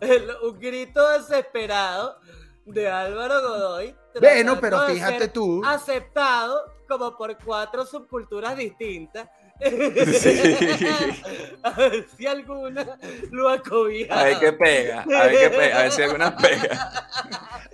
el- 0.00 0.30
un 0.42 0.58
grito 0.58 1.08
desesperado 1.10 2.18
de 2.64 2.88
Álvaro 2.88 3.40
Godoy. 3.42 3.94
Bueno, 4.20 4.58
pero 4.60 4.80
de 4.82 4.94
fíjate 4.94 5.18
ser 5.20 5.32
tú. 5.32 5.62
Aceptado 5.64 6.64
como 6.88 7.16
por 7.16 7.36
cuatro 7.44 7.86
subculturas 7.86 8.56
distintas. 8.56 9.28
A 11.62 11.70
ver 11.70 12.06
si 12.16 12.26
alguna 12.26 12.98
lo 13.30 13.48
ha 13.48 13.62
cobijado. 13.62 14.20
A 14.20 14.24
ver 14.24 14.38
qué 14.38 14.52
pega. 14.52 15.02
A 15.02 15.26
ver 15.26 15.38
qué 15.38 15.50
pega. 15.56 15.78
A 15.78 15.82
ver 15.82 15.92
si 15.92 16.02
alguna 16.02 16.36
pega. 16.36 17.08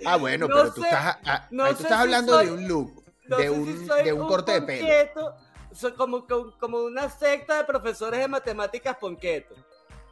Ah, 0.05 0.15
bueno, 0.17 0.47
No 0.47 0.55
pero 0.55 0.73
tú 0.73 0.83
estás, 0.83 1.17
no 1.51 1.65
tú 1.65 1.71
estás 1.71 1.87
si 1.87 1.93
hablando 1.93 2.33
soy- 2.33 2.45
de 2.45 2.51
un 2.53 2.67
look, 2.67 3.02
No 3.25 3.37
de 3.37 3.43
sé 3.43 3.49
si 3.53 3.59
un, 3.59 3.87
soy 3.87 4.03
de 4.03 4.13
un 4.13 4.27
corte 4.27 4.51
de 4.53 4.61
pelo. 4.61 4.87
ponqueto, 4.87 5.35
soy 5.73 5.91
como, 5.93 6.27
como, 6.27 6.57
como 6.57 6.77
una 6.79 7.09
secta 7.09 7.57
de 7.57 7.63
profesores 7.65 8.19
de 8.19 8.27
matemáticas 8.27 8.97
ponqueto. 8.97 9.55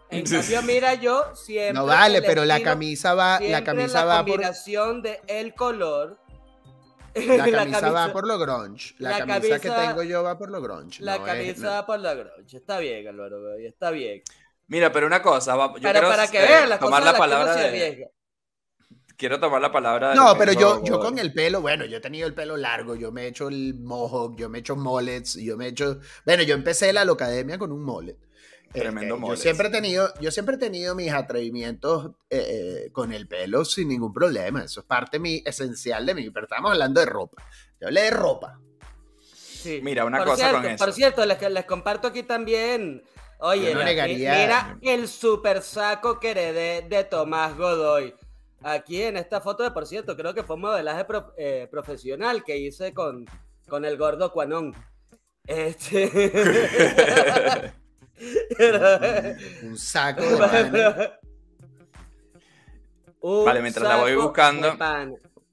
En 0.09 0.25
cambio, 0.25 0.61
mira, 0.63 0.93
yo 0.95 1.33
siempre. 1.35 1.73
No 1.73 1.85
vale, 1.85 2.21
pero 2.21 2.43
la 2.43 2.61
camisa 2.61 3.13
va, 3.13 3.39
la 3.39 3.63
camisa 3.63 3.99
la 3.99 4.05
va 4.05 4.17
por, 4.25 4.31
combinación 4.31 5.01
de 5.01 5.21
el 5.27 5.53
color. 5.55 6.17
la 7.13 7.45
camisa 7.51 7.91
va 7.91 8.11
por 8.11 8.27
lo 8.27 8.37
grunge. 8.37 8.93
La, 8.97 9.11
la 9.11 9.17
camisa, 9.25 9.59
que 9.59 9.69
camisa- 9.69 9.87
tengo 9.87 10.03
yo 10.03 10.21
va 10.23 10.37
por 10.37 10.49
lo 10.49 10.61
grunge. 10.61 11.01
La 11.01 11.17
no 11.17 11.27
es- 11.27 11.33
camisa 11.33 11.61
no- 11.63 11.71
va 11.71 11.85
por 11.85 11.99
la 11.99 12.13
groncha. 12.13 12.57
Está 12.57 12.79
bien, 12.79 13.07
Álvaro, 13.07 13.55
está 13.57 13.91
bien. 13.91 14.21
Mira, 14.67 14.91
pero 14.91 15.07
una 15.07 15.21
cosa. 15.21 15.55
va- 15.55 15.67
yo 15.67 15.79
pero 15.81 15.91
quiero 15.93 16.07
para 16.09 16.27
que 16.27 16.37
eh, 16.39 16.47
vean 16.47 16.69
las 16.69 16.79
tomar 16.79 17.01
cosas 17.01 17.05
la 17.05 17.11
que 17.13 17.19
palabra 17.19 17.55
de. 17.55 18.11
Quiero 19.21 19.39
tomar 19.39 19.61
la 19.61 19.71
palabra 19.71 20.09
de 20.09 20.15
No, 20.15 20.35
pero 20.35 20.51
yo, 20.51 20.83
yo 20.83 20.99
con 20.99 21.19
el 21.19 21.31
pelo, 21.31 21.61
bueno, 21.61 21.85
yo 21.85 21.97
he 21.97 21.99
tenido 21.99 22.25
el 22.25 22.33
pelo 22.33 22.57
largo, 22.57 22.95
yo 22.95 23.11
me 23.11 23.21
he 23.21 23.27
hecho 23.27 23.49
el 23.49 23.75
mohawk, 23.75 24.35
yo 24.35 24.49
me 24.49 24.57
he 24.57 24.61
hecho 24.61 24.75
mullets, 24.75 25.35
yo 25.35 25.57
me 25.57 25.65
he 25.65 25.69
hecho, 25.69 25.99
bueno, 26.25 26.41
yo 26.41 26.55
empecé 26.55 26.91
la 26.91 27.03
academia 27.03 27.59
con 27.59 27.71
un 27.71 27.83
mullet. 27.83 28.17
Tremendo 28.73 29.13
Yo 29.13 29.21
mullet. 29.21 29.37
siempre 29.37 29.67
he 29.67 29.69
tenido, 29.69 30.11
yo 30.19 30.31
siempre 30.31 30.55
he 30.55 30.57
tenido 30.57 30.95
mis 30.95 31.11
atrevimientos 31.13 32.13
eh, 32.31 32.85
eh, 32.87 32.91
con 32.91 33.13
el 33.13 33.27
pelo 33.27 33.63
sin 33.63 33.89
ningún 33.89 34.11
problema. 34.11 34.63
Eso 34.63 34.79
es 34.79 34.87
parte 34.87 35.19
mi, 35.19 35.43
esencial 35.45 36.03
de 36.03 36.15
mí. 36.15 36.27
Pero 36.31 36.47
estamos 36.47 36.71
hablando 36.71 36.99
de 36.99 37.05
ropa. 37.05 37.43
Yo 37.79 37.89
hablé 37.89 38.01
de 38.01 38.09
ropa. 38.09 38.59
Sí. 39.35 39.81
Mira, 39.83 40.03
una 40.03 40.17
por 40.17 40.29
cosa 40.29 40.37
cierto, 40.37 40.61
con 40.63 40.71
eso. 40.71 40.83
Por 40.83 40.93
cierto, 40.93 41.25
les, 41.27 41.51
les 41.51 41.65
comparto 41.65 42.07
aquí 42.07 42.23
también. 42.23 43.03
Oye, 43.37 43.65
Yo 43.65 43.73
no 43.73 43.79
la- 43.79 43.85
negaría- 43.85 44.33
mira 44.33 44.79
el 44.81 45.07
super 45.07 45.61
saco 45.61 46.19
que 46.19 46.31
heredé 46.31 46.87
de 46.89 47.03
Tomás 47.03 47.55
Godoy. 47.55 48.15
Aquí 48.63 49.01
en 49.01 49.17
esta 49.17 49.41
foto, 49.41 49.63
de 49.63 49.71
por 49.71 49.87
cierto, 49.87 50.15
creo 50.15 50.33
que 50.33 50.43
fue 50.43 50.55
un 50.55 50.61
modelaje 50.61 51.05
pro- 51.05 51.33
eh, 51.37 51.67
profesional 51.71 52.43
que 52.43 52.57
hice 52.57 52.93
con, 52.93 53.25
con 53.67 53.85
el 53.85 53.97
gordo 53.97 54.31
Cuanón. 54.31 54.73
Este. 55.47 57.71
Un 59.63 59.77
saco 59.79 60.21
de 60.23 60.37
pana, 60.37 61.19
Un 63.21 63.45
Vale, 63.45 63.61
mientras 63.61 63.87
la 63.87 63.97
voy 63.97 64.15
buscando. 64.15 64.75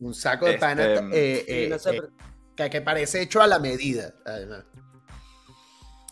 un 0.00 0.14
saco 0.14 0.46
de 0.46 0.58
pana 0.58 0.84
Este, 0.84 1.08
eh, 1.12 1.44
Sí, 1.46 1.48
eh, 1.48 1.68
no 1.70 1.78
sé, 1.78 1.90
eh, 1.90 1.92
pero- 2.02 2.12
que, 2.56 2.70
que 2.70 2.80
parece 2.82 3.22
hecho 3.22 3.40
a 3.40 3.46
la 3.46 3.58
medida, 3.58 4.12
además. 4.26 4.64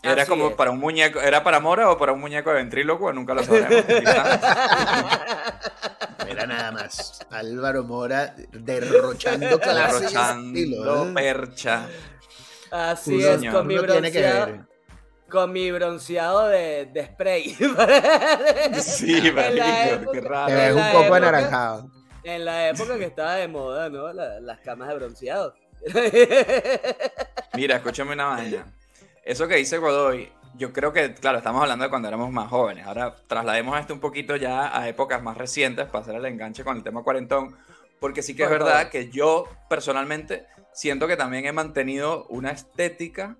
Era 0.03 0.21
Así 0.21 0.29
como 0.29 0.49
es. 0.49 0.55
para 0.55 0.69
un 0.71 0.79
muñeco, 0.79 1.19
¿era 1.19 1.43
para 1.43 1.59
Mora 1.59 1.89
o 1.89 1.97
para 1.97 2.13
un 2.13 2.19
muñeco 2.21 2.51
de 2.51 2.57
ventrílocuo? 2.57 3.11
Nunca 3.13 3.33
lo 3.33 3.43
sabremos. 3.43 3.83
Mira 6.27 6.45
nada 6.45 6.71
más. 6.71 7.19
Álvaro 7.31 7.83
Mora 7.83 8.35
derrochando 8.51 9.59
clase 9.59 9.97
y 9.97 10.01
Derrochando 10.13 10.59
estilo. 10.59 11.09
¿eh? 11.09 11.13
percha. 11.13 11.87
Así 12.71 13.21
es, 13.23 13.35
señor. 13.39 13.53
con 13.53 13.67
mi 13.67 13.77
bronceado. 13.77 14.67
Con 15.29 15.51
mi 15.51 15.71
bronceado 15.71 16.47
de, 16.47 16.85
de 16.93 17.05
spray. 17.05 17.55
Sí, 18.81 19.31
marico, 19.31 20.11
qué 20.11 20.21
raro. 20.21 20.47
Te 20.47 20.55
ves 20.55 20.73
un 20.75 20.91
poco 20.91 21.03
época- 21.03 21.17
anaranjado. 21.17 21.91
En 22.23 22.45
la 22.45 22.69
época 22.69 22.97
que 22.97 23.05
estaba 23.05 23.35
de 23.35 23.47
moda, 23.47 23.89
¿no? 23.89 24.11
La- 24.13 24.39
las 24.39 24.59
camas 24.59 24.89
de 24.89 24.95
bronceado. 24.95 25.53
Mira, 27.53 27.77
escúchame 27.77 28.13
una 28.13 28.25
vaina. 28.25 28.65
Eso 29.27 29.47
que 29.49 29.55
dice 29.57 29.77
Godoy, 29.77 30.31
yo 30.55 30.71
creo 30.71 30.93
que, 30.93 31.13
claro, 31.13 31.39
estamos 31.39 31.61
hablando 31.61 31.83
de 31.83 31.89
cuando 31.89 32.07
éramos 32.07 32.31
más 32.31 32.49
jóvenes. 32.49 32.85
Ahora 32.87 33.13
traslademos 33.27 33.77
esto 33.77 33.93
un 33.93 33.99
poquito 33.99 34.37
ya 34.37 34.77
a 34.79 34.87
épocas 34.87 35.21
más 35.21 35.37
recientes 35.37 35.85
para 35.87 36.01
hacer 36.03 36.15
el 36.15 36.25
enganche 36.25 36.63
con 36.63 36.77
el 36.77 36.83
tema 36.83 37.03
cuarentón. 37.03 37.53
Porque 37.99 38.21
sí 38.23 38.35
que 38.37 38.43
es 38.43 38.49
verdad 38.49 38.89
que 38.89 39.09
yo 39.09 39.45
personalmente 39.69 40.45
siento 40.73 41.07
que 41.07 41.17
también 41.17 41.45
he 41.45 41.51
mantenido 41.51 42.25
una 42.29 42.51
estética 42.51 43.37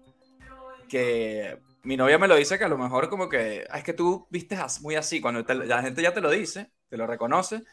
que 0.90 1.60
mi 1.84 1.98
novia 1.98 2.18
me 2.18 2.28
lo 2.28 2.36
dice 2.36 2.58
que 2.58 2.66
a 2.66 2.70
lo 2.70 2.78
mejor 2.78 3.10
como 3.10 3.30
que 3.30 3.66
"Ah, 3.70 3.78
es 3.80 3.84
que 3.84 3.94
tú 3.94 4.28
vistes 4.30 4.82
muy 4.82 4.96
así, 4.96 5.22
cuando 5.22 5.46
te- 5.46 5.56
la 5.56 5.82
gente 5.82 6.02
ya 6.02 6.14
te 6.14 6.22
lo 6.22 6.30
dice, 6.32 6.72
te 6.90 6.98
lo 6.98 7.08
reconoce, 7.08 7.64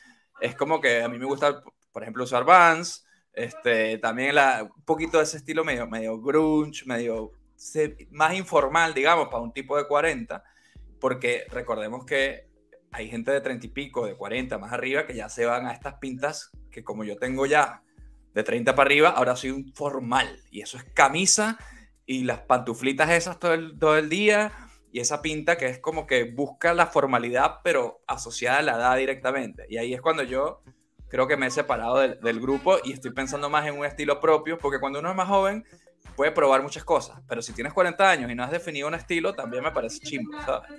es 0.41 0.55
como 0.55 0.81
que 0.81 1.03
a 1.03 1.09
mí 1.09 1.19
me 1.19 1.27
gusta, 1.27 1.63
por 1.93 2.03
ejemplo, 2.03 2.25
usar 2.25 2.45
Vans, 2.45 3.05
este, 3.33 3.99
también 3.99 4.35
la, 4.35 4.63
un 4.77 4.85
poquito 4.85 5.19
de 5.19 5.25
ese 5.25 5.39
estilo 5.39 5.65
medio, 5.65 5.87
medio 5.89 6.21
grunge, 6.21 6.85
medio 6.87 7.33
más 8.11 8.35
informal, 8.35 8.95
digamos, 8.95 9.29
para 9.29 9.43
un 9.43 9.53
tipo 9.53 9.77
de 9.77 9.87
40, 9.87 10.43
porque 11.01 11.45
recordemos 11.51 12.05
que 12.05 12.49
hay 12.93 13.09
gente 13.09 13.33
de 13.33 13.41
30 13.41 13.67
y 13.67 13.71
pico, 13.71 14.07
de 14.07 14.17
40 14.17 14.59
más 14.59 14.73
arriba, 14.73 15.07
que 15.07 15.15
ya 15.15 15.29
se 15.29 15.47
van 15.47 15.67
a 15.67 15.73
estas 15.73 15.95
pintas 15.95 16.51
que 16.71 16.85
como 16.85 17.05
yo 17.05 17.17
tengo 17.17 17.47
ya 17.47 17.83
de 18.35 18.43
30 18.43 18.75
para 18.75 18.87
arriba, 18.87 19.11
ahora 19.11 19.37
soy 19.37 19.51
un 19.51 19.73
formal, 19.75 20.41
y 20.51 20.61
eso 20.61 20.77
es 20.77 20.85
camisa 20.95 21.59
y 22.07 22.25
las 22.25 22.41
pantuflitas 22.41 23.11
esas 23.11 23.39
todo 23.39 23.55
el, 23.55 23.79
todo 23.79 23.97
el 23.97 24.09
día, 24.09 24.53
y 24.93 25.01
esa 25.01 25.23
pinta 25.23 25.57
que 25.57 25.67
es 25.67 25.79
como 25.79 26.07
que 26.07 26.25
busca 26.25 26.75
la 26.75 26.87
formalidad, 26.87 27.61
pero 27.65 28.03
asociada 28.07 28.59
a 28.59 28.63
la 28.63 28.77
edad 28.77 28.97
directamente. 28.97 29.67
Y 29.69 29.79
ahí 29.79 29.93
es 29.93 30.01
cuando 30.01 30.23
yo 30.23 30.63
creo 31.09 31.27
que 31.27 31.37
me 31.37 31.47
he 31.47 31.51
separado 31.51 31.99
del, 31.99 32.21
del 32.21 32.41
grupo 32.41 32.77
y 32.85 32.93
estoy 32.93 33.13
pensando 33.13 33.51
más 33.51 33.67
en 33.67 33.77
un 33.77 33.85
estilo 33.85 34.21
propio, 34.21 34.59
porque 34.59 34.79
cuando 34.79 35.01
uno 35.01 35.11
es 35.11 35.17
más 35.17 35.29
joven 35.29 35.65
puede 36.17 36.31
probar 36.33 36.63
muchas 36.63 36.85
cosas, 36.85 37.19
pero 37.29 37.43
si 37.43 37.53
tienes 37.53 37.73
40 37.73 38.09
años 38.11 38.31
y 38.31 38.35
no 38.35 38.45
has 38.45 38.51
definido 38.51 38.89
un 38.89 38.95
estilo, 38.95 39.35
también 39.35 39.63
me 39.65 39.73
parece 39.73 39.99
chimbo, 40.01 40.33
¿sabes? 40.45 40.71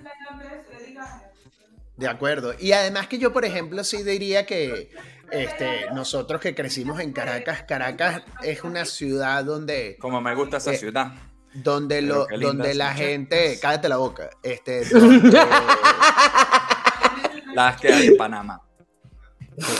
De 1.96 2.08
acuerdo. 2.08 2.54
Y 2.58 2.72
además 2.72 3.06
que 3.06 3.18
yo, 3.18 3.32
por 3.32 3.44
ejemplo, 3.44 3.82
sí 3.84 4.02
diría 4.02 4.44
que 4.46 4.90
este, 5.30 5.90
nosotros 5.94 6.40
que 6.40 6.54
crecimos 6.54 7.00
en 7.00 7.12
Caracas, 7.12 7.62
Caracas 7.62 8.22
es 8.42 8.62
una 8.64 8.84
ciudad 8.84 9.44
donde, 9.44 9.96
Como 10.00 10.20
me 10.20 10.34
gusta 10.34 10.58
esa 10.58 10.72
Eh, 10.74 10.76
ciudad. 10.78 11.12
donde, 11.54 12.02
lo, 12.02 12.26
donde 12.38 12.74
la 12.74 12.92
gente, 12.94 13.58
cállate 13.60 13.88
la 13.88 13.96
boca, 13.96 14.28
este, 14.42 14.84
donde- 14.90 15.38
Las 17.54 17.80
que 17.80 17.92
hay 17.92 18.08
en 18.08 18.16
Panamá. 18.18 18.60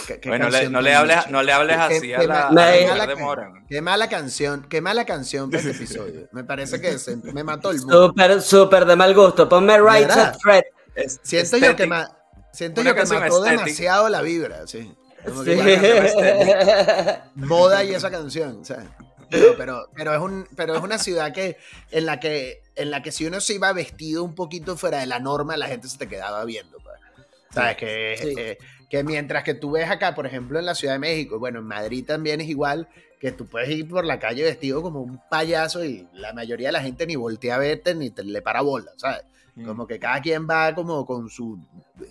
¿Qué- 0.07 0.21
qué 0.21 0.29
Bueno, 0.29 0.49
le- 0.49 0.71
no, 0.71 0.81
le 0.81 0.95
hables, 0.95 1.29
no 1.31 1.43
le 1.43 1.53
hables 1.53 1.77
Qué- 1.77 1.83
así 1.97 2.15
a 2.15 2.19
qué 2.19 2.27
la, 2.27 2.51
ma- 2.51 2.67
a 2.69 2.73
qué 2.73 2.87
la 2.97 3.07
de 3.07 3.17
Moran. 3.17 3.67
Qué 3.69 3.81
mala 3.83 4.09
canción, 4.09 4.67
qué 4.69 4.81
mala 4.81 5.05
canción 5.05 5.51
para 5.51 5.63
este 5.63 5.73
episodio. 5.77 6.29
Me 6.33 6.45
parece 6.45 6.81
que 6.81 6.99
se- 6.99 7.17
me 7.17 7.45
mató 7.45 7.71
el 7.71 7.79
mundo. 7.79 8.07
Súper, 8.09 8.41
súper 8.41 8.85
de 8.87 8.97
mal 8.97 9.15
gusto. 9.15 9.49
Ponme 9.49 9.79
Right 9.79 10.11
at 10.11 10.37
Fred. 10.41 10.63
Es- 10.95 11.21
Siento 11.23 11.59
yo 11.59 11.77
que, 11.77 11.87
ma- 11.87 12.11
siento 12.53 12.81
Una 12.81 12.91
yo 12.91 12.95
que 12.95 13.01
canción 13.01 13.21
mató 13.21 13.43
demasiado 13.43 14.09
la 14.09 14.23
vibra, 14.23 14.67
sí. 14.67 14.95
Como 15.27 15.43
que 15.45 15.57
Sí. 15.57 16.17
ya- 16.17 17.31
moda 17.35 17.85
y 17.85 17.93
esa 17.95 18.11
canción. 18.11 18.63
No, 19.29 19.39
pero, 19.59 19.89
pero, 19.95 20.15
es 20.15 20.21
un, 20.21 20.49
pero 20.57 20.77
es 20.77 20.83
una 20.83 20.99
ciudad 20.99 21.33
que 21.35 21.57
en, 21.91 22.07
la 22.07 22.21
que 22.21 22.63
en 22.77 22.91
la 22.93 23.03
que 23.03 23.11
si 23.11 23.27
uno 23.27 23.41
se 23.41 23.55
iba 23.55 23.73
vestido 23.73 24.23
un 24.23 24.35
poquito 24.37 24.77
fuera 24.77 24.99
de 25.01 25.07
la 25.07 25.19
norma, 25.19 25.57
la 25.57 25.67
gente 25.67 25.89
se 25.89 25.99
te 25.99 26.09
quedaba 26.09 26.45
viendo. 26.45 26.79
pues. 26.79 26.95
¿Sabes? 27.53 27.77
Que, 27.77 28.19
Sí. 28.21 28.35
eh, 28.39 28.59
que 28.97 29.05
mientras 29.05 29.45
que 29.45 29.53
tú 29.53 29.73
ves 29.73 29.91
acá, 29.91 30.15
por 30.15 30.27
ejemplo, 30.27 30.59
en 30.59 30.65
la 30.65 30.75
Ciudad 30.75 30.95
de 30.95 30.99
México, 30.99 31.39
bueno, 31.39 31.59
en 31.59 31.67
Madrid 31.67 32.05
también 32.07 32.41
es 32.41 32.49
igual, 32.49 32.89
que 33.21 33.31
tú 33.31 33.47
puedes 33.47 33.69
ir 33.69 33.87
por 33.87 34.05
la 34.07 34.19
calle 34.19 34.43
vestido 34.43 34.81
como 34.81 35.03
un 35.03 35.21
payaso 35.29 35.85
y 35.85 36.09
la 36.15 36.33
mayoría 36.33 36.69
de 36.69 36.73
la 36.73 36.83
gente 36.83 37.07
ni 37.07 37.15
voltea 37.15 37.57
a 37.57 37.59
verte 37.59 37.95
ni 37.95 38.11
te, 38.11 38.25
le 38.25 38.41
para 38.41 38.63
bola, 38.63 38.93
¿sabes? 38.97 39.23
Mm. 39.55 39.67
Como 39.67 39.87
que 39.87 39.99
cada 39.99 40.21
quien 40.23 40.49
va 40.49 40.75
como 40.75 41.05
con 41.05 41.29
su, 41.29 41.59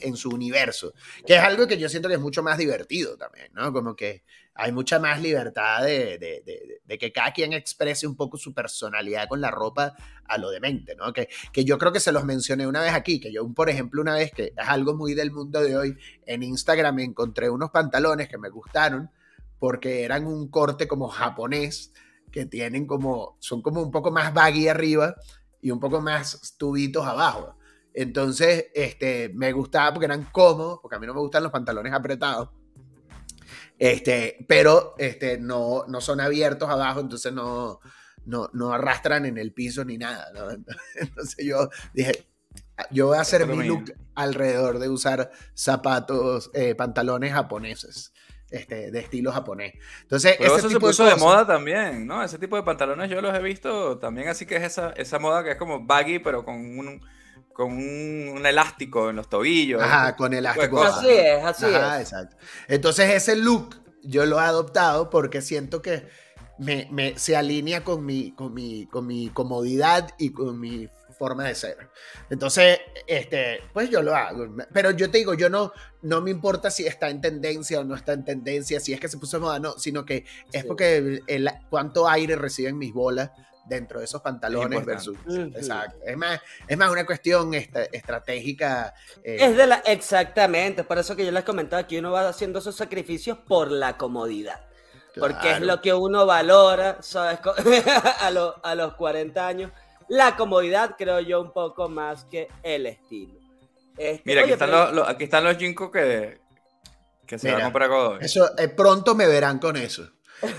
en 0.02 0.16
su 0.16 0.30
universo, 0.30 0.94
que 1.26 1.36
es 1.36 1.42
algo 1.42 1.66
que 1.68 1.78
yo 1.80 1.90
siento 1.90 2.08
que 2.08 2.16
es 2.16 2.22
mucho 2.22 2.44
más 2.44 2.58
divertido 2.58 3.18
también, 3.18 3.48
¿no? 3.54 3.74
Como 3.74 3.96
que 3.96 4.22
hay 4.56 4.72
mucha 4.72 5.00
más 5.00 5.22
libertad 5.22 5.84
de, 5.84 6.82
que 6.98 7.12
cada 7.12 7.34
quien 7.34 7.52
exprese 7.52 8.08
un 8.08 8.16
poco 8.16 8.38
su 8.38 8.54
personalidad 8.54 9.28
con 9.28 9.42
la 9.42 9.52
ropa 9.52 9.96
a 10.26 10.38
lo 10.38 10.50
demente, 10.50 10.96
¿no? 10.96 11.12
Que, 11.12 11.28
que 11.52 11.66
yo 11.66 11.78
creo 11.78 11.92
que 11.92 12.00
se 12.00 12.14
los 12.14 12.24
mencioné 12.24 12.66
una 12.66 12.82
vez 12.82 12.94
aquí, 12.94 13.20
que 13.20 13.34
yo, 13.34 13.48
por 13.54 13.70
ejemplo, 13.70 14.02
una 14.02 14.16
vez 14.16 14.32
que 14.32 14.54
es 14.58 14.68
algo 14.68 14.96
muy 14.96 15.14
del 15.14 15.32
mundo 15.32 15.62
de 15.62 15.76
hoy, 15.76 15.98
en 16.26 16.42
Instagram 16.42 17.00
encontré 17.00 17.50
unos 17.50 17.70
pantalones 17.72 18.30
que 18.30 18.38
me 18.38 18.50
gustaron 18.50 19.12
porque 19.60 20.04
eran 20.04 20.26
un 20.26 20.48
corte 20.48 20.88
como 20.88 21.10
japonés, 21.10 21.94
que 22.32 22.46
tienen 22.46 22.86
como, 22.86 23.38
son 23.40 23.62
como 23.62 23.82
un 23.82 23.92
poco 23.92 24.12
más 24.12 24.34
baggy 24.34 24.68
arriba 24.68 25.16
y 25.62 25.72
un 25.72 25.80
poco 25.80 26.02
más 26.02 26.56
tubitos 26.58 27.06
abajo. 27.06 27.58
Entonces, 27.94 28.68
este, 28.74 29.30
me 29.34 29.52
gustaba 29.54 29.94
porque 29.94 30.06
eran 30.06 30.28
cómodos, 30.32 30.80
porque 30.82 30.96
a 30.96 31.00
mí 31.00 31.08
no 31.08 31.14
me 31.14 31.22
gustan 31.22 31.44
los 31.44 31.52
pantalones 31.52 31.94
apretados. 31.94 32.50
Este, 33.80 34.46
pero 34.48 34.96
este, 34.98 35.38
no, 35.38 35.86
no 35.88 36.02
son 36.02 36.22
abiertos 36.22 36.70
abajo, 36.70 37.00
entonces 37.02 37.34
no, 37.34 37.80
no, 38.26 38.50
no 38.54 38.74
arrastran 38.74 39.26
en 39.26 39.38
el 39.38 39.52
piso 39.54 39.84
ni 39.86 39.98
nada. 39.98 40.28
¿no? 40.34 40.50
Entonces 40.96 41.46
yo 41.46 41.70
dije, 41.94 42.26
yo 42.92 43.08
voy 43.08 43.18
a 43.18 43.22
hacer 43.22 43.46
mi 43.48 43.68
look 43.68 43.94
alrededor 44.16 44.80
de 44.80 44.90
usar 44.90 45.32
zapatos, 45.54 46.52
eh, 46.54 46.74
pantalones 46.76 47.34
japoneses, 47.34 48.14
este, 48.50 48.92
de 48.92 49.00
estilo 49.00 49.32
japonés. 49.32 49.74
Entonces, 50.04 50.36
Pero 50.38 50.52
ese 50.52 50.60
eso 50.60 50.70
se 50.70 50.76
tipo 50.76 50.88
puso 50.88 51.04
de, 51.04 51.12
cosas- 51.12 51.24
moda 51.26 51.46
también, 51.46 52.08
¿no? 52.08 52.24
Ese 52.24 52.40
tipo 52.40 52.56
de 52.56 52.64
pantalones 52.64 53.10
yo 53.10 53.22
los 53.22 53.36
he 53.36 53.42
visto 53.42 53.98
también, 54.00 54.28
así 54.30 54.46
que 54.46 54.56
es 54.56 54.64
esa, 54.64 54.92
esa 54.92 55.20
moda 55.20 55.44
que 55.44 55.52
es 55.52 55.58
como 55.58 55.86
baggy, 55.86 56.20
pero 56.20 56.46
con 56.46 56.56
un, 56.56 57.02
con 57.56 57.72
un, 57.72 58.34
un 58.36 58.46
elástico 58.46 59.10
en 59.10 59.16
los 59.16 59.30
tobillos. 59.30 59.82
Ajá, 59.82 60.16
con 60.16 60.34
elástico. 60.34 60.84
Así 60.84 61.08
es, 61.10 61.44
así 61.44 61.66
Ajá, 61.66 61.96
es. 62.02 62.08
exacto. 62.12 62.36
Entonces 62.68 63.10
ese 63.14 63.36
look 63.38 63.82
yo 64.04 64.26
lo 64.26 64.38
he 64.40 64.44
adoptado 64.44 65.10
porque 65.10 65.42
siento 65.42 65.82
que 65.82 66.08
me, 66.60 66.88
me- 66.92 67.18
se 67.18 67.36
alinea 67.38 67.84
con 67.84 68.06
mi, 68.06 68.34
con, 68.34 68.54
mi, 68.54 68.88
con 68.88 69.08
mi 69.08 69.30
comodidad 69.30 70.10
y 70.18 70.32
con 70.32 70.60
mi 70.60 70.90
forma 71.18 71.46
de 71.46 71.56
ser. 71.56 71.78
Entonces, 72.30 72.80
este, 73.08 73.62
pues 73.72 73.90
yo 73.90 74.02
lo 74.04 74.14
hago. 74.14 74.48
Pero 74.74 74.92
yo 74.92 75.10
te 75.10 75.18
digo, 75.20 75.34
yo 75.34 75.50
no, 75.50 75.72
no 76.02 76.20
me 76.20 76.32
importa 76.32 76.70
si 76.70 76.86
está 76.86 77.10
en 77.10 77.22
tendencia 77.22 77.80
o 77.80 77.86
no 77.86 77.96
está 77.96 78.12
en 78.12 78.26
tendencia, 78.26 78.82
si 78.82 78.92
es 78.92 79.00
que 79.00 79.08
se 79.08 79.18
puso 79.18 79.40
moda, 79.40 79.60
no, 79.60 79.80
sino 79.80 80.04
que 80.06 80.26
es 80.52 80.62
Sí. 80.64 80.68
porque 80.68 80.98
el, 80.98 81.24
el- 81.28 81.50
cuánto 81.70 82.10
aire 82.10 82.36
reciben 82.36 82.78
mis 82.78 82.94
bolas 82.94 83.32
dentro 83.68 84.00
de 84.00 84.06
esos 84.06 84.22
pantalones 84.22 84.80
importante. 84.80 85.12
versus... 85.28 85.56
Exacto. 85.56 85.98
Es 86.06 86.16
más, 86.18 86.40
es 86.68 86.78
más 86.78 86.90
una 86.92 87.06
cuestión 87.06 87.54
esta- 87.54 87.84
estratégica. 87.86 88.94
eh, 89.24 89.38
Es 89.40 89.58
de 89.58 89.68
la, 89.68 89.76
exactamente, 89.86 90.84
por 90.84 90.98
eso 90.98 91.16
que 91.16 91.26
yo 91.26 91.32
les 91.32 91.44
comentaba 91.44 91.86
que 91.88 92.00
uno 92.00 92.12
va 92.12 92.28
haciendo 92.30 92.60
esos 92.60 92.76
sacrificios 92.76 93.38
por 93.40 93.72
la 93.72 93.98
comodidad. 93.98 94.62
Porque 95.18 95.52
es 95.54 95.62
lo 95.62 95.82
que 95.82 95.94
uno 95.94 96.26
valora, 96.26 96.98
¿sabes? 97.02 97.40
A, 98.22 98.32
lo- 98.32 98.56
a 98.64 98.76
los 98.76 98.96
40 98.96 99.48
años. 99.48 99.72
La 100.10 100.36
comodidad, 100.36 100.96
creo 100.98 101.20
yo, 101.22 101.42
un 101.42 101.52
poco 101.54 101.88
más 101.90 102.26
que 102.26 102.48
el 102.64 102.86
estilo. 102.86 103.40
Este, 103.98 104.22
Mira, 104.26 104.42
aquí 104.42 104.48
oye, 104.48 104.54
están, 104.54 104.70
pero- 104.70 104.86
los, 104.88 104.94
los- 104.94 105.10
aquí 105.10 105.24
están 105.24 105.44
los 105.46 105.58
jinkos 105.58 105.90
que, 105.90 106.38
que 107.26 107.40
se 107.40 107.50
van 107.52 107.62
a 107.62 107.64
comprar 107.64 107.90
Godoy. 107.90 108.20
Eso, 108.22 108.52
eh, 108.58 108.68
pronto 108.68 109.16
me 109.16 109.26
verán 109.26 109.58
con 109.58 109.78
eso. 109.78 110.08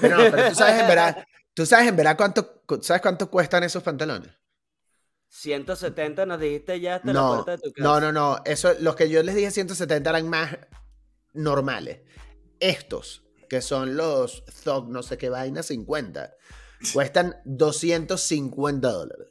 Pero, 0.00 0.16
no, 0.16 0.30
pero 0.30 0.48
tú 0.48 0.54
sabes 0.54 0.80
en 0.80 0.86
verdad, 0.88 1.24
tú 1.57 1.64
sabes 1.66 1.88
en 1.88 1.96
verdad 1.96 2.16
cuánto, 2.18 2.61
cu- 2.66 2.82
¿sabes 2.82 3.00
cuánto 3.00 3.30
cuestan 3.30 3.64
esos 3.64 3.82
pantalones? 3.82 4.30
170 5.28 6.26
nos 6.26 6.38
dijiste 6.38 6.78
ya 6.80 6.96
hasta 6.96 7.09
la 7.09 7.12
No, 7.14 7.28
puerta 7.44 7.50
de 7.52 7.59
tu 7.59 7.72
casa. 7.72 7.82
no, 7.88 8.00
no, 8.00 8.12
no. 8.12 8.42
Eso, 8.44 8.72
los 8.80 8.94
que 8.94 9.09
yo 9.09 9.22
les 9.22 9.34
dije 9.34 9.50
170 9.50 10.11
eran 10.11 10.28
más 10.28 10.57
normales. 11.32 12.00
Estos, 12.61 13.24
que 13.48 13.61
son 13.62 13.96
los 13.96 14.44
Thug, 14.64 14.88
no 14.90 15.02
sé 15.02 15.18
qué 15.18 15.28
vaina, 15.30 15.62
50, 15.62 16.34
cuestan 16.92 17.36
250 17.44 18.90
dólares. 18.92 19.28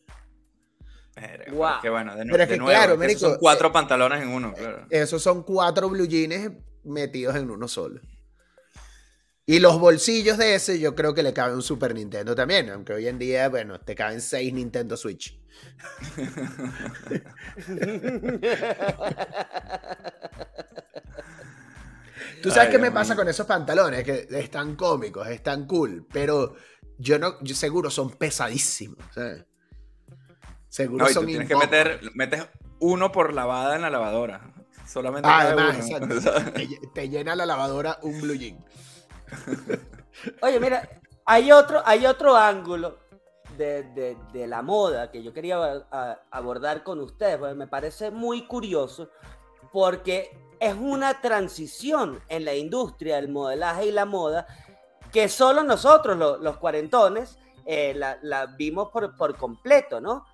Pero 1.15 1.79
Que 1.81 1.89
bueno, 1.89 2.15
de, 2.15 2.25
Pero 2.25 2.43
es 2.43 2.49
de 2.49 2.55
que 2.55 2.59
nuevo, 2.59 2.77
claro, 2.77 3.01
esos 3.03 3.21
son 3.21 3.37
cuatro 3.39 3.69
eh, 3.69 3.71
pantalones 3.71 4.21
en 4.23 4.29
uno, 4.29 4.53
claro. 4.53 4.85
Esos 4.89 5.21
son 5.23 5.43
cuatro 5.43 5.89
blue 5.89 6.05
jeans 6.07 6.51
metidos 6.83 7.35
en 7.37 7.49
uno 7.49 7.67
solo. 7.69 8.01
Y 9.47 9.59
los 9.59 9.79
bolsillos 9.79 10.39
de 10.39 10.55
ese 10.55 10.79
yo 10.79 10.95
creo 10.95 11.13
que 11.13 11.21
le 11.21 11.31
cabe 11.31 11.53
un 11.53 11.61
Super 11.61 11.93
Nintendo 11.93 12.33
también, 12.33 12.69
aunque 12.71 12.93
hoy 12.93 13.07
en 13.07 13.19
día, 13.19 13.47
bueno, 13.49 13.79
te 13.79 13.93
caben 13.93 14.19
seis 14.21 14.51
Nintendo 14.51 14.97
Switch. 14.97 15.39
Tú 22.41 22.49
sabes 22.49 22.67
Ay, 22.67 22.71
qué 22.71 22.79
me 22.79 22.91
pasa 22.91 23.15
con 23.15 23.27
esos 23.27 23.45
pantalones, 23.45 24.03
que 24.03 24.27
están 24.31 24.75
cómicos, 24.75 25.27
están 25.27 25.65
cool, 25.67 26.05
pero 26.11 26.55
yo 26.97 27.19
no, 27.19 27.41
yo 27.41 27.55
seguro 27.55 27.89
son 27.89 28.11
pesadísimos. 28.11 28.97
¿sabes? 29.13 29.45
Seguro 30.69 31.05
No, 31.05 31.11
y 31.11 31.13
tú 31.13 31.19
son 31.19 31.25
tienes 31.27 31.47
que 31.47 31.55
meter, 31.55 32.01
metes 32.15 32.47
uno 32.79 33.11
por 33.11 33.33
lavada 33.33 33.75
en 33.75 33.81
la 33.83 33.89
lavadora. 33.89 34.53
Solamente 34.87 35.27
Además, 35.31 35.77
uno. 35.87 36.15
exacto, 36.15 36.51
te, 36.53 36.67
te 36.93 37.09
llena 37.09 37.35
la 37.35 37.45
lavadora 37.45 37.99
un 38.01 38.21
blue 38.21 38.35
jean. 38.35 38.63
Oye, 40.41 40.59
mira, 40.59 40.87
hay 41.25 41.51
otro, 41.51 41.81
hay 41.85 42.05
otro 42.05 42.35
ángulo 42.35 42.97
de, 43.57 43.83
de- 43.93 44.17
de 44.33 44.47
la 44.47 44.61
moda 44.61 45.11
que 45.11 45.23
yo 45.23 45.33
quería 45.33 45.57
a- 45.63 45.85
a- 45.91 46.19
abordar 46.31 46.83
con 46.83 46.99
ustedes, 46.99 47.37
porque 47.37 47.55
me 47.55 47.67
parece 47.67 48.11
muy 48.11 48.45
curioso, 48.47 49.09
porque 49.71 50.37
es 50.59 50.73
una 50.73 51.21
transición 51.21 52.21
en 52.29 52.45
la 52.45 52.53
industria 52.55 53.15
del 53.17 53.29
modelaje 53.29 53.87
y 53.87 53.91
la 53.91 54.05
moda 54.05 54.45
que 55.11 55.29
solo 55.29 55.63
nosotros, 55.63 56.17
lo- 56.17 56.37
los 56.37 56.57
cuarentones, 56.57 57.37
eh, 57.65 57.93
la, 57.95 58.17
la 58.21 58.45
vimos 58.45 58.89
por, 58.91 59.15
por 59.15 59.35
completo, 59.37 59.99
¿no? 59.99 60.25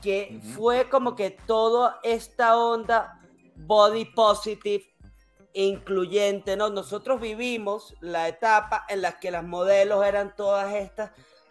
Que 0.00 0.40
fue 0.54 0.88
como 0.88 1.14
que 1.14 1.30
toda 1.46 2.00
esta 2.02 2.56
onda 2.56 3.20
body 3.56 4.06
positive 4.06 4.84
incluyente, 5.52 6.56
¿no? 6.56 6.70
Nosotros 6.70 7.20
vivimos 7.20 7.94
la 8.00 8.28
etapa 8.28 8.84
en 8.88 9.02
la 9.02 9.18
que 9.18 9.30
las 9.30 9.44
modelos 9.44 10.04
eran 10.06 10.34
todas 10.36 10.74
estas 10.74 11.10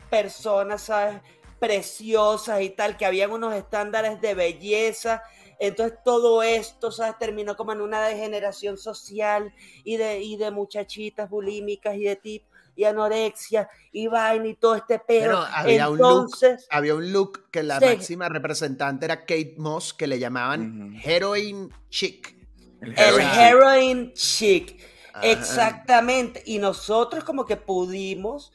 personas, 0.10 0.84
¿sabes? 0.84 1.22
Preciosas 1.60 2.62
y 2.62 2.70
tal, 2.70 2.98
que 2.98 3.06
habían 3.06 3.32
unos 3.32 3.54
estándares 3.54 4.22
de 4.22 4.34
belleza. 4.34 5.22
Entonces 5.60 6.00
todo 6.06 6.42
esto, 6.42 6.92
¿sabes? 6.92 7.18
Terminó 7.20 7.58
como 7.58 7.74
en 7.74 7.82
una 7.82 8.02
degeneración 8.02 8.78
social 8.78 9.54
y 9.84 9.98
de, 9.98 10.22
y 10.22 10.38
de 10.38 10.52
muchachitas 10.52 11.30
bulímicas 11.30 11.96
y 11.96 12.04
de 12.06 12.16
tip 12.16 12.44
y 12.76 12.86
anorexia 12.86 13.70
y 13.92 14.08
vaina 14.08 14.48
y 14.48 14.56
todo 14.56 14.76
este 14.76 15.00
pedo. 15.00 15.26
Pero 15.26 15.38
había 15.54 15.90
un 15.90 15.98
look 15.98 16.10
Entonces, 16.10 16.68
Había 16.72 16.96
un 16.96 17.12
look 17.12 17.50
que 17.52 17.62
la 17.62 17.80
Sí. 17.80 17.86
máxima 17.88 18.30
representante 18.30 19.04
era 19.06 19.20
Kate 19.20 19.56
Moss, 19.58 19.94
que 19.94 20.08
le 20.08 20.18
llamaban 20.18 20.98
heroin 21.04 21.70
chic. 21.90 22.39
El 22.82 22.98
el 22.98 23.20
heroin 23.20 24.14
chic. 24.14 24.80
Exactamente. 25.22 26.44
Y 26.46 26.60
nosotros 26.60 27.24
como 27.24 27.46
que 27.46 27.58
pudimos 27.58 28.52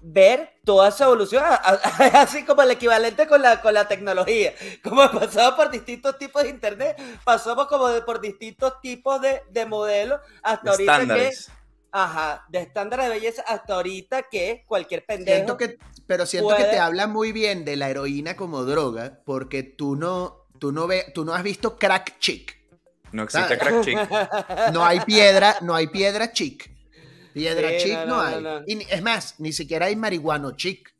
ver 0.00 0.52
toda 0.64 0.88
esa 0.88 1.04
evolución, 1.04 1.42
así 2.14 2.44
como 2.44 2.62
el 2.62 2.70
equivalente 2.70 3.26
con 3.26 3.42
la, 3.42 3.60
con 3.60 3.74
la 3.74 3.88
tecnología. 3.88 4.54
Como 4.82 5.10
pasaba 5.10 5.56
por 5.56 5.70
distintos 5.70 6.18
tipos 6.18 6.42
de 6.42 6.50
internet, 6.50 7.00
pasamos 7.24 7.66
como 7.66 7.88
de, 7.88 8.02
por 8.02 8.20
distintos 8.20 8.80
tipos 8.80 9.20
de, 9.20 9.42
de 9.50 9.66
modelos 9.66 10.20
hasta 10.42 10.70
ahorita 10.70 10.96
que... 10.96 11.02
Estándares. 11.02 11.50
Ajá, 11.90 12.44
de 12.50 12.60
estándares 12.60 13.06
de 13.06 13.12
belleza 13.14 13.42
hasta 13.46 13.74
ahorita 13.74 14.24
que 14.24 14.62
cualquier 14.66 15.06
pendejo... 15.06 15.34
Siento 15.34 15.56
que, 15.56 15.78
pero 16.06 16.26
siento 16.26 16.54
que 16.54 16.64
te 16.64 16.78
habla 16.78 17.06
muy 17.06 17.32
bien 17.32 17.64
de 17.64 17.76
la 17.76 17.88
heroína 17.88 18.36
como 18.36 18.64
droga, 18.64 19.22
porque 19.24 19.62
tú 19.62 19.96
no, 19.96 20.46
tú 20.58 20.70
no, 20.70 20.86
ve, 20.86 21.06
tú 21.14 21.24
no 21.24 21.32
has 21.32 21.42
visto 21.42 21.78
crack 21.78 22.18
chic. 22.18 22.57
No 23.12 23.22
existe 23.24 23.56
¿Sabes? 23.56 23.82
crack 23.82 23.84
chic. 23.84 23.98
No 24.72 24.84
hay 24.84 25.00
piedra, 25.00 25.56
no 25.62 25.74
hay 25.74 25.86
piedra 25.88 26.32
chic. 26.32 26.70
Piedra 27.32 27.68
Sí, 27.70 27.76
chic 27.84 27.94
no, 27.98 28.06
no, 28.06 28.16
no, 28.16 28.20
hay. 28.22 28.34
no, 28.42 28.58
no. 28.60 28.64
Y 28.66 28.74
ni- 28.76 28.86
es 28.90 29.02
más, 29.02 29.34
ni 29.38 29.52
siquiera 29.52 29.86
hay 29.86 29.96
marihuano 29.96 30.52
chic. 30.56 30.92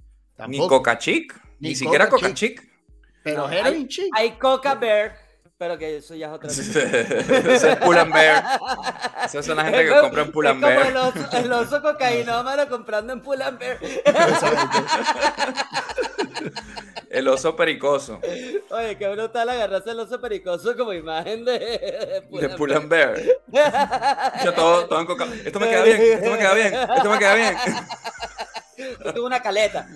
Ni 0.46 0.59
coca 0.59 0.96
chic. 0.98 1.34
Ni 1.61 1.70
Ni, 1.70 1.74
siquiera 1.74 2.09
Coca 2.09 2.32
chic. 2.32 2.62
Pero 3.24 3.48
No, 3.48 3.50
heroin 3.52 3.74
hay- 3.74 3.88
chic. 3.88 4.06
Hay 4.14 4.30
Coca 4.38 4.74
Bear, 4.76 5.16
pero 5.59 5.76
que 5.76 5.96
eso 5.96 6.14
ya 6.14 6.28
es 6.28 6.32
otra 6.32 6.48
cosa. 6.48 6.61
Ese 7.52 7.70
es 7.72 7.76
Pull 7.78 7.98
and 7.98 8.12
Bear. 8.14 8.44
Esas 9.24 9.44
son 9.44 9.56
la 9.56 9.64
gente 9.64 9.84
que 9.86 10.00
compra 10.00 10.22
en 10.22 10.30
Pull 10.32 10.46
and 10.46 10.61
como 10.62 10.72
Bear. 10.76 10.86
el 10.86 10.96
oso, 10.96 11.28
el 11.36 11.52
oso 11.52 11.82
cocainómano 11.82 12.68
comprando 12.68 13.12
en 13.12 13.20
Pull 13.22 13.42
and 13.42 13.59
Bear. 13.59 13.78
El 17.11 17.26
oso 17.28 17.56
pericoso. 17.56 18.20
Oye, 18.70 18.98
qué 18.98 19.09
brutal 19.09 19.48
agarrarse 19.48 19.90
el 19.90 20.00
oso 20.00 20.20
pericoso 20.20 20.76
como 20.76 20.92
imagen 20.92 21.44
de, 21.44 21.59
de 21.59 22.22
De 22.40 22.48
Pull 22.50 22.72
and 22.74 22.88
Bear. 22.88 23.18
Yo 24.44 24.52
todo, 24.54 24.86
todo 24.86 25.00
en 25.00 25.06
coca. 25.06 25.26
Esto 25.44 25.59
me 25.59 25.68
queda 25.70 25.84
bien, 25.84 26.00
esto 26.02 26.30
me 26.30 26.38
queda 26.38 26.54
bien, 26.54 26.74
esto 26.74 27.11
me 27.11 27.18
queda 27.18 27.34
bien. 27.34 27.56
Yo 29.04 29.12
tuve 29.14 29.26
una 29.26 29.40
caleta. 29.42 29.88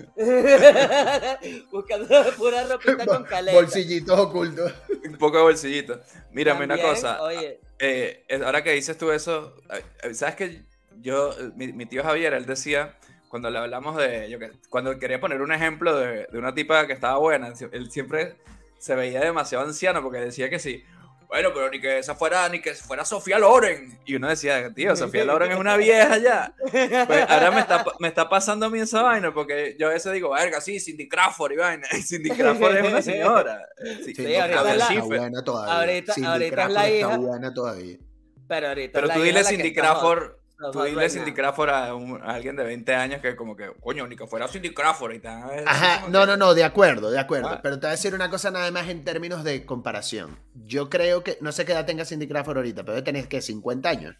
Buscando 1.71 2.07
pura 2.37 2.63
ropita 2.65 3.05
con 3.05 3.23
caleta. 3.23 3.57
Bolsillitos 3.57 4.19
ocultos. 4.19 4.73
Un 5.05 5.17
poco 5.17 5.37
de 5.37 5.43
bolsillito. 5.43 5.99
Mírame 6.31 6.65
una 6.65 6.77
cosa. 6.81 7.21
Oye, 7.21 7.59
eh, 7.79 8.23
es- 8.27 8.41
ahora 8.41 8.63
que 8.63 8.71
dices 8.71 8.97
tú 8.97 9.11
eso, 9.11 9.55
¿sabes 10.13 10.35
que 10.35 10.63
yo, 10.99 11.31
mi, 11.55 11.73
mi 11.73 11.85
tío 11.85 12.03
Javier, 12.03 12.33
él 12.33 12.45
decía, 12.45 12.97
cuando 13.33 13.49
le 13.49 13.57
hablamos 13.57 13.97
de, 13.97 14.29
yo 14.29 14.37
que, 14.37 14.51
cuando 14.69 14.99
quería 14.99 15.19
poner 15.19 15.41
un 15.41 15.51
ejemplo 15.51 15.97
de, 15.97 16.27
de 16.31 16.37
una 16.37 16.53
tipa 16.53 16.85
que 16.85 16.93
estaba 16.93 17.17
buena, 17.17 17.51
él 17.71 17.89
siempre 17.89 18.35
se 18.77 18.93
veía 18.93 19.21
demasiado 19.21 19.65
anciano 19.65 20.03
porque 20.03 20.19
decía 20.19 20.51
que 20.51 20.59
sí, 20.59 20.83
bueno, 21.27 21.49
pero 21.51 21.71
ni 21.71 21.81
que 21.81 21.97
esa 21.97 22.13
fuera, 22.13 22.47
ni 22.49 22.61
que 22.61 22.75
fuera 22.75 23.03
Sofía 23.05 23.39
Loren. 23.39 23.97
Y 24.05 24.13
uno 24.17 24.27
decía, 24.29 24.71
tío, 24.75 24.95
Sofía 24.95 25.25
Loren 25.25 25.51
es 25.53 25.57
una 25.57 25.77
vieja 25.77 26.19
ya. 26.19 26.53
Pues 27.07 27.25
ahora 27.27 27.49
me 27.49 27.59
está, 27.61 27.83
me 27.99 28.07
está 28.07 28.29
pasando 28.29 28.67
a 28.67 28.69
mí 28.69 28.79
esa 28.79 29.01
vaina 29.01 29.33
porque 29.33 29.75
yo 29.79 29.87
a 29.87 29.93
veces 29.93 30.13
digo, 30.13 30.29
verga, 30.29 30.61
sí, 30.61 30.79
Cindy 30.79 31.09
Crawford 31.09 31.53
y 31.53 31.55
vaina. 31.55 31.87
Cindy 32.07 32.29
Crawford 32.29 32.75
es 32.77 32.87
una 32.87 33.01
señora. 33.01 33.65
Sí, 34.05 34.13
Sí, 34.13 34.35
ahorita 34.35 34.63
la- 34.63 34.73
está 34.75 35.01
buena 35.05 35.43
todavía. 35.43 35.73
ahorita- 35.79 36.13
Cindy 36.13 36.29
ahorita 36.29 36.63
es 36.67 36.71
la 36.71 36.87
está 36.87 36.97
hija. 37.09 37.17
buena 37.17 37.51
todavía. 37.51 37.97
pero 38.47 38.67
ahorita. 38.67 38.91
Pero 38.93 39.07
la 39.07 39.13
tú 39.15 39.19
hija 39.21 39.27
dile 39.39 39.43
Cindy 39.43 39.67
está 39.69 39.81
Crawford. 39.81 40.31
Tú 40.71 40.83
dile 40.83 41.09
Cindy. 41.09 41.33
Crawford 41.33 41.69
a, 41.69 41.95
un- 41.95 42.21
a 42.21 42.33
alguien 42.35 42.55
de 42.55 42.63
20 42.63 42.93
años 42.95 43.21
que 43.21 43.35
como 43.35 43.55
que, 43.55 43.71
coño, 43.81 44.07
ni 44.07 44.15
que 44.15 44.27
fuera 44.27 44.47
Cindy 44.47 44.73
Crawford 44.73 45.13
y 45.15 45.19
tal. 45.19 45.63
Ajá, 45.67 46.07
no, 46.09 46.25
no, 46.25 46.37
no, 46.37 46.53
de 46.53 46.63
acuerdo, 46.63 47.11
de 47.11 47.19
acuerdo. 47.19 47.49
Ah. 47.49 47.59
Pero 47.61 47.75
te 47.79 47.81
voy 47.87 47.89
a 47.89 47.91
decir 47.91 48.13
una 48.15 48.29
cosa 48.29 48.51
nada 48.51 48.69
más 48.71 48.87
en 48.89 49.03
términos 49.03 49.43
de 49.43 49.65
comparación. 49.65 50.37
Yo 50.65 50.89
creo 50.89 51.23
que, 51.23 51.37
no 51.41 51.51
sé 51.51 51.65
qué 51.65 51.71
edad 51.73 51.85
tenga 51.85 52.05
Cindy 52.05 52.27
Crawford 52.27 52.57
ahorita, 52.57 52.83
pero 52.83 52.93
debe 52.93 53.05
tener 53.05 53.27
que 53.27 53.41
50 53.41 53.89
años. 53.89 54.15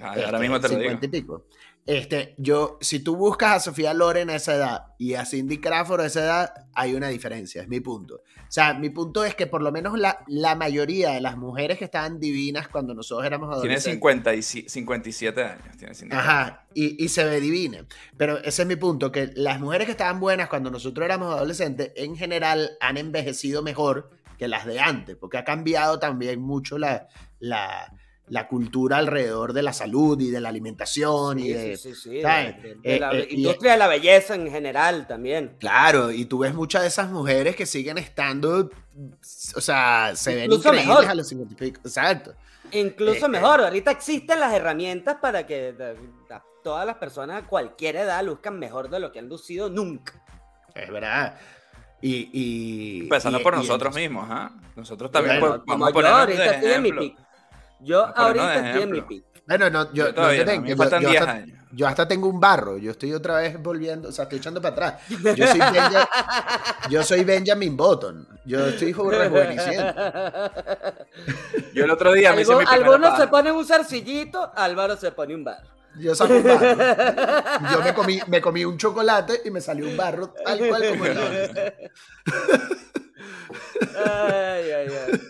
Ah, 0.00 0.08
ahora 0.10 0.22
Este, 0.24 0.38
mismo 0.38 0.60
te 0.60 0.68
lo 0.68 0.74
digo. 0.76 0.90
50 0.90 1.06
y 1.06 1.08
pico. 1.20 1.44
Este, 1.90 2.34
yo, 2.38 2.78
si 2.80 3.00
tú 3.00 3.16
buscas 3.16 3.56
a 3.56 3.60
Sofía 3.60 3.92
Loren 3.94 4.30
a 4.30 4.36
esa 4.36 4.54
edad 4.54 4.84
y 4.96 5.14
a 5.14 5.24
Cindy 5.26 5.58
Crawford 5.58 6.02
a 6.02 6.06
esa 6.06 6.20
edad, 6.20 6.54
hay 6.72 6.94
una 6.94 7.08
diferencia, 7.08 7.62
es 7.62 7.68
mi 7.68 7.80
punto. 7.80 8.16
O 8.16 8.52
sea, 8.52 8.74
mi 8.74 8.90
punto 8.90 9.24
es 9.24 9.34
que 9.34 9.46
por 9.48 9.60
lo 9.60 9.72
menos 9.72 9.98
la, 9.98 10.24
la 10.28 10.54
mayoría 10.54 11.10
de 11.10 11.20
las 11.20 11.36
mujeres 11.36 11.78
que 11.78 11.84
estaban 11.84 12.20
divinas 12.20 12.68
cuando 12.68 12.94
nosotros 12.94 13.26
éramos 13.26 13.48
Tiene 13.60 13.74
adolescentes. 13.74 13.94
50 13.94 14.34
y 14.34 14.38
ci- 14.38 14.68
57 14.68 15.42
años. 15.44 15.76
Tiene 15.78 15.94
Cindy 15.94 16.10
Crawford. 16.10 16.30
Ajá, 16.30 16.66
y, 16.74 17.04
y 17.04 17.08
se 17.08 17.24
ve 17.24 17.40
divina. 17.40 17.84
Pero 18.16 18.38
ese 18.38 18.62
es 18.62 18.68
mi 18.68 18.76
punto, 18.76 19.10
que 19.10 19.32
las 19.34 19.58
mujeres 19.58 19.86
que 19.86 19.92
estaban 19.92 20.20
buenas 20.20 20.48
cuando 20.48 20.70
nosotros 20.70 21.04
éramos 21.04 21.34
adolescentes, 21.34 21.92
en 21.96 22.16
general 22.16 22.70
han 22.80 22.98
envejecido 22.98 23.62
mejor 23.62 24.10
que 24.38 24.46
las 24.48 24.64
de 24.64 24.78
antes, 24.80 25.16
porque 25.16 25.38
ha 25.38 25.44
cambiado 25.44 25.98
también 25.98 26.40
mucho 26.40 26.78
la, 26.78 27.08
la, 27.40 27.92
la 28.30 28.48
cultura 28.48 28.96
alrededor 28.98 29.52
de 29.52 29.62
la 29.62 29.72
salud 29.72 30.18
y 30.20 30.30
de 30.30 30.40
la 30.40 30.48
alimentación 30.48 31.38
y 31.40 31.48
de... 31.48 31.76
sí, 31.76 31.94
sí, 31.94 32.00
sí, 32.00 32.22
¿sabes? 32.22 32.62
de- 32.62 32.74
de 32.76 32.96
Eh, 32.96 32.98
la 33.00 33.12
eh, 33.12 33.26
y- 33.28 33.34
industria 33.36 33.72
de 33.72 33.78
la 33.78 33.88
belleza 33.88 34.34
en 34.36 34.50
general 34.50 35.06
también. 35.06 35.56
Claro, 35.58 36.10
y 36.12 36.24
tú 36.26 36.38
ves 36.38 36.54
muchas 36.54 36.82
de 36.82 36.88
esas 36.88 37.10
mujeres 37.10 37.56
que 37.56 37.66
siguen 37.66 37.98
estando, 37.98 38.70
o 39.56 39.60
sea, 39.60 40.12
se 40.14 40.34
ven 40.34 40.44
Incluso 40.44 40.68
increíbles 40.68 40.88
mejor. 40.96 41.10
a 41.10 41.14
los 41.14 41.28
50 41.28 41.52
y 41.52 41.56
pico. 41.56 41.80
Exacto. 41.84 42.34
Incluso 42.72 43.26
Eh, 43.26 43.28
mejor, 43.28 43.60
ahorita 43.62 43.90
existen 43.90 44.38
las 44.38 44.54
herramientas 44.54 45.16
para 45.20 45.44
que 45.44 45.72
de- 45.72 45.94
de- 45.94 45.96
todas 46.62 46.86
las 46.86 46.96
personas 46.96 47.42
a 47.42 47.46
cualquier 47.46 47.96
edad 47.96 48.22
luzcan 48.24 48.58
mejor 48.58 48.90
de 48.90 49.00
lo 49.00 49.10
que 49.10 49.18
han 49.18 49.28
lucido 49.28 49.68
nunca. 49.70 50.22
Es 50.74 50.88
verdad. 50.90 51.34
Y, 52.02 52.28
y, 52.32 53.00
Empezando 53.02 53.40
y- 53.40 53.42
por 53.42 53.54
y 53.54 53.56
nosotros 53.56 53.96
entonces- 53.96 54.02
mismos, 54.10 54.26
¿ah? 54.30 54.52
Nosotros 54.76 55.10
también 55.10 55.40
Bueno, 55.40 55.64
pues, 55.64 55.76
Como 55.78 55.90
yo 56.00 56.06
ahorita 56.06 56.44
estoy 56.54 56.70
en 56.72 56.82
mi 56.82 56.88
ejemplo. 56.90 57.24
Yo 57.82 58.06
ahorita 58.16 58.66
estoy 58.68 58.82
en 58.82 58.90
mi 58.90 59.00
pick. 59.02 59.24
Bueno, 59.46 59.68
no, 59.70 59.84
yo, 59.92 60.04
Yo 60.04 60.04
no 60.08 60.14
todavía 60.14 60.44
no, 60.44 60.64
yo- 60.66 60.76
faltan 60.76 61.02
yo 61.02 61.08
10 61.10 61.20
hasta- 61.22 61.32
años. 61.32 61.56
Yo 61.72 61.86
hasta 61.86 62.08
tengo 62.08 62.26
un 62.28 62.40
barro, 62.40 62.78
yo 62.78 62.90
estoy 62.90 63.12
otra 63.14 63.36
vez 63.36 63.56
volviendo, 63.62 64.08
o 64.08 64.12
sea, 64.12 64.24
estoy 64.24 64.38
echando 64.38 64.60
para 64.60 64.72
atrás. 64.72 64.94
Yo 65.08 65.46
soy, 65.46 65.60
Benja- 65.72 66.08
yo 66.90 67.02
soy 67.04 67.22
Benjamin 67.24 67.76
Button, 67.76 68.26
yo 68.44 68.66
estoy 68.66 68.92
rejuveneciendo. 68.92 69.94
Yo 71.72 71.84
el 71.84 71.90
otro 71.92 72.12
día 72.12 72.32
me 72.32 72.42
hice 72.42 72.56
mi 72.56 72.64
Algunos 72.66 73.16
se 73.16 73.28
ponen 73.28 73.54
un 73.54 73.64
zarcillito, 73.64 74.50
Álvaro 74.56 74.96
se 74.96 75.12
pone 75.12 75.34
un 75.36 75.44
bar. 75.44 75.62
Yo 75.96 76.12
saco 76.14 76.34
un 76.34 76.42
barro. 76.42 76.76
Yo 77.72 77.82
me 77.82 77.94
comí, 77.94 78.20
me 78.26 78.40
comí 78.40 78.64
un 78.64 78.76
chocolate 78.76 79.42
y 79.44 79.50
me 79.50 79.60
salió 79.60 79.86
un 79.86 79.96
barro 79.96 80.28
tal 80.44 80.58
cual 80.68 80.88
como 80.90 81.06
el 81.06 81.18
otro. 81.18 81.62
Ay, 83.96 84.70
ay, 84.72 84.88
ay. 84.88 85.20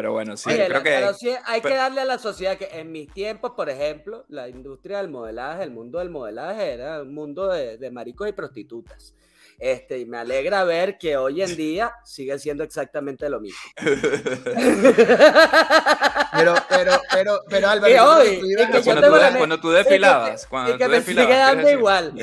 Pero 0.00 0.12
bueno, 0.12 0.34
sí, 0.34 0.48
Oye, 0.48 0.60
yo 0.60 0.64
creo 0.64 0.78
la- 0.78 0.82
que... 0.82 0.90
pero 0.90 1.12
sí 1.12 1.30
hay 1.44 1.60
que 1.60 1.74
darle 1.74 2.00
a 2.00 2.06
la 2.06 2.18
sociedad 2.18 2.56
que 2.56 2.70
en 2.72 2.90
mis 2.90 3.12
tiempos, 3.12 3.50
por 3.54 3.68
ejemplo, 3.68 4.24
la 4.28 4.48
industria 4.48 4.96
del 4.96 5.10
modelaje, 5.10 5.62
el 5.62 5.72
mundo 5.72 5.98
del 5.98 6.08
modelaje 6.08 6.72
era 6.72 7.02
un 7.02 7.12
mundo 7.12 7.48
de, 7.48 7.76
de 7.76 7.90
maricos 7.90 8.26
y 8.26 8.32
prostitutas. 8.32 9.14
Este, 9.58 9.98
y 9.98 10.06
me 10.06 10.16
alegra 10.16 10.64
ver 10.64 10.96
que 10.96 11.18
hoy 11.18 11.42
en 11.42 11.54
día 11.54 11.92
sigue 12.02 12.38
siendo 12.38 12.64
exactamente 12.64 13.28
lo 13.28 13.40
mismo. 13.40 13.60
Pero, 16.32 16.54
pero, 16.68 16.92
pero, 17.12 17.42
pero 17.48 17.68
Álvaro, 17.68 17.92
Y 17.92 17.98
hoy, 17.98 18.40
y 18.42 18.56
que 18.56 18.82
cuando, 18.82 19.08
tú, 19.08 19.16
la 19.16 19.36
cuando 19.36 19.60
tú 19.60 19.70
desfilabas, 19.70 20.46
cuando 20.46 20.70
y 20.74 20.78
que 20.78 20.84
tú 20.84 20.90
me 20.90 20.96
desfilabas, 20.96 21.28
sigue 21.28 21.38
dando 21.38 21.62
¿quieres 21.62 21.78
igual. 21.78 22.14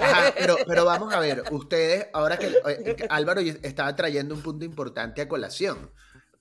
Ajá, 0.00 0.34
pero, 0.36 0.56
pero 0.66 0.84
vamos 0.86 1.12
a 1.12 1.20
ver, 1.20 1.42
ustedes, 1.50 2.08
ahora 2.14 2.38
que, 2.38 2.46
eh, 2.46 2.96
que 2.96 3.06
Álvaro 3.10 3.40
estaba 3.40 3.94
trayendo 3.94 4.34
un 4.34 4.42
punto 4.42 4.64
importante 4.64 5.20
a 5.20 5.28
colación. 5.28 5.90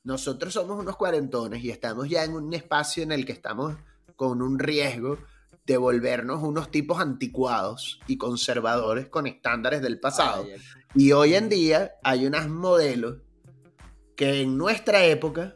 Nosotros 0.06 0.54
somos 0.54 0.80
unos 0.80 0.96
cuarentones 0.96 1.64
y 1.64 1.72
estamos 1.72 2.08
ya 2.08 2.24
en 2.24 2.34
un 2.34 2.54
espacio 2.54 3.04
en 3.04 3.12
el 3.12 3.26
que 3.26 3.32
estamos 3.34 3.76
con 4.16 4.42
un 4.42 4.58
riesgo 4.60 5.18
de 5.66 5.78
volvernos 5.78 6.44
unos 6.44 6.70
tipos 6.70 7.00
anticuados 7.00 8.00
y 8.08 8.18
conservadores 8.18 9.10
con 9.10 9.26
estándares 9.26 9.82
del 9.82 10.00
pasado. 10.00 10.46
Ay, 10.46 10.62
Y 10.94 11.12
hoy 11.12 11.34
en 11.34 11.50
día 11.50 11.94
hay 12.04 12.26
unas 12.28 12.48
modelos 12.48 13.18
que 14.16 14.42
en 14.44 14.58
nuestra 14.58 15.04
época 15.06 15.56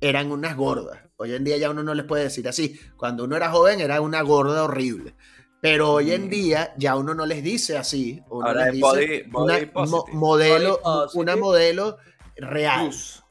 eran 0.00 0.32
unas 0.32 0.56
gordas. 0.56 0.98
Hoy 1.16 1.34
en 1.34 1.44
día 1.44 1.58
ya 1.58 1.68
uno 1.70 1.82
no 1.82 1.92
les 1.92 2.06
puede 2.06 2.24
decir 2.24 2.48
así. 2.48 2.80
Cuando 2.96 3.24
uno 3.24 3.36
era 3.36 3.50
joven 3.50 3.80
era 3.80 4.00
una 4.00 4.22
gorda 4.22 4.64
horrible. 4.64 5.14
Pero 5.60 5.92
hoy 5.92 6.12
en 6.12 6.24
Mm. 6.26 6.30
día 6.30 6.74
ya 6.78 6.96
uno 6.96 7.12
no 7.14 7.26
les 7.26 7.42
dice 7.44 7.76
así. 7.76 8.22
Uno 8.30 8.46
Ahora 8.46 8.64
les 8.64 8.72
dice 8.76 8.82
body, 8.86 9.22
body 9.30 9.70
una 9.74 9.86
mo- 9.90 10.06
modelo, 10.14 10.80
Body 10.82 11.10
una 11.16 11.36
modelo 11.36 11.98
real. 12.36 12.86
Plus, 12.88 13.22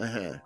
Ajá. 0.00 0.42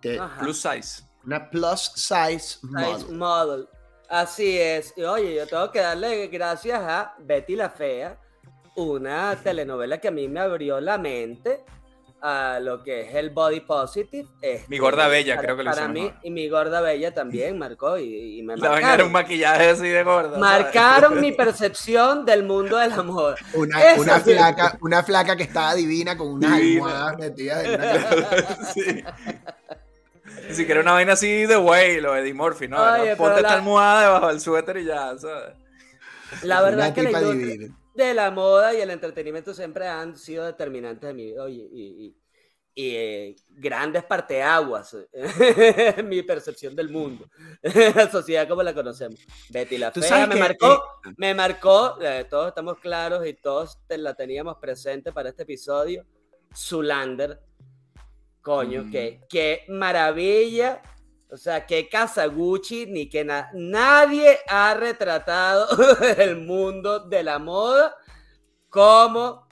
Que- 0.00 0.18
Ajá. 0.18 0.40
plus 0.40 0.60
size. 0.60 1.02
Una 1.24 1.48
plus 1.50 1.92
size 1.94 2.38
Size 2.38 2.60
model. 2.68 3.16
model. 3.16 3.68
Así 4.08 4.58
es. 4.58 4.92
Y 4.96 5.02
oye, 5.04 5.34
yo 5.36 5.46
tengo 5.46 5.70
que 5.70 5.78
darle 5.80 6.26
gracias 6.26 6.80
a 6.80 7.14
Betty 7.20 7.56
la 7.56 7.70
Fea, 7.70 8.18
una 8.76 9.36
telenovela 9.42 9.98
que 9.98 10.08
a 10.08 10.10
mí 10.10 10.28
me 10.28 10.40
abrió 10.40 10.80
la 10.80 10.98
mente 10.98 11.64
a 12.24 12.60
lo 12.60 12.84
que 12.84 13.00
es 13.08 13.14
el 13.16 13.30
body 13.30 13.60
positive. 13.60 14.28
Este, 14.40 14.64
Mi 14.68 14.78
gorda 14.78 15.08
bella, 15.08 15.34
para- 15.34 15.44
creo 15.46 15.56
que 15.56 15.62
lo 15.64 15.70
Para 15.72 15.88
mí, 15.88 16.02
mejor. 16.02 16.20
y 16.22 16.30
mi 16.30 16.48
gorda 16.48 16.80
bella 16.80 17.12
también 17.12 17.58
marcó 17.58 17.98
y, 17.98 18.38
y 18.38 18.42
me 18.44 18.56
La 18.58 18.68
vaina 18.70 18.94
era 18.94 19.04
un 19.04 19.10
marcaron. 19.10 19.12
maquillaje 19.12 19.68
así 19.70 19.88
de 19.88 20.02
gorda. 20.04 20.38
¿sabes? 20.38 20.40
Marcaron 20.40 21.20
mi 21.20 21.32
percepción 21.32 22.24
del 22.24 22.44
mundo 22.44 22.76
del 22.78 22.92
amor. 22.92 23.36
Una, 23.54 23.78
una 23.98 24.20
sí. 24.20 24.32
flaca, 24.34 24.78
una 24.80 25.02
flaca 25.02 25.36
que 25.36 25.42
estaba 25.42 25.74
divina 25.74 26.16
con 26.16 26.28
unas 26.28 26.56
Divina. 26.58 26.84
almohadas 26.86 27.18
metidas 27.18 27.64
en 27.64 27.74
una 27.80 28.64
sí. 28.72 29.04
Ni 30.48 30.54
siquiera 30.54 30.80
una 30.80 30.92
vaina 30.92 31.12
así 31.14 31.46
de 31.46 31.56
Whale 31.56 32.06
o 32.06 32.16
Eddie 32.16 32.34
Murphy, 32.34 32.68
¿no? 32.68 32.80
Oye, 32.82 33.16
ponte 33.16 33.36
esta 33.36 33.48
la- 33.50 33.54
almohada 33.54 34.02
debajo 34.02 34.28
del 34.28 34.40
suéter 34.40 34.76
y 34.78 34.84
ya, 34.84 35.16
¿sabes? 35.18 35.54
La 36.42 36.62
verdad 36.62 36.78
una 36.78 36.88
es 36.88 36.94
que 36.94 37.02
la 37.02 37.08
tipa 37.08 37.20
industria 37.20 37.52
divina. 37.52 37.76
De 37.94 38.14
la 38.14 38.30
moda 38.30 38.74
y 38.74 38.80
el 38.80 38.90
entretenimiento 38.90 39.52
siempre 39.54 39.86
han 39.88 40.16
sido 40.16 40.44
determinantes 40.44 41.08
de 41.08 41.14
mi 41.14 41.24
vida 41.26 41.42
oye, 41.44 41.68
y, 41.72 42.06
y- 42.06 42.16
y, 42.74 42.96
eh, 42.96 43.36
grandes 43.50 44.02
parteaguas 44.02 44.94
eh, 44.94 45.06
en 45.98 46.08
mi 46.08 46.22
percepción 46.22 46.74
del 46.74 46.88
mundo, 46.88 47.28
la 47.62 48.10
sociedad 48.10 48.48
como 48.48 48.62
la 48.62 48.72
conocemos. 48.72 49.20
Betty 49.50 49.76
la 49.76 49.92
Fea 49.92 50.26
me 50.26 50.34
que, 50.34 50.40
marcó, 50.40 50.74
eh, 50.74 51.12
me 51.18 51.34
marcó, 51.34 51.98
eh, 52.00 52.24
todos 52.30 52.48
estamos 52.48 52.78
claros 52.78 53.26
y 53.26 53.34
todos 53.34 53.78
te- 53.86 53.98
la 53.98 54.14
teníamos 54.14 54.56
presente 54.56 55.12
para 55.12 55.28
este 55.28 55.42
episodio, 55.42 56.06
Zulander. 56.56 57.40
Coño, 58.40 58.84
Mm. 58.84 58.90
qué, 58.90 59.20
qué 59.28 59.64
maravilla. 59.68 60.80
O 61.32 61.36
sea, 61.38 61.64
que 61.66 61.88
Kazaguchi 61.88 62.86
ni 62.86 63.08
que 63.08 63.24
na- 63.24 63.48
nadie 63.54 64.38
ha 64.48 64.74
retratado 64.74 65.66
el 66.18 66.36
mundo 66.36 67.00
de 67.08 67.22
la 67.22 67.38
moda 67.38 67.94
como 68.68 69.48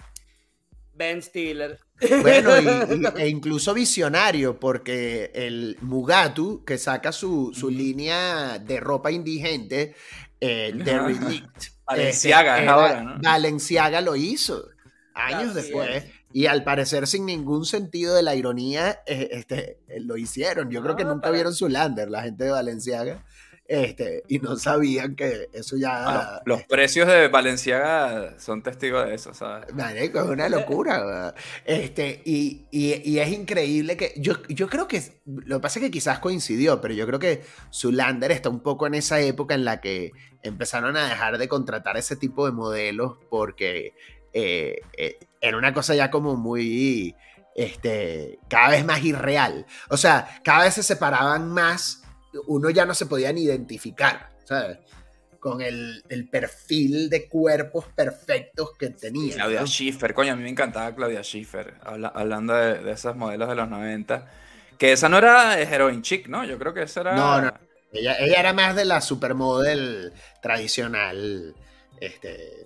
Ben 0.92 1.22
Stiller. 1.22 1.78
Bueno, 2.22 2.50
y- 2.60 2.66
y- 3.18 3.22
e 3.22 3.28
incluso 3.28 3.72
visionario, 3.74 4.58
porque 4.60 5.30
el 5.34 5.78
Mugatu, 5.80 6.64
que 6.64 6.76
saca 6.78 7.12
su, 7.12 7.52
su 7.54 7.70
línea 7.70 8.58
de 8.58 8.78
ropa 8.80 9.10
indigente, 9.10 9.94
eh, 10.40 10.72
de. 10.74 10.98
Relict. 10.98 11.64
Balenciaga 11.86 12.54
este, 12.58 12.62
era- 12.64 12.72
ahora, 12.74 13.02
¿no? 13.02 13.18
Balenciaga 13.22 14.00
lo 14.00 14.16
hizo 14.16 14.68
años 15.14 15.50
Así 15.56 15.62
después. 15.62 16.04
es. 16.04 16.04
Y 16.32 16.46
al 16.46 16.62
parecer, 16.64 17.06
sin 17.06 17.26
ningún 17.26 17.64
sentido 17.64 18.14
de 18.14 18.22
la 18.22 18.34
ironía, 18.36 19.00
eh, 19.06 19.28
este, 19.32 19.78
eh, 19.88 20.00
lo 20.00 20.16
hicieron. 20.16 20.70
Yo 20.70 20.82
creo 20.82 20.94
que 20.96 21.04
nunca 21.04 21.22
para- 21.22 21.32
vieron 21.34 21.54
su 21.54 21.68
lander, 21.68 22.08
la 22.10 22.22
gente 22.22 22.44
de 22.44 22.50
Balenciaga. 22.50 23.24
Este, 23.66 24.24
y 24.26 24.40
no 24.40 24.56
sabían 24.56 25.14
que 25.14 25.48
eso 25.52 25.76
ya. 25.76 25.90
Ah, 25.92 26.42
los, 26.44 26.58
los 26.58 26.66
precios 26.66 27.06
de 27.06 27.28
Valenciaga 27.28 28.34
son 28.40 28.64
testigos 28.64 29.06
de 29.06 29.14
eso, 29.14 29.32
¿sabes? 29.32 29.72
Marico, 29.74 30.18
es 30.20 30.28
una 30.28 30.48
locura. 30.48 30.98
¿verdad? 31.04 31.34
Este, 31.64 32.20
y, 32.24 32.66
y- 32.72 33.00
y 33.08 33.18
es 33.20 33.30
increíble 33.30 33.96
que. 33.96 34.12
Yo, 34.16 34.34
yo 34.48 34.68
creo 34.68 34.88
que. 34.88 35.20
Lo 35.24 35.58
que 35.58 35.62
pasa 35.62 35.78
es 35.78 35.84
que 35.84 35.90
quizás 35.92 36.18
coincidió, 36.18 36.80
pero 36.80 36.94
yo 36.94 37.06
creo 37.06 37.20
que 37.20 37.42
Zulander 37.72 38.32
está 38.32 38.48
un 38.48 38.60
poco 38.60 38.88
en 38.88 38.94
esa 38.94 39.20
época 39.20 39.54
en 39.54 39.64
la 39.64 39.80
que 39.80 40.10
empezaron 40.42 40.96
a 40.96 41.08
dejar 41.08 41.38
de 41.38 41.46
contratar 41.46 41.96
ese 41.96 42.16
tipo 42.16 42.46
de 42.46 42.52
modelos 42.52 43.18
porque 43.30 43.94
eh, 44.32 44.80
eh, 44.96 45.18
era 45.40 45.56
una 45.56 45.72
cosa 45.72 45.94
ya 45.94 46.10
como 46.10 46.36
muy. 46.36 47.14
Este, 47.54 48.38
cada 48.48 48.70
vez 48.70 48.84
más 48.84 49.02
irreal. 49.04 49.66
O 49.88 49.96
sea, 49.96 50.40
cada 50.44 50.64
vez 50.64 50.74
se 50.74 50.82
separaban 50.82 51.48
más. 51.50 52.02
Uno 52.46 52.70
ya 52.70 52.86
no 52.86 52.94
se 52.94 53.06
podían 53.06 53.36
identificar, 53.38 54.30
¿sabes? 54.44 54.78
Con 55.40 55.60
el, 55.62 56.04
el 56.08 56.28
perfil 56.28 57.10
de 57.10 57.28
cuerpos 57.28 57.86
perfectos 57.94 58.70
que 58.78 58.90
tenía. 58.90 59.34
Claudia 59.34 59.60
¿no? 59.62 59.66
Schiffer, 59.66 60.14
coño, 60.14 60.32
a 60.34 60.36
mí 60.36 60.42
me 60.44 60.50
encantaba 60.50 60.94
Claudia 60.94 61.22
Schiffer, 61.22 61.74
habla- 61.82 62.12
hablando 62.14 62.54
de, 62.54 62.78
de 62.82 62.92
esos 62.92 63.16
modelos 63.16 63.48
de 63.48 63.54
los 63.56 63.68
90. 63.68 64.30
Que 64.78 64.92
esa 64.92 65.08
no 65.08 65.18
era 65.18 65.58
Heroin 65.60 66.02
Chic, 66.02 66.28
¿no? 66.28 66.44
Yo 66.44 66.56
creo 66.58 66.72
que 66.72 66.82
esa 66.82 67.00
era. 67.00 67.14
No, 67.16 67.40
no. 67.42 67.52
Ella, 67.92 68.16
ella 68.20 68.38
era 68.38 68.52
más 68.52 68.76
de 68.76 68.84
la 68.84 69.00
supermodel 69.00 70.12
tradicional. 70.40 71.54
Este. 72.00 72.64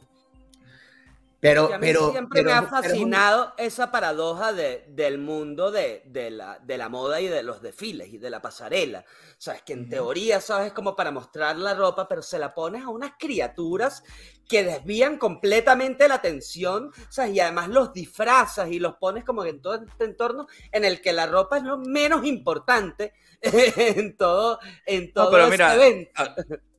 Pero, 1.45 1.67
a 1.75 1.79
mí 1.79 1.87
pero. 1.87 2.11
siempre 2.11 2.41
pero- 2.43 2.51
me 2.51 2.57
ha 2.57 2.61
pero 2.63 2.71
fascinado 2.83 3.53
esa 3.59 3.91
paradoja 3.93 4.55
de, 4.55 4.87
del 4.89 5.19
mundo 5.19 5.71
de, 5.71 6.03
de 6.07 6.31
la, 6.31 6.59
de 6.59 6.79
la 6.79 6.89
moda 6.89 7.21
y 7.21 7.29
de 7.29 7.43
los 7.43 7.61
desfiles 7.61 8.09
y 8.13 8.17
de 8.17 8.31
la 8.31 8.41
pasarela. 8.41 9.05
O 9.33 9.37
sea, 9.41 9.53
es 9.55 9.63
que 9.63 9.75
en 9.75 9.81
Ujú. 9.83 9.91
teoría, 9.91 10.41
¿sabes? 10.41 10.73
Como 10.73 10.97
para 10.97 11.11
mostrar 11.11 11.57
la 11.57 11.75
ropa, 11.75 12.09
pero 12.09 12.23
se 12.23 12.39
la 12.39 12.55
pones 12.55 12.83
a 12.85 12.89
unas 12.89 13.13
criaturas 13.19 14.03
que 14.49 14.65
desvían 14.65 15.19
completamente 15.19 16.09
la 16.09 16.15
atención, 16.15 16.91
sea, 17.11 17.29
y 17.29 17.39
además 17.41 17.69
los 17.69 17.93
disfrazas 17.93 18.71
y 18.71 18.79
los 18.79 18.95
pones 18.97 19.23
como 19.25 19.45
en 19.45 19.61
todo 19.61 19.75
este 19.75 20.05
entorno 20.05 20.47
en 20.73 20.85
el 20.87 21.03
que 21.03 21.13
la 21.13 21.27
ropa 21.27 21.59
es 21.59 21.65
lo 21.65 21.77
menos 21.77 22.25
importante 22.25 23.13
en 23.43 24.17
todo, 24.17 24.59
en 24.87 25.13
todo 25.13 25.27
No, 25.27 25.31
pero 25.31 25.43
ese 25.45 25.51
mira, 25.53 25.75
evento. 25.75 26.23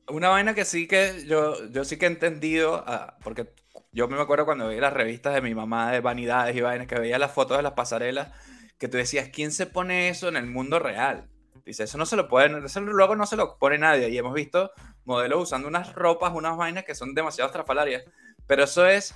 una 0.08 0.28
vaina 0.28 0.54
que 0.54 0.64
sí 0.64 0.86
que 0.88 1.24
yo, 1.26 1.54
yo 1.70 1.84
sí 1.84 1.96
que 1.98 2.06
he 2.06 2.08
entendido, 2.08 2.82
ah, 2.86 3.16
porque 3.22 3.48
yo 3.96 4.08
me 4.08 4.20
acuerdo 4.20 4.44
cuando 4.44 4.68
veía 4.68 4.82
las 4.82 4.92
revistas 4.92 5.32
de 5.32 5.40
mi 5.40 5.54
mamá 5.54 5.90
de 5.90 6.00
vanidades 6.00 6.54
y 6.54 6.60
vainas, 6.60 6.86
que 6.86 7.00
veía 7.00 7.18
las 7.18 7.32
fotos 7.32 7.56
de 7.56 7.62
las 7.62 7.72
pasarelas, 7.72 8.28
que 8.76 8.88
tú 8.88 8.98
decías, 8.98 9.30
¿quién 9.32 9.52
se 9.52 9.64
pone 9.64 10.10
eso 10.10 10.28
en 10.28 10.36
el 10.36 10.46
mundo 10.46 10.78
real? 10.78 11.30
Dice, 11.64 11.84
eso 11.84 11.96
no 11.96 12.04
se 12.04 12.14
lo 12.14 12.28
pueden, 12.28 12.62
luego 12.92 13.16
no 13.16 13.24
se 13.24 13.36
lo 13.36 13.56
pone 13.56 13.78
nadie. 13.78 14.10
Y 14.10 14.18
hemos 14.18 14.34
visto 14.34 14.70
modelos 15.06 15.44
usando 15.44 15.66
unas 15.66 15.94
ropas, 15.94 16.32
unas 16.34 16.58
vainas 16.58 16.84
que 16.84 16.94
son 16.94 17.14
demasiado 17.14 17.48
estrafalarias. 17.48 18.04
Pero 18.46 18.64
eso 18.64 18.84
es 18.86 19.14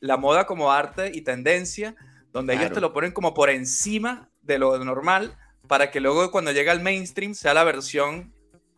la 0.00 0.16
moda 0.16 0.46
como 0.46 0.72
arte 0.72 1.12
y 1.14 1.20
tendencia, 1.20 1.94
donde 2.32 2.54
ellos 2.54 2.62
Claro. 2.62 2.74
te 2.76 2.80
lo 2.80 2.92
ponen 2.94 3.12
como 3.12 3.34
por 3.34 3.50
encima 3.50 4.30
de 4.40 4.58
lo 4.58 4.82
normal, 4.82 5.36
para 5.68 5.90
que 5.90 6.00
luego 6.00 6.30
cuando 6.30 6.52
llega 6.52 6.72
al 6.72 6.80
mainstream 6.80 7.34
sea 7.34 7.52
la 7.52 7.64
versión 7.64 8.32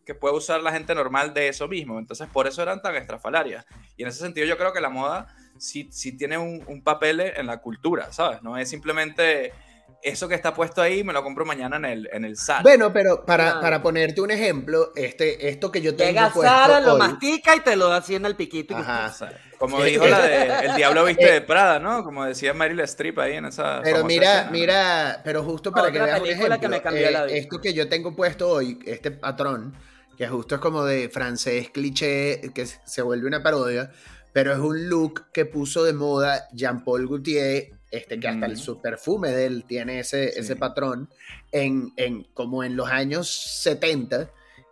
que 0.05 0.13
puede 0.13 0.35
usar 0.35 0.61
la 0.61 0.73
gente 0.73 0.93
normal 0.93 1.33
de 1.33 1.47
eso 1.47 1.69
mismo. 1.69 1.97
Entonces, 1.97 2.27
por 2.27 2.45
eso 2.45 2.61
eran 2.61 2.81
tan 2.81 2.95
estrafalarias. 2.95 3.65
Y 3.95 4.03
en 4.03 4.09
ese 4.09 4.19
sentido, 4.19 4.45
yo 4.45 4.57
creo 4.57 4.73
que 4.73 4.81
la 4.81 4.89
moda 4.89 5.33
sí, 5.57 5.89
sí 5.91 6.17
tiene 6.17 6.37
un, 6.37 6.63
un 6.67 6.81
papel 6.83 7.19
en 7.21 7.45
la 7.47 7.57
cultura, 7.57 8.11
¿sabes? 8.11 8.41
No 8.43 8.57
es 8.57 8.69
simplemente 8.69 9.53
eso 10.01 10.27
que 10.27 10.35
está 10.35 10.53
puesto 10.53 10.81
ahí, 10.83 11.03
me 11.03 11.13
lo 11.13 11.23
compro 11.23 11.45
mañana 11.45 11.77
en 11.77 11.85
el, 11.85 12.09
en 12.13 12.25
el 12.25 12.37
SAT. 12.37 12.61
Bueno, 12.61 12.93
pero 12.93 13.25
para, 13.25 13.45
Claro. 13.45 13.61
para 13.61 13.81
ponerte 13.81 14.21
un 14.21 14.29
ejemplo, 14.29 14.91
este, 14.95 15.49
esto 15.49 15.71
que 15.71 15.81
yo 15.81 15.95
tengo 15.95 16.11
Llega 16.11 16.29
puesto 16.31 16.53
Sara, 16.53 16.79
lo 16.79 16.93
hoy- 16.93 16.99
mastica 16.99 17.55
y 17.55 17.61
te 17.61 17.75
lo 17.75 17.89
da 17.89 17.97
así 17.97 18.13
en 18.13 18.25
el 18.25 18.35
piquito. 18.35 18.73
y 18.73 18.77
Ajá. 18.81 19.11
Como 19.57 19.81
Sí. 19.81 19.91
dijo 19.91 20.05
la 20.05 20.21
de 20.21 20.65
El 20.67 20.75
Diablo 20.75 21.05
Viste 21.05 21.27
Eh. 21.27 21.31
de 21.33 21.41
Prada, 21.41 21.79
¿no? 21.79 22.03
Como 22.03 22.23
decía 22.25 22.53
Meryl 22.53 22.79
Streep 22.81 23.17
ahí 23.17 23.33
en 23.33 23.45
esa. 23.45 23.81
Pero 23.83 24.03
mira, 24.03 24.25
escena, 24.31 24.45
¿no? 24.45 24.51
mira, 24.51 25.21
pero 25.23 25.43
justo 25.43 25.71
para 25.71 25.91
que 25.91 25.97
Otra 25.99 26.05
veas 26.05 26.19
un 26.19 26.25
película 26.27 26.59
que 26.59 26.65
ejemplo, 26.65 26.69
me 26.77 26.81
cambió 26.83 27.07
eh, 27.07 27.11
la 27.11 27.25
vida. 27.25 27.37
esto 27.37 27.61
que 27.61 27.73
yo 27.73 27.87
tengo 27.89 28.15
puesto 28.15 28.49
hoy, 28.49 28.77
este 28.85 29.09
patrón, 29.11 29.73
que 30.17 30.27
justo 30.27 30.55
es 30.55 30.61
como 30.61 30.83
de 30.83 31.09
francés 31.09 31.69
cliché, 31.71 32.41
que 32.53 32.65
se 32.67 33.01
vuelve 33.01 33.27
una 33.27 33.41
parodia, 33.41 33.91
pero 34.35 34.51
es 34.51 34.59
un 34.59 34.89
look 34.89 35.31
que 35.31 35.45
puso 35.45 35.85
de 35.85 35.93
moda 35.93 36.49
Jean-Paul 36.51 37.07
Gaultier, 37.07 37.69
este, 37.89 38.19
que 38.19 38.27
hasta 38.27 38.47
el 38.47 38.55
Ujú. 38.55 38.61
su 38.61 38.81
perfume 38.81 39.29
de 39.31 39.45
él 39.45 39.63
tiene 39.65 40.01
ese, 40.01 40.33
Sí. 40.33 40.39
ese 40.41 40.57
patrón, 40.57 41.09
en, 41.53 41.93
en, 41.95 42.23
como 42.33 42.61
en 42.61 42.75
los 42.75 42.89
años 42.89 43.29
70, 43.29 44.29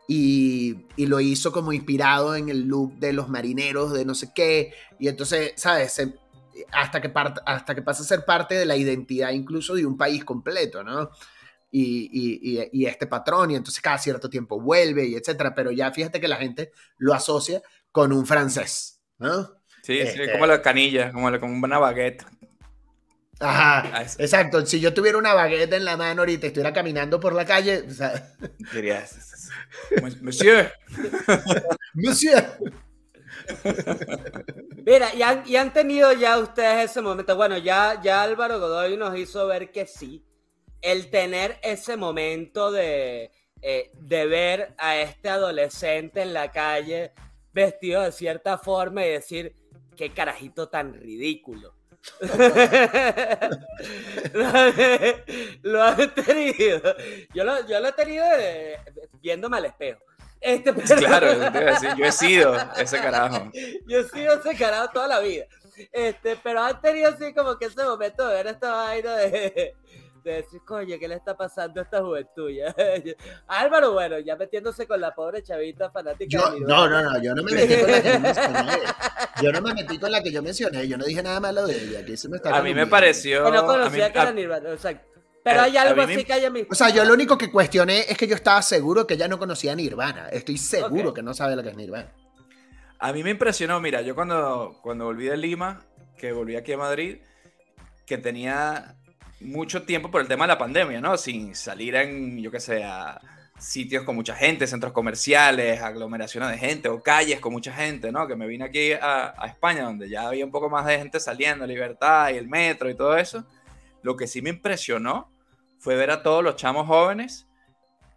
y, 0.09 0.86
y 0.97 1.05
lo 1.05 1.22
hizo 1.22 1.53
como 1.53 1.72
inspirado 1.72 2.36
en 2.36 2.49
el 2.49 2.64
look 2.68 2.95
de 2.99 3.14
los 3.14 3.30
marineros 3.30 3.93
de 3.93 4.03
no 4.03 4.16
sé 4.16 4.32
qué, 4.36 4.74
y 4.99 5.07
entonces, 5.07 5.53
¿sabes? 5.55 5.93
Se- 5.93 6.14
hasta 6.74 7.01
que, 7.01 7.14
part- 7.14 7.41
hasta 7.45 7.74
que 7.74 7.82
pasa 7.82 8.03
a 8.03 8.05
ser 8.05 8.26
parte 8.26 8.55
de 8.55 8.66
la 8.66 8.76
identidad 8.76 9.32
incluso 9.32 9.76
de 9.76 9.86
un 9.86 9.95
país 9.95 10.26
completo, 10.26 10.84
¿no? 10.84 11.09
Y, 11.72 12.09
y- 12.11 12.59
y- 12.59 12.70
y 12.74 12.86
este 12.86 13.07
patrón, 13.07 13.51
y 13.51 13.55
entonces 13.55 13.82
cada 13.82 13.97
cierto 13.97 14.30
tiempo 14.30 14.59
vuelve, 14.59 15.05
y 15.05 15.16
etcétera, 15.16 15.55
pero 15.55 15.72
ya 15.72 15.89
fíjate 15.93 16.20
que 16.20 16.28
la 16.28 16.36
gente 16.36 16.74
lo 16.97 17.14
asocia 17.14 17.61
con 17.93 18.11
un 18.11 18.26
francés, 18.26 18.93
¿no? 19.24 19.46
Sí, 19.82 19.96
sí, 19.96 20.00
este- 20.00 20.32
como 20.32 20.46
la 20.46 20.62
canilla, 20.62 21.12
como, 21.12 21.30
la- 21.32 21.40
como 21.40 21.54
una 21.66 21.80
baguette. 21.80 22.24
Ajá, 23.40 23.90
Ah, 23.94 24.04
exacto. 24.20 24.66
Si 24.66 24.80
yo 24.80 24.94
tuviera 24.94 25.18
una 25.18 25.34
baguette 25.34 25.74
en 25.74 25.84
la 25.86 25.98
mano 25.98 26.22
ahorita 26.22 26.46
y 26.46 26.50
estuviera 26.50 26.72
caminando 26.72 27.20
por 27.20 27.34
la 27.34 27.46
calle, 27.46 27.84
o 27.90 27.92
sea, 27.92 28.14
Diría, 28.74 29.06
Monsieur, 30.22 30.72
Monsieur. 31.96 32.44
Mira, 34.86 35.14
y 35.16 35.22
han, 35.22 35.44
y 35.46 35.56
han 35.56 35.74
tenido 35.74 36.14
ya 36.14 36.38
ustedes 36.40 36.92
ese 36.92 37.02
momento. 37.02 37.36
Bueno, 37.36 37.58
ya, 37.58 38.00
ya 38.02 38.22
Álvaro 38.24 38.60
Godoy 38.60 38.98
nos 38.98 39.18
hizo 39.18 39.48
ver 39.48 39.72
que 39.72 39.86
sí. 39.88 40.24
El 40.82 41.10
tener 41.10 41.58
ese 41.64 41.98
momento 41.98 42.72
de, 42.72 43.32
eh, 43.62 43.92
de 43.96 44.26
ver 44.28 44.76
a 44.78 44.98
este 44.98 45.30
adolescente 45.30 46.22
en 46.22 46.34
la 46.34 46.52
calle 46.52 47.14
vestido 47.54 48.01
de 48.01 48.12
cierta 48.12 48.58
forma 48.58 49.06
y 49.06 49.12
decir, 49.12 49.56
qué 49.95 50.10
carajito 50.12 50.68
tan 50.70 50.93
ridículo. 50.93 51.76
lo 55.62 55.84
han 55.84 56.14
tenido. 56.14 56.95
Yo 57.34 57.43
lo, 57.45 57.66
yo 57.66 57.80
lo 57.80 57.88
he 57.88 57.93
tenido 57.93 58.26
eh, 58.38 58.78
viéndome 59.22 59.58
al 59.58 59.66
espejo. 59.66 60.01
Este, 60.41 60.74
pero- 60.74 60.97
claro, 60.97 61.51
te 61.51 61.64
decir, 61.64 61.95
yo 61.95 62.06
he 62.06 62.12
sido 62.12 62.58
ese 62.78 62.97
carajo. 62.97 63.49
yo 63.88 63.99
he 63.99 64.04
sido 64.10 64.34
ese 64.39 64.56
carajo 64.58 64.89
toda 64.93 65.08
la 65.08 65.20
vida. 65.22 65.45
Este, 65.91 66.36
pero 66.43 66.62
han 66.62 66.80
tenido 66.82 67.10
así 67.10 67.34
como 67.34 67.58
que 67.58 67.66
ese 67.66 67.84
momento 67.84 68.28
de 68.28 68.36
ver 68.36 68.47
esta 68.47 68.72
vaina 68.74 69.16
de, 69.16 69.76
de 70.24 70.34
decir, 70.36 70.62
coño, 70.66 70.96
¿qué 71.00 71.08
le 71.08 71.16
está 71.16 71.36
pasando 71.36 71.80
a 71.82 71.84
esta 71.84 72.02
juventud? 72.02 72.50
Ya, 72.54 72.74
Álvaro, 73.48 73.92
bueno, 73.94 74.20
ya 74.20 74.36
metiéndose 74.36 74.88
con 74.88 75.00
la 75.02 75.14
pobre 75.14 75.44
chavita 75.44 75.90
fanática 75.92 76.30
Yo, 76.30 76.52
de 76.52 76.60
no, 76.62 76.88
Nirvana. 76.88 77.02
no, 77.02 77.12
no, 77.12 77.22
yo 77.24 77.36
no 77.36 77.44
me 77.44 77.52
metí 77.54 77.76
con 77.82 77.92
la 77.92 78.02
que 78.02 78.12
yo 78.12 78.20
mencioné. 78.20 78.72
Yo 79.42 79.52
no 79.52 79.62
me 79.62 79.74
metí 79.74 79.98
con 80.00 80.12
la 80.12 80.22
que 80.22 80.32
yo 80.32 80.44
mencioné, 80.44 80.88
yo 80.88 80.96
no 80.98 81.06
dije 81.06 81.24
nada 81.24 81.40
malo 81.40 81.66
de 81.66 81.76
ella. 81.76 82.00
Aquí 82.02 82.16
se 82.16 82.30
me 82.30 82.38
está 82.38 82.56
A 82.56 82.62
mí 82.62 82.74
me 82.74 82.86
pareció. 82.86 83.44
Que 83.44 83.52
no 83.52 83.60
a 83.60 83.62
mí- 83.64 83.68
conocía 83.68 84.14
que 84.14 84.20
a- 84.20 84.22
era 84.24 84.32
Nirvana, 84.32 84.72
exacto. 84.72 85.08
Pero 85.44 85.60
a- 85.60 85.64
hay 85.64 85.76
a 85.76 85.82
algo 85.82 86.06
me- 86.06 86.14
así 86.14 86.24
que 86.24 86.34
haya 86.34 86.50
mi... 86.52 86.66
O 86.70 86.76
sea, 86.76 86.90
yo 86.90 87.04
lo 87.04 87.14
único 87.16 87.36
que 87.38 87.52
cuestioné 87.52 88.02
es 88.08 88.16
que 88.18 88.28
yo 88.28 88.36
estaba 88.36 88.62
seguro 88.62 89.08
que 89.08 89.16
ella 89.16 89.28
no 89.28 89.40
conocía 89.40 89.74
Nirvana. 89.76 90.30
Estoy 90.30 90.58
seguro 90.58 91.14
que 91.16 91.24
no 91.24 91.34
sabe 91.34 91.56
lo 91.56 91.64
que 91.64 91.70
es 91.70 91.76
Nirvana. 91.76 92.14
A 93.00 93.12
mí 93.12 93.24
me 93.24 93.32
impresionó, 93.32 93.80
mira, 93.82 94.02
yo 94.02 94.14
cuando, 94.14 94.78
cuando 94.84 95.06
volví 95.06 95.26
de 95.26 95.36
Lima, 95.36 95.84
que 96.18 96.32
volví 96.32 96.56
aquí 96.56 96.72
a 96.74 96.78
Madrid, 96.78 97.18
que 98.06 98.20
tenía 98.20 98.96
mucho 99.44 99.84
tiempo 99.84 100.10
por 100.10 100.22
el 100.22 100.28
tema 100.28 100.46
de 100.46 100.50
la 100.50 100.58
pandemia, 100.58 101.02
¿no? 101.02 101.18
Sin 101.18 101.56
salir 101.56 101.96
en, 101.96 102.41
yo 102.41 102.52
qué 102.52 102.60
sé, 102.60 102.84
sitios 103.58 104.04
con 104.04 104.16
mucha 104.16 104.36
gente, 104.36 104.68
centros 104.68 104.94
comerciales, 104.94 105.82
aglomeraciones 105.82 106.50
de 106.50 106.58
gente 106.58 106.89
o 106.89 107.02
calles 107.02 107.39
con 107.39 107.54
mucha 107.54 107.74
gente, 107.74 108.12
¿no? 108.12 108.28
Que 108.28 108.36
me 108.36 108.48
vine 108.48 108.66
aquí 108.66 108.94
a, 108.94 109.34
a 109.38 109.48
España, 109.48 109.84
donde 109.84 110.10
ya 110.10 110.28
había 110.28 110.46
un 110.46 110.52
poco 110.52 110.70
más 110.70 110.86
de 110.86 110.98
gente 110.98 111.20
saliendo, 111.20 111.66
libertad 111.66 112.30
y 112.32 112.38
el 112.38 112.48
metro 112.48 112.89
y 112.89 112.96
todo 112.96 113.18
eso. 113.18 113.46
Lo 114.02 114.18
que 114.18 114.28
sí 114.28 114.41
me 114.41 114.50
impresionó 114.50 115.32
fue 115.80 115.96
ver 115.96 116.12
a 116.12 116.24
todos 116.24 116.44
los 116.44 116.56
chamos 116.56 116.88
jóvenes 116.88 117.48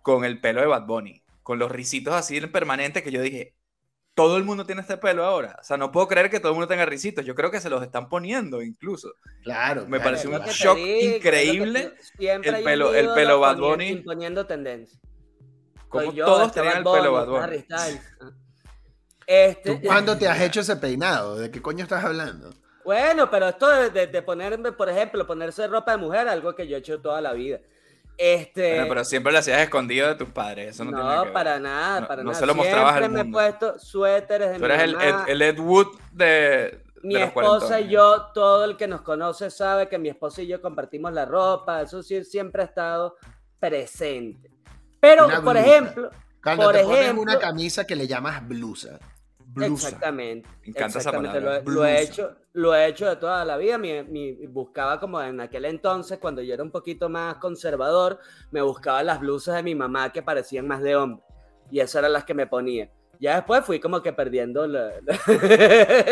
con 0.02 0.24
el 0.24 0.40
pelo 0.40 0.60
de 0.60 0.68
Bad 0.68 0.86
Bunny, 0.86 1.22
con 1.42 1.58
los 1.58 1.70
risitos 1.70 2.14
así 2.14 2.40
permanentes 2.42 3.02
que 3.02 3.10
yo 3.10 3.20
dije, 3.20 3.55
todo 4.16 4.38
el 4.38 4.42
mundo 4.44 4.64
tiene 4.66 4.80
este 4.80 4.96
pelo 4.96 5.24
ahora. 5.24 5.56
O 5.60 5.62
sea, 5.62 5.76
no 5.76 5.92
puedo 5.92 6.08
creer 6.08 6.30
que 6.30 6.40
todo 6.40 6.48
el 6.50 6.54
mundo 6.54 6.66
tenga 6.66 6.86
risitos. 6.86 7.24
Yo 7.24 7.34
creo 7.34 7.50
que 7.50 7.60
se 7.60 7.70
los 7.70 7.82
están 7.82 8.08
poniendo 8.08 8.62
incluso. 8.62 9.12
Claro. 9.44 9.82
Me 9.82 9.98
claro, 9.98 10.04
pareció 10.04 10.34
Es 10.34 10.40
un 10.40 10.46
shock 10.52 10.76
digo, 10.76 11.16
increíble 11.16 11.92
siempre 12.16 12.58
el 12.58 12.64
pelo- 12.64 12.94
el 12.94 13.10
pelo 13.14 13.38
Bad 13.38 13.58
Bunny. 13.58 13.88
Imponiendo 13.90 14.46
tendencia. 14.46 14.98
Como 15.88 16.12
yo, 16.12 16.24
todos 16.24 16.46
este 16.48 16.60
tenían 16.60 16.78
el 16.78 16.82
pelo 16.84 17.12
Bad 17.12 17.26
Bunny. 17.28 17.64
Este, 19.28 19.74
¿Tú 19.74 19.80
cuándo 19.84 20.16
te 20.16 20.28
has 20.28 20.40
hecho 20.40 20.60
ese 20.60 20.76
peinado? 20.76 21.36
¿De 21.36 21.50
qué 21.50 21.60
coño 21.60 21.82
estás 21.82 22.04
hablando? 22.04 22.50
Bueno, 22.84 23.28
pero 23.28 23.48
esto 23.48 23.68
de, 23.68 23.90
de- 23.90 24.06
de 24.06 24.22
ponerme, 24.22 24.70
por 24.70 24.88
ejemplo, 24.88 25.26
ponerse 25.26 25.66
ropa 25.66 25.90
de 25.92 25.98
mujer, 25.98 26.28
algo 26.28 26.54
que 26.54 26.68
yo 26.68 26.76
he 26.76 26.78
hecho 26.78 27.00
toda 27.00 27.20
la 27.20 27.32
vida. 27.32 27.58
Este, 28.18 28.70
Bueno, 28.76 28.86
pero 28.88 29.04
siempre 29.04 29.32
lo 29.32 29.38
hacías 29.38 29.60
escondido 29.60 30.08
de 30.08 30.14
tus 30.14 30.28
padres. 30.30 30.70
Eso 30.70 30.84
no, 30.84 30.90
no, 30.90 30.96
tiene 30.96 31.08
nada 31.10 31.20
que 31.20 31.24
ver. 31.26 31.32
para 31.34 31.58
nada, 31.60 32.00
No- 32.00 32.08
para 32.08 32.22
no 32.22 32.30
nada. 32.30 32.40
se 32.40 32.46
lo 32.46 32.54
mostrabas 32.54 32.92
al 32.94 32.98
Siempre 33.00 33.14
me 33.14 33.20
he 33.20 33.24
mundo. 33.24 33.38
puesto 33.38 33.78
suéteres 33.78 34.48
de 34.48 34.54
Tú 34.54 34.60
mi 34.60 34.66
eres 34.66 34.82
el, 34.82 34.92
mamá. 34.96 35.04
Ed, 35.04 35.14
el 35.32 35.42
Ed 35.42 35.58
Wood 35.58 35.86
de, 36.12 36.82
Mi 37.02 37.14
de 37.14 37.20
los 37.20 37.28
esposa 37.28 37.80
y 37.80 37.88
yo, 37.88 38.26
todo 38.32 38.64
el 38.64 38.76
que 38.78 38.88
nos 38.88 39.02
conoce 39.02 39.50
sabe 39.50 39.88
que 39.88 39.98
mi 39.98 40.08
esposa 40.08 40.40
y 40.42 40.46
yo 40.46 40.62
compartimos 40.62 41.12
la 41.12 41.26
ropa, 41.26 41.82
eso 41.82 42.02
sí 42.02 42.24
siempre 42.24 42.62
ha 42.62 42.64
estado 42.64 43.16
presente. 43.60 44.50
Pero, 45.00 45.28
por 45.42 45.56
ejemplo, 45.56 46.10
Cuando 46.42 46.64
Por 46.66 46.74
te 46.74 46.84
pones 46.84 47.00
ejemplo- 47.00 47.22
una 47.22 47.38
camisa 47.40 47.84
que 47.84 47.96
le 47.96 48.06
llamas 48.06 48.46
blusa. 48.46 49.00
Blusa. 49.56 49.98
exactamente, 49.98 50.48
Me 50.62 50.68
encanta 50.72 50.98
esa 50.98 51.08
exactamente, 51.08 51.14
palabra, 51.14 51.40
lo, 51.40 51.54
he- 51.54 51.62
lo 51.66 51.86
he 51.86 52.02
hecho, 52.02 52.36
lo 52.52 52.74
he 52.74 52.86
hecho 52.86 53.08
de 53.08 53.16
toda 53.16 53.44
la 53.44 53.56
vida, 53.56 53.78
mi, 53.78 54.02
mi- 54.04 54.46
buscaba 54.46 55.00
como 55.00 55.20
en 55.22 55.40
aquel 55.40 55.64
entonces, 55.64 56.18
cuando 56.18 56.42
yo 56.42 56.54
era 56.54 56.62
un 56.62 56.70
poquito 56.70 57.08
más 57.08 57.36
conservador, 57.36 58.18
me 58.50 58.60
buscaba 58.62 59.02
las 59.02 59.20
blusas 59.20 59.56
de 59.56 59.62
mi 59.62 59.74
mamá 59.74 60.12
que 60.12 60.22
parecían 60.22 60.66
más 60.68 60.82
de 60.82 60.96
hombre, 60.96 61.22
y 61.70 61.80
esas 61.80 61.96
eran 62.00 62.12
las 62.12 62.24
que 62.24 62.34
me 62.34 62.46
ponía. 62.46 62.90
Ya 63.18 63.36
después 63.36 63.64
fui 63.64 63.80
como 63.80 64.02
que 64.02 64.12
perdiendo 64.12 64.66
la, 64.66 64.92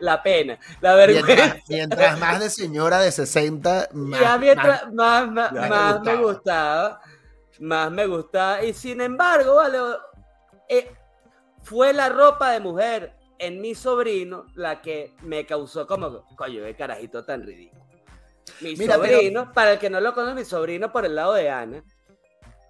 la 0.00 0.22
pena, 0.22 0.58
la 0.80 0.94
vergüenza. 0.94 1.26
Mientras, 1.26 1.62
mientras 1.68 2.18
más 2.18 2.40
de 2.40 2.50
señora 2.50 2.98
de 3.00 3.12
60, 3.12 3.88
más, 3.92 4.20
ya 4.20 4.38
mientras 4.38 4.92
más, 4.92 5.30
más, 5.30 5.52
me 5.52 5.60
más 5.60 6.00
me 6.02 6.14
gustaba. 6.14 6.16
gustaba, 6.16 7.00
más 7.60 7.90
me 7.90 8.06
gustaba. 8.06 8.64
Y 8.64 8.72
sin 8.74 9.00
embargo, 9.00 9.56
vale, 9.56 9.78
eh, 10.68 10.90
fue 11.62 11.92
la 11.92 12.08
ropa 12.08 12.50
de 12.52 12.60
mujer 12.60 13.12
en 13.38 13.60
mi 13.60 13.74
sobrino 13.74 14.46
la 14.54 14.82
que 14.82 15.14
me 15.22 15.46
causó 15.46 15.86
como, 15.86 16.26
coño, 16.36 16.62
qué 16.64 16.74
carajito 16.74 17.24
tan 17.24 17.44
ridículo. 17.46 17.82
Mi 18.60 18.76
Mira, 18.76 18.98
pero- 19.00 19.14
sobrino, 19.16 19.52
para 19.52 19.72
el 19.72 19.78
que 19.78 19.90
no 19.90 20.00
lo 20.00 20.12
conoce, 20.14 20.34
mi 20.34 20.44
sobrino 20.44 20.92
por 20.92 21.04
el 21.06 21.14
lado 21.14 21.34
de 21.34 21.48
Ana, 21.48 21.82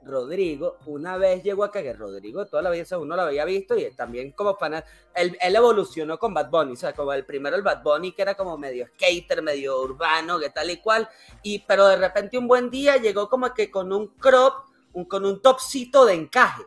Rodrigo, 0.02 0.78
una 0.86 1.16
vez 1.18 1.42
llegó 1.42 1.64
acá, 1.64 1.82
que 1.82 1.92
Rodrigo 1.92 2.46
toda 2.46 2.62
la 2.62 2.70
vida 2.70 2.98
uno 2.98 3.16
lo 3.16 3.22
había 3.22 3.44
visto 3.44 3.76
y 3.76 3.90
también 3.94 4.32
como 4.32 4.56
fan, 4.56 4.82
él, 5.14 5.36
él 5.40 5.56
evolucionó 5.56 6.18
con 6.18 6.32
Bad 6.32 6.50
Bunny, 6.50 6.72
o 6.72 6.76
sea, 6.76 6.94
como 6.94 7.12
el 7.12 7.26
primero 7.26 7.54
el 7.56 7.62
Bad 7.62 7.82
Bunny 7.82 8.12
que 8.12 8.22
era 8.22 8.34
como 8.34 8.56
medio 8.56 8.86
skater, 8.94 9.42
medio 9.42 9.80
urbano, 9.82 10.38
que 10.38 10.50
tal 10.50 10.70
y 10.70 10.78
cual, 10.78 11.08
y 11.42 11.58
pero 11.60 11.86
de 11.86 11.96
repente 11.96 12.38
un 12.38 12.48
buen 12.48 12.70
día 12.70 12.96
llegó 12.96 13.28
como 13.28 13.52
que 13.52 13.70
con 13.70 13.92
un 13.92 14.08
crop, 14.16 14.64
un, 14.94 15.04
con 15.04 15.26
un 15.26 15.40
topcito 15.42 16.06
de 16.06 16.14
encaje. 16.14 16.62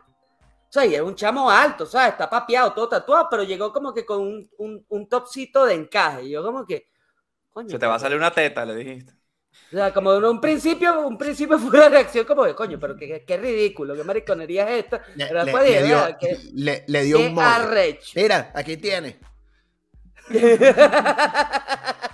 O 0.74 0.80
sea, 0.80 0.86
y 0.86 0.94
era 0.94 1.04
un 1.04 1.14
chamo 1.14 1.50
alto, 1.50 1.86
¿sabes? 1.86 2.10
Está 2.12 2.28
papeado, 2.28 2.72
todo 2.74 2.88
tatuado, 2.88 3.28
pero 3.30 3.44
llegó 3.44 3.72
como 3.72 3.94
que 3.94 4.04
con 4.04 4.20
un, 4.22 4.50
un, 4.58 4.84
un 4.88 5.08
topcito 5.08 5.64
de 5.66 5.74
encaje. 5.74 6.24
Y 6.24 6.30
yo 6.30 6.42
como 6.42 6.66
que, 6.66 6.88
coño, 7.52 7.70
Se 7.72 7.78
te 7.78 7.86
va 7.86 7.96
a 7.96 7.98
salir 7.98 8.16
una 8.18 8.30
teta, 8.32 8.64
le 8.64 8.74
dijiste. 8.76 9.12
o 9.72 9.76
sea, 9.76 9.92
como 9.92 10.14
en 10.14 10.24
un 10.24 10.40
principio, 10.40 11.06
un 11.06 11.18
principio 11.18 11.58
fue 11.60 11.70
una 11.70 11.88
reacción 11.88 12.24
como 12.26 12.44
de 12.44 12.54
coño, 12.54 12.78
pero 12.78 12.96
qué, 12.96 13.06
qué- 13.08 13.24
qué 13.24 13.36
ridículo, 13.36 13.96
qué 13.96 14.04
mariconería 14.04 14.68
es 14.70 14.84
esta. 14.84 15.02
Le, 15.14 15.26
Pero 15.26 15.40
le- 15.40 15.44
después 15.44 15.64
le 15.66 15.80
dije, 15.80 15.82
dio, 15.82 15.96
"Vea, 16.06 16.16
qué, 16.18 16.38
le- 16.54 16.84
le 16.86 17.02
dio 17.04 17.20
qué 17.20 17.30
un. 17.30 17.34
Mira, 18.14 18.50
aquí 18.54 18.76
tiene. 18.76 19.18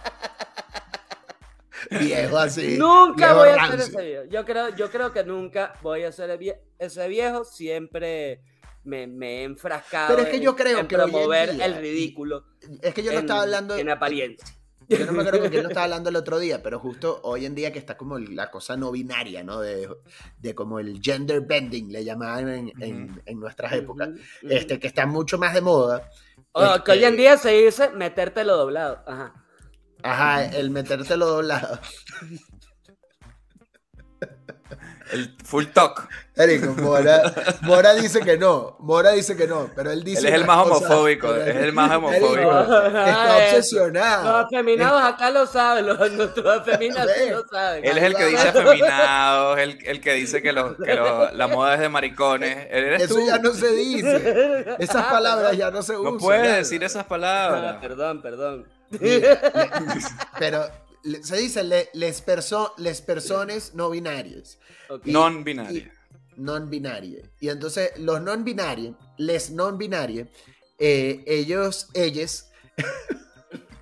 Viejo 1.90 2.38
así. 2.38 2.76
nunca 2.78 3.26
viejo 3.26 3.38
voy 3.40 3.48
a 3.48 3.54
hacer 3.54 3.78
rancio. 3.78 3.98
ese 3.98 4.08
viejo. 4.08 4.24
Yo 4.30 4.44
creo, 4.44 4.68
yo 4.76 4.90
creo 4.90 5.12
que 5.12 5.24
nunca 5.24 5.74
voy 5.82 6.04
a 6.04 6.10
vie- 6.10 6.58
ese 6.78 7.08
viejo. 7.08 7.44
Siempre 7.44 8.42
me, 8.84 9.06
me 9.06 9.40
he 9.40 9.44
enfrascado 9.44 10.08
Pero 10.08 10.22
es 10.22 10.28
que 10.28 10.36
en- 10.36 10.42
yo 10.42 10.56
creo 10.56 10.78
en 10.78 10.86
que 10.88 10.96
promover 10.96 11.54
día- 11.54 11.64
el 11.66 11.74
ridículo 11.76 12.44
Es 12.82 12.94
que 12.94 13.02
yo 13.02 13.10
no 13.12 13.18
en, 13.18 13.24
estaba 13.24 13.42
hablando. 13.42 13.76
en 13.76 13.88
apariencia. 13.90 14.46
Yo 14.88 15.06
no 15.06 15.12
me 15.12 15.20
acuerdo 15.20 15.40
con 15.42 15.50
quién 15.50 15.62
lo 15.62 15.68
estaba 15.68 15.84
hablando 15.84 16.08
el 16.10 16.16
otro 16.16 16.40
día, 16.40 16.64
pero 16.64 16.80
justo 16.80 17.20
hoy 17.22 17.46
en 17.46 17.54
día 17.54 17.72
que 17.72 17.78
está 17.78 17.96
como 17.96 18.18
la 18.18 18.50
cosa 18.50 18.76
no 18.76 18.90
binaria, 18.90 19.44
¿no? 19.44 19.60
De, 19.60 19.88
de 20.38 20.54
como 20.56 20.80
el 20.80 21.00
gender 21.00 21.42
bending, 21.42 21.92
le 21.92 22.02
llamaban 22.04 22.48
en, 22.48 22.72
en- 22.82 23.22
en 23.24 23.38
nuestras 23.38 23.72
épocas. 23.74 24.08
Ujú, 24.08 24.18
ujú. 24.18 24.48
Este, 24.52 24.80
que 24.80 24.88
está 24.88 25.06
mucho 25.06 25.38
más 25.38 25.54
de 25.54 25.60
moda. 25.60 26.10
O 26.52 26.60
que 26.60 26.74
Este, 26.76 26.90
hoy 26.92 27.04
en 27.04 27.16
día 27.16 27.36
se 27.36 27.50
dice 27.50 27.90
metértelo 27.90 28.56
doblado. 28.56 29.04
Ajá. 29.06 29.34
Ajá, 30.02 30.44
el 30.44 30.70
metértelo 30.70 31.26
doblado. 31.26 31.78
El 35.12 35.34
full 35.44 35.64
talk. 35.74 36.08
Erico, 36.36 36.72
Mora, 36.80 37.20
Mora 37.62 37.94
dice 37.94 38.20
que 38.20 38.38
no, 38.38 38.76
Mora 38.78 39.10
dice 39.10 39.36
que 39.36 39.48
no, 39.48 39.68
pero 39.74 39.90
él 39.90 40.04
dice 40.04 40.20
Él 40.20 40.26
es 40.28 40.34
el 40.34 40.46
más 40.46 40.62
cosas- 40.62 40.88
homofóbico, 40.88 41.34
es 41.34 41.56
el 41.56 41.72
más 41.72 41.90
homofóbico. 41.96 42.60
Está 42.60 43.36
obsesionado. 43.38 44.24
Los 44.38 44.46
afeminados 44.46 45.02
acá 45.02 45.30
lo 45.30 45.46
saben, 45.48 45.86
los, 45.86 46.12
nuestros 46.12 46.46
afeminados 46.60 47.10
sí 47.18 47.28
lo 47.30 47.42
saben. 47.48 47.84
Él 47.84 47.98
es 47.98 48.04
el 48.04 48.14
que 48.14 48.24
dice 48.26 48.48
afeminados, 48.48 49.58
el, 49.58 49.78
el 49.84 50.00
que 50.00 50.12
dice 50.14 50.40
que, 50.42 50.52
los- 50.52 50.76
que 50.76 50.94
los- 50.94 51.32
la 51.34 51.48
moda 51.48 51.74
es 51.74 51.80
de 51.80 51.88
maricones. 51.88 52.68
Él 52.70 52.84
eres 52.84 53.02
Eso 53.02 53.14
tú. 53.16 53.26
ya 53.26 53.38
no 53.38 53.50
se 53.52 53.72
dice. 53.72 54.76
Esas 54.78 55.06
palabras 55.10 55.56
ya 55.56 55.72
no 55.72 55.82
se 55.82 55.96
usan. 55.96 56.12
No 56.12 56.18
puedes 56.20 56.46
ya. 56.46 56.56
decir 56.56 56.84
esas 56.84 57.04
Ah, 57.04 57.08
palabras. 57.08 57.76
perdón, 57.80 58.22
perdón. 58.22 58.66
Le- 59.00 59.38
pero 60.38 60.64
se 61.22 61.36
dice 61.36 61.62
le- 61.64 61.88
les, 61.94 62.20
perso- 62.24 62.74
les 62.78 63.00
personas 63.00 63.74
no 63.74 63.90
binarias. 63.90 64.58
Ok. 64.88 65.06
Y- 65.06 65.12
Non-binario. 65.12 65.78
y- 65.78 65.90
Non-binaria. 66.36 67.22
Y 67.40 67.48
entonces 67.48 67.90
los 67.98 68.20
non-binarios, 68.22 68.94
les 69.18 69.50
non-binarios, 69.50 70.28
eh, 70.78 71.22
ellos, 71.26 71.88
ellas, 71.94 72.50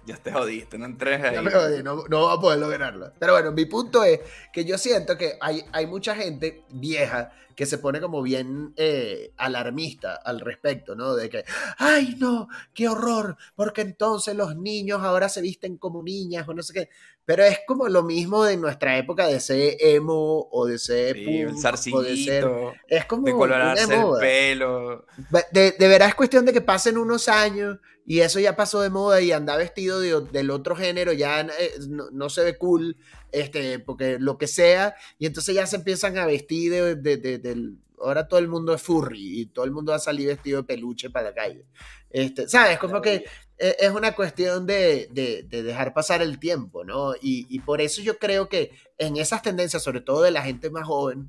Ya 0.09 0.17
te 0.17 0.33
jodiste, 0.33 0.79
no 0.79 0.87
entres 0.87 1.23
ahí. 1.23 1.35
Ya 1.35 1.43
me 1.43 1.51
jodí, 1.51 1.83
no, 1.83 2.05
no 2.09 2.23
va 2.23 2.33
a 2.33 2.41
poder 2.41 2.59
lograrlo. 2.59 3.13
Pero 3.19 3.35
bueno, 3.35 3.53
mi 3.53 3.67
punto 3.67 4.03
es 4.05 4.21
que 4.55 4.65
yo 4.65 4.79
siento 4.79 5.19
que 5.19 5.37
hay, 5.39 5.63
hay 5.71 5.87
mucha 5.87 6.15
gente 6.15 6.65
vieja 6.71 7.31
que 7.55 7.67
se 7.67 7.77
pone 7.77 8.01
como 8.01 8.23
bien 8.23 8.73
eh, 8.77 9.33
alarmista 9.37 10.15
al 10.15 10.41
respecto, 10.41 10.95
¿no? 10.95 11.15
De 11.15 11.29
que, 11.29 11.45
ay, 11.77 12.17
no, 12.19 12.49
qué 12.73 12.89
horror, 12.89 13.37
porque 13.55 13.83
entonces 13.83 14.35
los 14.35 14.57
niños 14.57 15.03
ahora 15.03 15.29
se 15.29 15.43
visten 15.43 15.77
como 15.77 16.03
niñas 16.03 16.49
o 16.49 16.55
no 16.55 16.63
sé 16.63 16.73
qué. 16.73 16.89
Pero 17.27 17.45
es 17.45 17.59
como 17.67 17.87
lo 17.89 18.03
mismo 18.03 18.45
de 18.45 18.57
nuestra 18.57 18.97
época 18.97 19.27
de 19.27 19.41
ser 19.41 19.77
emo 19.81 20.49
o 20.51 20.65
de 20.65 20.79
ser 20.79 21.17
Sí, 21.17 21.45
punk, 21.45 21.85
el 21.87 21.95
o 21.95 22.03
de 22.03 22.17
ser... 22.17 22.49
Es 22.87 23.05
como 23.05 23.27
de 23.27 23.33
colorarse 23.33 23.95
el 23.95 24.07
pelo. 24.19 25.05
De, 25.53 25.73
de 25.73 25.89
verdad 25.89 26.09
es 26.09 26.15
cuestión 26.15 26.47
de 26.47 26.55
que 26.55 26.63
pasen 26.63 26.97
unos 26.97 27.29
años 27.29 27.79
y 28.11 28.21
eso 28.21 28.41
ya 28.41 28.57
pasó 28.57 28.81
de 28.81 28.89
moda 28.91 29.21
y 29.21 29.31
andar 29.33 29.59
vestido 29.59 30.01
de- 30.01 30.23
del 30.33 30.51
otro 30.51 30.75
género 30.75 31.13
ya 31.13 31.43
eh, 31.43 31.75
no, 31.89 32.11
no 32.11 32.31
se 32.31 32.43
ve 32.43 32.57
cool, 32.57 32.97
este, 33.33 33.79
porque 33.79 34.17
lo 34.19 34.39
que 34.39 34.47
sea, 34.47 34.95
y 35.19 35.27
entonces 35.27 35.55
ya 35.55 35.67
se 35.67 35.77
empiezan 35.77 36.17
a 36.17 36.27
vestir 36.27 36.73
de, 36.73 36.95
de- 36.97 37.39
de-. 37.39 37.73
Ahora 38.01 38.27
todo 38.29 38.41
el 38.41 38.49
mundo 38.49 38.73
es 38.75 38.81
furry 38.81 39.41
y 39.41 39.47
todo 39.47 39.65
el 39.67 39.73
mundo 39.73 39.91
va 39.91 39.97
a 39.97 40.01
salir 40.01 40.29
vestido 40.29 40.63
de 40.63 40.67
peluche 40.67 41.11
para 41.11 41.29
la 41.31 41.35
calle. 41.35 41.67
Este, 42.11 42.49
¿Sabes? 42.49 42.79
Como 42.79 43.03
que 43.03 43.25
eh, 43.59 43.77
es 43.81 43.91
una 43.91 44.15
cuestión 44.15 44.65
de, 44.67 45.09
de- 45.11 45.43
de 45.43 45.63
dejar 45.63 45.93
pasar 45.93 46.23
el 46.23 46.39
tiempo, 46.39 46.85
¿no? 46.85 47.15
Y, 47.17 47.47
y 47.51 47.59
por 47.61 47.81
eso 47.83 48.01
yo 48.01 48.19
creo 48.19 48.49
que 48.49 48.71
en 48.97 49.17
esas 49.19 49.43
tendencias, 49.43 49.83
sobre 49.83 50.01
todo 50.01 50.23
de 50.23 50.31
la 50.31 50.43
gente 50.43 50.71
más 50.71 50.87
joven, 50.87 51.29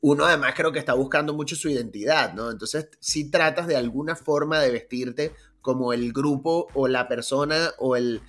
uno 0.00 0.24
además 0.24 0.54
creo 0.56 0.72
que 0.72 0.78
está 0.78 0.94
buscando 0.94 1.34
mucho 1.34 1.56
su 1.56 1.68
identidad, 1.68 2.34
¿no? 2.34 2.50
Entonces, 2.50 2.88
si 3.00 3.30
tratas 3.30 3.66
de 3.66 3.76
alguna 3.76 4.16
forma 4.16 4.60
de 4.60 4.70
vestirte 4.70 5.32
como 5.62 5.92
el 5.92 6.12
grupo 6.12 6.68
o 6.74 6.88
la 6.88 7.08
persona 7.08 7.70
o 7.78 7.96
el 7.96 8.20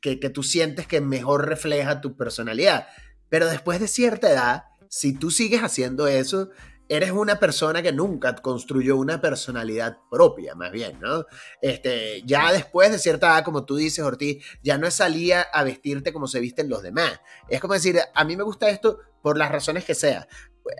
que, 0.00 0.20
que 0.20 0.30
tú 0.30 0.42
sientes 0.42 0.86
que 0.86 1.00
mejor 1.00 1.48
refleja 1.48 2.00
tu 2.00 2.16
personalidad. 2.16 2.86
Pero 3.28 3.46
después 3.46 3.80
de 3.80 3.88
cierta 3.88 4.30
edad, 4.30 4.64
si 4.88 5.18
tú 5.18 5.30
sigues 5.30 5.62
haciendo 5.62 6.06
eso, 6.06 6.50
eres 6.88 7.10
una 7.12 7.40
persona 7.40 7.82
que 7.82 7.92
nunca 7.92 8.34
construyó 8.36 8.96
una 8.96 9.20
personalidad 9.20 9.98
propia, 10.10 10.54
más 10.54 10.70
bien, 10.70 10.98
¿no? 11.00 11.24
Este, 11.62 12.22
ya 12.24 12.52
después 12.52 12.90
de 12.90 12.98
cierta 12.98 13.28
edad, 13.28 13.44
como 13.44 13.64
tú 13.64 13.76
dices, 13.76 14.04
Ortiz, 14.04 14.44
ya 14.62 14.78
no 14.78 14.90
salía 14.90 15.42
a 15.42 15.64
vestirte 15.64 16.12
como 16.12 16.26
se 16.26 16.40
visten 16.40 16.68
los 16.68 16.82
demás. 16.82 17.20
Es 17.48 17.60
como 17.60 17.74
decir, 17.74 17.98
a 18.14 18.24
mí 18.24 18.36
me 18.36 18.42
gusta 18.42 18.68
esto 18.68 19.00
por 19.22 19.38
las 19.38 19.50
razones 19.50 19.84
que 19.84 19.94
sea. 19.94 20.28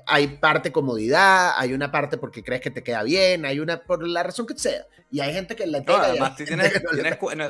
Hay 0.06 0.28
parte 0.38 0.72
comodidad, 0.72 1.52
hay 1.56 1.72
una 1.72 1.90
parte 1.90 2.16
porque 2.16 2.42
crees 2.42 2.62
que 2.62 2.70
te 2.70 2.82
queda 2.82 3.02
bien, 3.02 3.44
hay 3.44 3.60
una 3.60 3.82
por 3.82 4.06
la 4.06 4.22
razón 4.22 4.46
que 4.46 4.56
sea. 4.56 4.86
Y 5.10 5.20
hay 5.20 5.32
gente 5.32 5.54
que 5.56 5.66
le 5.66 5.82
No, 5.82 5.92
y 5.92 6.00
además, 6.00 6.30
tú 6.36 6.44
gente 6.44 6.56
tienes, 6.56 6.72
que 6.72 6.80
no 7.16 7.30
en, 7.30 7.40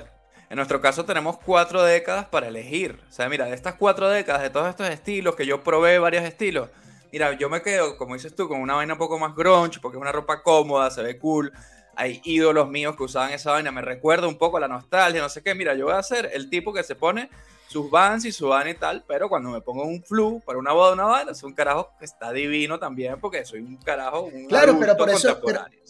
En 0.51 0.57
nuestro 0.57 0.81
caso 0.81 1.05
tenemos 1.05 1.39
cuatro 1.39 1.83
décadas 1.83 2.27
para 2.27 2.49
elegir. 2.49 3.01
O 3.09 3.13
sea, 3.13 3.29
mira, 3.29 3.47
de 3.47 3.55
estas 3.55 3.75
cuatro 3.75 4.09
décadas, 4.09 4.43
de 4.43 4.51
todos 4.51 4.69
estos 4.69 4.89
estilos, 4.89 5.37
que 5.37 5.47
yo 5.47 5.63
probé 5.63 5.99
varios 5.99 6.25
estilos, 6.25 6.71
mira, 7.13 7.33
yo 7.39 7.49
me 7.49 7.63
quedo, 7.63 7.97
como 7.97 8.15
dices 8.15 8.35
tú, 8.35 8.49
con 8.49 8.61
una 8.61 8.75
vaina 8.75 8.95
un 8.95 8.99
poco 8.99 9.19
más 9.19 9.35
grunge, 9.35 9.79
porque 9.81 9.97
es 9.97 10.03
una 10.03 10.13
ropa 10.13 10.43
cómoda, 10.43 10.91
se 10.91 11.03
ve 11.03 11.19
cool. 11.19 11.53
Hay 11.97 12.21
ídolos 12.25 12.69
míos 12.69 12.97
que 12.97 13.05
usaban 13.05 13.33
esa 13.33 13.53
vaina, 13.53 13.71
me 13.71 13.81
recuerda 13.81 14.27
un 14.27 14.37
poco 14.37 14.57
a 14.57 14.61
la 14.61 14.69
nostalgia, 14.69 15.23
no 15.23 15.29
sé 15.29 15.43
qué. 15.43 15.55
Mira, 15.55 15.75
yo 15.75 15.85
voy 15.85 15.95
a 15.95 16.03
ser 16.03 16.29
el 16.33 16.51
tipo 16.51 16.73
que 16.73 16.83
se 16.83 16.97
pone 16.97 17.31
sus 17.67 17.91
vans 17.91 18.25
y 18.25 18.33
su 18.33 18.49
van 18.49 18.69
y 18.69 18.75
tal, 18.75 19.05
pero 19.07 19.29
cuando 19.29 19.51
me 19.51 19.61
pongo 19.61 19.85
un 19.85 20.03
flu 20.03 20.41
para 20.45 20.59
una 20.59 20.73
boda, 20.73 20.93
una 20.93 21.05
vaina, 21.05 21.35
soy 21.35 21.51
un 21.51 21.55
carajo 21.55 21.91
que 21.99 22.05
está 22.05 22.33
divino 22.33 22.79
también, 22.79 23.19
porque 23.21 23.45
soy 23.45 23.61
un 23.61 23.77
carajo, 23.77 24.23
un 24.23 24.47
Claro, 24.47 24.77
pero 24.79 24.97
por 24.97 25.11
eso, 25.11 25.41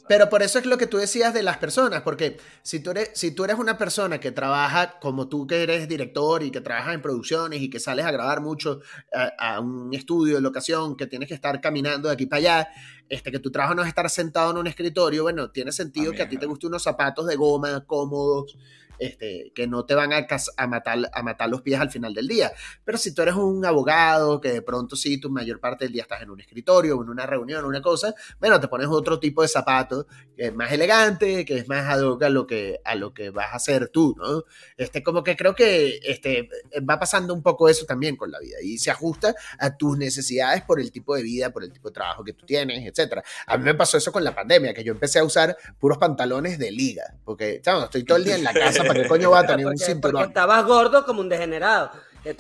pero, 0.07 0.29
por 0.29 0.43
eso 0.43 0.59
es 0.59 0.67
lo 0.67 0.77
que 0.77 0.87
tú 0.87 0.99
decías 0.99 1.33
de 1.35 1.43
las 1.43 1.59
personas, 1.59 2.03
porque 2.03 2.39
si 2.63 2.81
tú, 2.81 2.91
eres, 2.91 3.11
si 3.15 3.33
tú 3.33 3.45
eres 3.45 3.59
una 3.59 3.79
persona 3.79 4.21
que 4.21 4.33
trabaja 4.33 4.99
como 4.99 5.29
tú 5.29 5.47
que 5.47 5.63
eres 5.63 5.89
director 5.89 6.43
y 6.43 6.51
que 6.51 6.61
trabajas 6.61 6.95
en 6.95 7.03
producciones 7.03 7.61
y 7.61 7.71
que 7.71 7.81
sales 7.81 8.05
a 8.05 8.11
grabar 8.11 8.41
mucho 8.41 8.81
a, 9.13 9.55
a 9.55 9.61
un 9.61 9.93
estudio 9.95 10.37
de 10.37 10.41
locación, 10.41 10.97
que 10.97 11.07
tienes 11.07 11.29
que 11.29 11.35
estar 11.35 11.61
caminando 11.61 12.09
de 12.09 12.15
aquí 12.15 12.27
para 12.27 12.39
allá, 12.39 12.69
este, 13.09 13.31
que 13.31 13.39
tu 13.39 13.51
trabajo 13.51 13.75
no 13.75 13.83
es 13.83 13.89
estar 13.89 14.09
sentado 14.09 14.51
en 14.51 14.59
un 14.59 14.67
escritorio, 14.67 15.25
bueno, 15.25 15.51
tiene 15.51 15.73
sentido 15.73 16.13
que 16.13 16.23
a 16.23 16.29
ti 16.29 16.39
te 16.39 16.47
gusten 16.47 16.69
unos 16.69 16.83
zapatos 16.83 17.27
de 17.27 17.37
goma 17.37 17.85
cómodos, 17.87 18.57
este, 18.99 19.53
que 19.55 19.67
no 19.67 19.85
te 19.85 19.95
van 19.95 20.13
a, 20.13 20.27
a, 20.57 20.67
matar, 20.67 21.11
a 21.13 21.23
matar 21.23 21.49
los 21.49 21.63
pies 21.63 21.81
al 21.81 21.91
final 21.91 22.15
del 22.15 22.29
día. 22.29 22.53
Pero 22.85 22.99
si 22.99 23.15
tú 23.15 23.23
eres 23.23 23.35
un 23.35 23.65
abogado, 23.65 24.41
que 24.41 24.53
de 24.53 24.63
pronto 24.63 24.97
sí, 24.97 25.19
tu 25.19 25.31
mayor 25.31 25.61
parte 25.61 25.85
del 25.85 25.93
día 25.93 26.03
estás 26.03 26.23
en 26.23 26.31
un 26.31 26.41
escritorio, 26.41 27.01
en 27.03 27.09
una 27.09 27.27
reunión, 27.27 27.65
una 27.65 27.83
cosa, 27.83 28.15
bueno, 28.41 28.61
te 28.61 28.69
pones 28.69 28.89
otro 28.89 29.19
tipo 29.19 29.43
de 29.43 29.49
zapato 29.49 30.07
que 30.37 30.47
es 30.47 30.55
más 30.55 30.73
elegante, 30.73 31.45
que 31.45 31.59
es 31.59 31.69
más 31.69 31.85
ad 31.87 32.03
hoc 32.03 32.23
a 32.25 32.29
lo 32.29 32.47
que, 32.47 32.81
a 32.85 32.95
lo 32.95 33.15
que 33.15 33.31
vas 33.31 33.53
a 33.53 33.57
hacer 33.57 33.89
tú, 33.89 34.15
¿no? 34.19 34.45
Este, 34.77 35.03
como 35.03 35.23
que 35.23 35.37
creo 35.37 35.55
que 35.55 36.01
este, 36.03 36.49
va 36.89 36.99
pasando 36.99 37.35
un 37.35 37.43
poco 37.43 37.69
eso 37.69 37.87
también 37.87 38.17
con 38.17 38.31
la 38.31 38.41
vida 38.41 38.57
y 38.63 38.79
se 38.79 38.91
ajusta 38.91 39.35
a 39.59 39.77
tus 39.77 39.97
necesidades 39.97 40.63
por 40.63 40.81
el 40.81 40.91
tipo 40.91 41.15
de 41.15 41.23
vida, 41.23 41.51
por 41.51 41.65
el 41.65 41.73
tipo 41.73 41.89
de 41.89 41.95
trabajo 41.95 42.25
que 42.25 42.33
tú 42.33 42.45
tienes, 42.47 42.85
etcétera. 42.87 43.23
A 43.47 43.57
mí 43.57 43.65
me 43.65 43.75
pasó 43.75 43.97
eso 43.97 44.13
con 44.13 44.25
la 44.25 44.35
pandemia, 44.35 44.75
que 44.75 44.85
yo 44.85 44.93
empecé 44.93 45.19
a 45.19 45.25
usar 45.25 45.57
puros 45.79 45.99
pantalones 45.99 46.59
de 46.59 46.71
liga, 46.71 47.15
porque, 47.25 47.61
chamo, 47.63 47.85
estoy 47.85 48.05
todo 48.05 48.19
el 48.19 48.25
día 48.25 48.37
en 48.37 48.45
la 48.45 48.53
casa, 48.53 48.83
¿para 48.89 49.03
qué 49.03 49.09
coño 49.09 49.31
va 49.31 49.41
a 49.41 49.47
tener 49.47 49.67
un 49.67 49.73
porque 49.73 49.85
cinturón? 49.85 50.23
estabas 50.25 50.65
gordo 50.67 51.05
como 51.05 51.21
un 51.21 51.29
degenerado. 51.29 51.91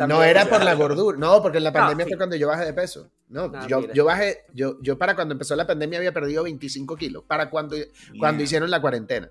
No 0.08 0.22
era 0.24 0.46
por 0.46 0.64
la 0.64 0.74
gordura, 0.74 1.18
no, 1.18 1.42
porque 1.42 1.58
en 1.58 1.64
la 1.64 1.70
No, 1.70 1.74
pandemia 1.74 2.04
sí. 2.06 2.10
fue 2.12 2.16
cuando 2.16 2.36
yo 2.36 2.48
bajé 2.48 2.64
de 2.64 2.72
peso. 2.72 3.10
No, 3.28 3.50
yo, 3.66 3.92
yo 3.92 4.04
bajé, 4.06 4.44
yo, 4.54 4.78
yo 4.80 4.96
para 4.96 5.14
cuando 5.14 5.32
empezó 5.32 5.54
la 5.56 5.66
pandemia 5.66 5.98
había 5.98 6.12
perdido 6.12 6.42
25 6.44 6.96
kilos, 6.96 7.24
para 7.26 7.50
cuando, 7.50 7.76
cuando 8.18 8.42
hicieron 8.42 8.70
la 8.70 8.80
cuarentena. 8.80 9.30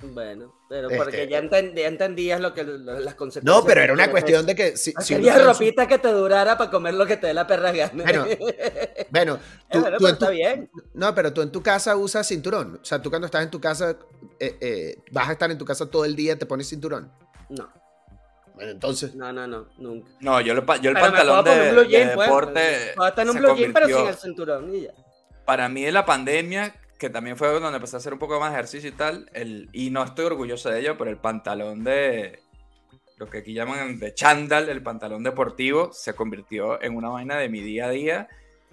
Bueno, 0.00 0.54
pero 0.68 0.86
Este- 0.88 0.96
porque 0.96 1.26
ya, 1.28 1.42
enten- 1.42 1.74
ya 1.74 1.88
entendías 1.88 2.40
lo 2.40 2.54
que 2.54 2.62
lo- 2.62 3.00
las 3.00 3.14
consecuencias. 3.16 3.44
No, 3.44 3.66
pero 3.66 3.80
era 3.82 3.92
una 3.92 4.04
de 4.04 4.10
cuestión 4.12 4.46
de 4.46 4.54
que 4.54 4.76
si, 4.76 4.92
si 5.00 5.14
Querías 5.14 5.44
ropita 5.44 5.88
que 5.88 5.98
te 5.98 6.08
durara 6.12 6.56
para 6.56 6.70
comer 6.70 6.94
lo 6.94 7.04
que 7.04 7.16
te 7.16 7.26
dé 7.26 7.34
la 7.34 7.48
perra 7.48 7.72
gana. 7.72 8.04
Bueno, 8.04 8.26
Bueno, 9.10 9.38
tú, 9.70 9.80
bueno, 9.80 9.96
tú 9.98 10.04
pero 10.04 10.12
está 10.14 10.30
bien. 10.30 10.70
no, 10.94 11.14
pero 11.16 11.32
tú 11.32 11.42
en 11.42 11.50
tu 11.50 11.62
casa 11.64 11.96
usas 11.96 12.28
cinturón. 12.28 12.78
O 12.80 12.84
sea, 12.84 13.02
tú 13.02 13.10
cuando 13.10 13.26
estás 13.26 13.42
en 13.42 13.50
tu 13.50 13.60
casa, 13.60 13.96
eh, 14.38 14.56
eh, 14.60 14.96
vas 15.10 15.28
a 15.28 15.32
estar 15.32 15.50
en 15.50 15.58
tu 15.58 15.64
casa 15.64 15.86
todo 15.90 16.04
el 16.04 16.14
día, 16.14 16.38
te 16.38 16.46
pones 16.46 16.68
cinturón. 16.68 17.10
No, 17.48 17.68
Bueno, 18.54 18.70
entonces, 18.70 19.16
no, 19.16 19.32
no, 19.32 19.46
no, 19.48 19.66
nunca. 19.78 20.08
No, 20.20 20.40
yo, 20.40 20.54
lo 20.54 20.60
yo 20.76 20.90
el 20.90 20.94
Pero 20.94 21.00
pantalón 21.06 21.44
de, 21.44 21.50
un 21.50 21.70
blue 21.74 21.82
de 21.82 21.88
jean, 21.88 22.10
pues. 22.14 22.26
deporte 22.28 22.92
Puedo 22.94 23.08
estar 23.08 23.24
en 23.24 23.30
un 23.30 23.36
blue 23.38 23.56
jean, 23.56 23.72
pero 23.72 23.86
sin 23.86 24.06
el 24.06 24.14
cinturón 24.14 24.74
y 24.74 24.82
ya. 24.82 24.90
para 25.44 25.68
mí 25.68 25.84
en 25.86 25.94
la 25.94 26.04
pandemia, 26.04 26.74
que 26.98 27.10
también 27.10 27.36
fue 27.36 27.48
donde 27.48 27.76
empecé 27.76 27.96
a 27.96 27.98
hacer 27.98 28.12
un 28.12 28.18
poco 28.18 28.40
más 28.40 28.52
ejercicio 28.52 28.88
y 28.90 28.92
tal, 28.92 29.30
el, 29.32 29.68
y 29.72 29.90
no 29.90 30.02
estoy 30.04 30.24
orgulloso 30.26 30.68
de 30.70 30.80
ello, 30.80 30.98
pero 30.98 31.10
el 31.10 31.18
pantalón 31.18 31.84
de 31.84 32.40
lo 33.18 33.28
que 33.28 33.38
aquí 33.38 33.54
llaman 33.54 33.98
de 33.98 34.14
chándal, 34.14 34.68
el 34.68 34.82
pantalón 34.82 35.22
deportivo, 35.22 35.92
se 35.92 36.14
convirtió 36.14 36.80
en 36.82 36.96
una 36.96 37.08
vaina 37.08 37.36
de 37.36 37.48
mi 37.48 37.60
día 37.60 37.86
a 37.86 37.90
día 37.90 38.28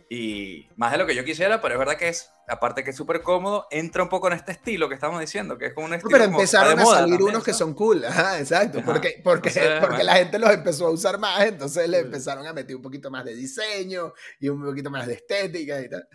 y 0.09 0.67
más 0.75 0.91
de 0.91 0.99
lo 0.99 1.07
que 1.07 1.15
yo 1.15 1.23
quisiera, 1.25 1.61
pero 1.61 1.73
es 1.75 1.79
verdad 1.79 1.97
que 1.97 2.09
es, 2.09 2.29
aparte 2.47 2.83
que 2.83 2.91
es 2.91 2.95
súper 2.95 3.23
cómodo, 3.23 3.65
entra 3.71 4.03
un 4.03 4.09
poco 4.09 4.27
en 4.27 4.33
este 4.33 4.51
estilo 4.51 4.87
que 4.87 4.93
estamos 4.93 5.19
diciendo, 5.19 5.57
que 5.57 5.67
es 5.67 5.73
como 5.73 5.85
un 5.85 5.91
No, 5.91 5.97
estilo 5.97 6.11
pero 6.11 6.25
como- 6.25 6.37
empezaron 6.39 6.75
de 6.75 6.81
a 6.83 6.85
salir 6.85 7.15
también, 7.15 7.21
unos 7.29 7.43
que 7.43 7.51
¿sabes? 7.53 7.57
son 7.57 7.73
cool. 7.73 8.05
Ajá, 8.05 8.39
exacto. 8.39 8.79
Ajá. 8.79 8.85
Porque, 8.85 9.19
porque, 9.23 9.49
Entonces, 9.49 9.79
porque 9.79 9.95
bueno. 9.95 10.03
la 10.11 10.15
gente 10.17 10.37
los 10.37 10.51
empezó 10.51 10.85
a 10.87 10.91
usar 10.91 11.17
más, 11.17 11.43
entonces 11.43 11.89
le 11.89 11.99
empezaron 11.99 12.45
a 12.45 12.53
meter 12.53 12.75
un 12.75 12.83
poquito 12.83 13.09
más 13.09 13.25
de 13.25 13.33
diseño 13.35 14.13
y 14.39 14.47
un 14.49 14.63
poquito 14.63 14.91
más 14.91 15.07
de 15.07 15.13
estética 15.13 15.81
y 15.81 15.89
tal. 15.89 16.07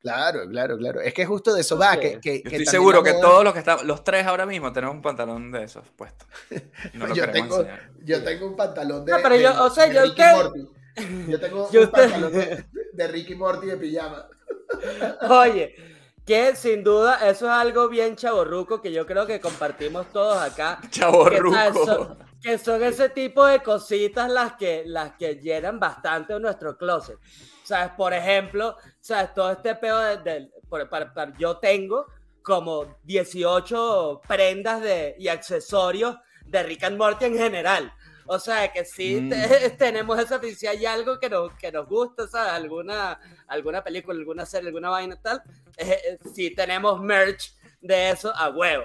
Claro, 0.00 0.48
claro, 0.48 0.76
claro. 0.78 1.00
Es 1.00 1.12
que 1.12 1.26
justo 1.26 1.52
de 1.54 1.60
eso 1.62 1.76
va. 1.76 1.96
Que, 1.98 2.20
que- 2.20 2.42
Yo 2.42 2.50
estoy 2.50 2.66
seguro 2.66 3.02
que 3.02 3.12
moda- 3.14 3.20
todos 3.22 3.44
los 3.44 3.52
que 3.52 3.58
estamos, 3.58 3.84
los 3.84 4.04
tres 4.04 4.24
ahora 4.26 4.46
mismo 4.46 4.72
tenemos 4.72 4.94
un 4.94 5.02
pantalón 5.02 5.50
de 5.50 5.64
esos 5.64 5.84
puestos. 5.96 6.28
Y 6.94 6.98
no 6.98 7.06
lo 7.08 7.14
yo, 7.16 7.30
tengo, 7.30 7.56
enseñar. 7.58 7.90
yo 8.04 8.22
tengo 8.24 8.46
un 8.46 8.56
pantalón 8.56 9.04
de. 9.04 9.12
No, 9.12 9.18
pero 9.22 9.34
de- 9.34 9.42
yo- 9.42 9.64
o 9.64 9.70
sea, 9.70 9.88
de 9.88 9.94
yo 9.94 10.02
Ricky 10.02 10.14
que- 10.14 10.32
Morty. 10.34 10.68
Yo 11.28 11.38
tengo 11.40 11.70
Yo 11.70 11.80
un 11.82 11.86
usted- 11.86 12.00
pantalón 12.02 12.32
de, 12.32 12.64
de 12.92 13.08
Ricky 13.08 13.34
Morty 13.36 13.66
de 13.68 13.76
pijama. 13.76 14.26
Oye, 15.30 15.74
que 16.26 16.54
sin 16.56 16.82
duda 16.84 17.28
eso 17.28 17.46
es 17.46 17.52
algo 17.52 17.88
bien 17.88 18.16
chaborruco 18.16 18.80
que 18.82 18.92
yo 18.92 19.06
creo 19.06 19.24
que 19.26 19.40
compartimos 19.40 20.06
todos 20.12 20.36
acá. 20.36 20.80
Chavo 20.90 21.24
que, 21.30 21.40
que 22.42 22.58
son 22.58 22.82
ese 22.82 23.08
tipo 23.10 23.46
de 23.46 23.62
cositas 23.62 24.28
las 24.30 24.54
que, 24.54 24.82
las 24.86 25.12
que 25.12 25.36
llenan 25.36 25.78
bastante 25.80 26.34
en 26.34 26.42
nuestro 26.42 26.76
closet. 26.76 27.16
¿Sabes? 27.68 27.92
Por 27.98 28.14
ejemplo, 28.14 28.76
¿sabes? 28.98 29.34
Todo 29.34 29.52
este 29.52 29.74
pedo 29.74 29.98
de, 30.00 30.16
de- 30.18 30.50
por- 30.70 30.88
para- 30.88 31.12
para- 31.12 31.36
yo 31.36 31.58
tengo 31.58 32.06
como 32.42 32.96
18 33.04 34.22
prendas 34.26 34.80
de, 34.80 35.14
y 35.18 35.28
accesorios 35.28 36.16
de 36.46 36.62
Rick 36.62 36.84
and 36.84 36.96
Morty 36.96 37.26
en 37.26 37.36
general. 37.36 37.92
O 38.26 38.38
sea, 38.38 38.72
que 38.72 38.86
sí 38.86 39.20
Mm. 39.20 39.28
te- 39.28 39.70
tenemos 39.78 40.18
esa 40.18 40.40
si 40.40 40.66
hay 40.66 40.86
algo 40.86 41.18
que 41.20 41.28
nos, 41.28 41.52
que 41.56 41.70
nos 41.70 41.86
gusta, 41.86 42.26
¿sabes? 42.26 42.52
Alguna, 42.52 43.20
alguna 43.48 43.84
película, 43.84 44.18
alguna 44.18 44.46
serie, 44.46 44.68
alguna 44.68 44.88
vaina 44.88 45.20
tal. 45.20 45.42
eh, 45.76 45.98
eh, 46.08 46.18
sí 46.34 46.54
tenemos 46.54 46.98
merch 47.02 47.52
de 47.82 48.10
eso 48.10 48.32
a 48.34 48.48
huevo. 48.48 48.84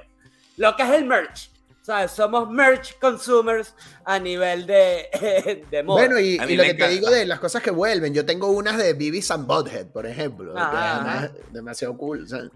Lo 0.57 0.75
que 0.75 0.83
es 0.83 0.89
el 0.89 1.05
merch. 1.05 1.49
¿Sabes? 1.83 2.11
Somos 2.11 2.49
merch 2.49 2.97
consumers 2.97 3.75
a 4.05 4.17
nivel 4.17 4.65
de, 4.65 5.65
de 5.69 5.83
moda. 5.83 5.99
Bueno, 6.05 6.17
y, 6.17 6.37
lo 6.55 6.63
que 6.63 6.73
te 6.73 6.87
digo 6.87 7.09
de 7.11 7.25
las 7.25 7.39
cosas 7.41 7.61
que 7.61 7.71
vuelven, 7.71 8.13
yo 8.13 8.25
tengo 8.25 8.47
unas 8.47 8.77
de 8.77 8.93
Beavis 8.93 9.29
and 9.31 9.45
Butthead, 9.45 9.87
por 9.87 10.07
ejemplo, 10.07 10.53
que 10.53 10.59
además 10.61 11.25
es 11.25 11.53
demasiado 11.53 11.97
cool. 11.97 12.27
¿sabes? 12.27 12.49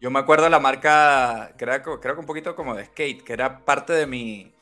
Yo 0.00 0.10
me 0.10 0.18
acuerdo 0.20 0.44
de 0.44 0.50
la 0.50 0.60
marca, 0.60 1.54
que 1.56 1.64
era 1.64 1.82
co- 1.82 1.98
creo 1.98 2.14
que 2.14 2.20
un 2.20 2.26
poquito 2.26 2.54
como 2.54 2.74
de 2.74 2.84
skate, 2.84 3.24
que 3.24 3.32
era 3.32 3.64
parte 3.64 3.94
de 3.94 4.06
mi, 4.06 4.54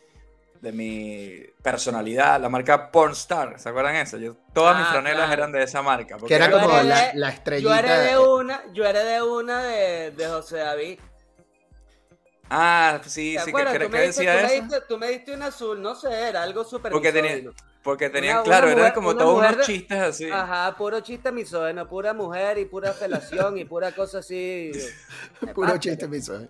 de 0.61 0.71
mi 0.71 1.41
personalidad, 1.61 2.41
la 2.41 2.49
marca 2.49 2.93
Pornstar, 2.93 3.59
¿se 3.59 3.69
acuerdan 3.69 3.97
eso? 3.97 4.19
Yo, 4.19 4.37
todas 4.55 4.79
mis 4.79 4.87
Ah, 4.87 4.93
franelas 4.93 5.17
claro. 5.27 5.33
eran 5.33 5.53
de 5.53 5.63
esa 5.65 5.83
marca. 5.83 6.17
Que 6.27 6.35
era 6.37 6.49
como 6.49 6.69
la, 6.69 6.85
la 6.85 7.11
yo 7.13 7.27
estrellita. 7.35 7.79
heredé 7.81 8.19
una, 8.19 8.63
yo 8.73 8.85
heredé 8.87 9.21
una 9.21 9.63
de, 9.65 10.11
de 10.13 10.27
José 10.29 10.59
David. 10.59 11.01
Ah, 12.49 13.01
sí, 13.05 13.35
¿Te 13.37 13.41
sí, 13.45 13.53
me 13.89 13.99
qué 13.99 14.07
diste, 14.07 14.23
decía 14.25 14.37
tú, 14.37 14.47
me 14.47 14.55
eso? 14.55 14.63
diste, 14.65 14.81
tú 14.89 14.99
me 14.99 15.09
diste 15.09 15.35
un 15.35 15.43
azul, 15.43 15.83
no 15.83 15.95
sé, 15.95 16.29
era 16.29 16.43
algo 16.43 16.65
súper 16.65 16.93
Porque 16.93 17.13
tenía-. 17.13 17.51
Porque 17.83 18.11
tenían, 18.11 18.37
una 18.37 18.45
claro, 18.45 18.67
mujer- 18.67 18.79
eran 18.81 18.93
como 18.95 19.11
una 19.11 19.19
todos 19.19 19.35
mujer 19.37 19.55
unos 19.55 19.67
de- 19.67 19.73
chistes 19.73 19.99
así. 20.01 20.31
Ajá, 20.31 20.77
puro 20.77 21.01
chiste 21.01 21.31
misógino, 21.33 21.89
pura 21.89 22.13
mujer 22.15 22.59
y 22.59 22.65
pura 22.65 22.93
felación 22.93 23.59
y 23.59 23.65
pura 23.65 23.93
cosa 23.93 24.19
así. 24.19 24.73
Puro 25.55 25.69
Nefasto. 25.69 25.79
chiste 25.79 26.09
miso. 26.09 26.49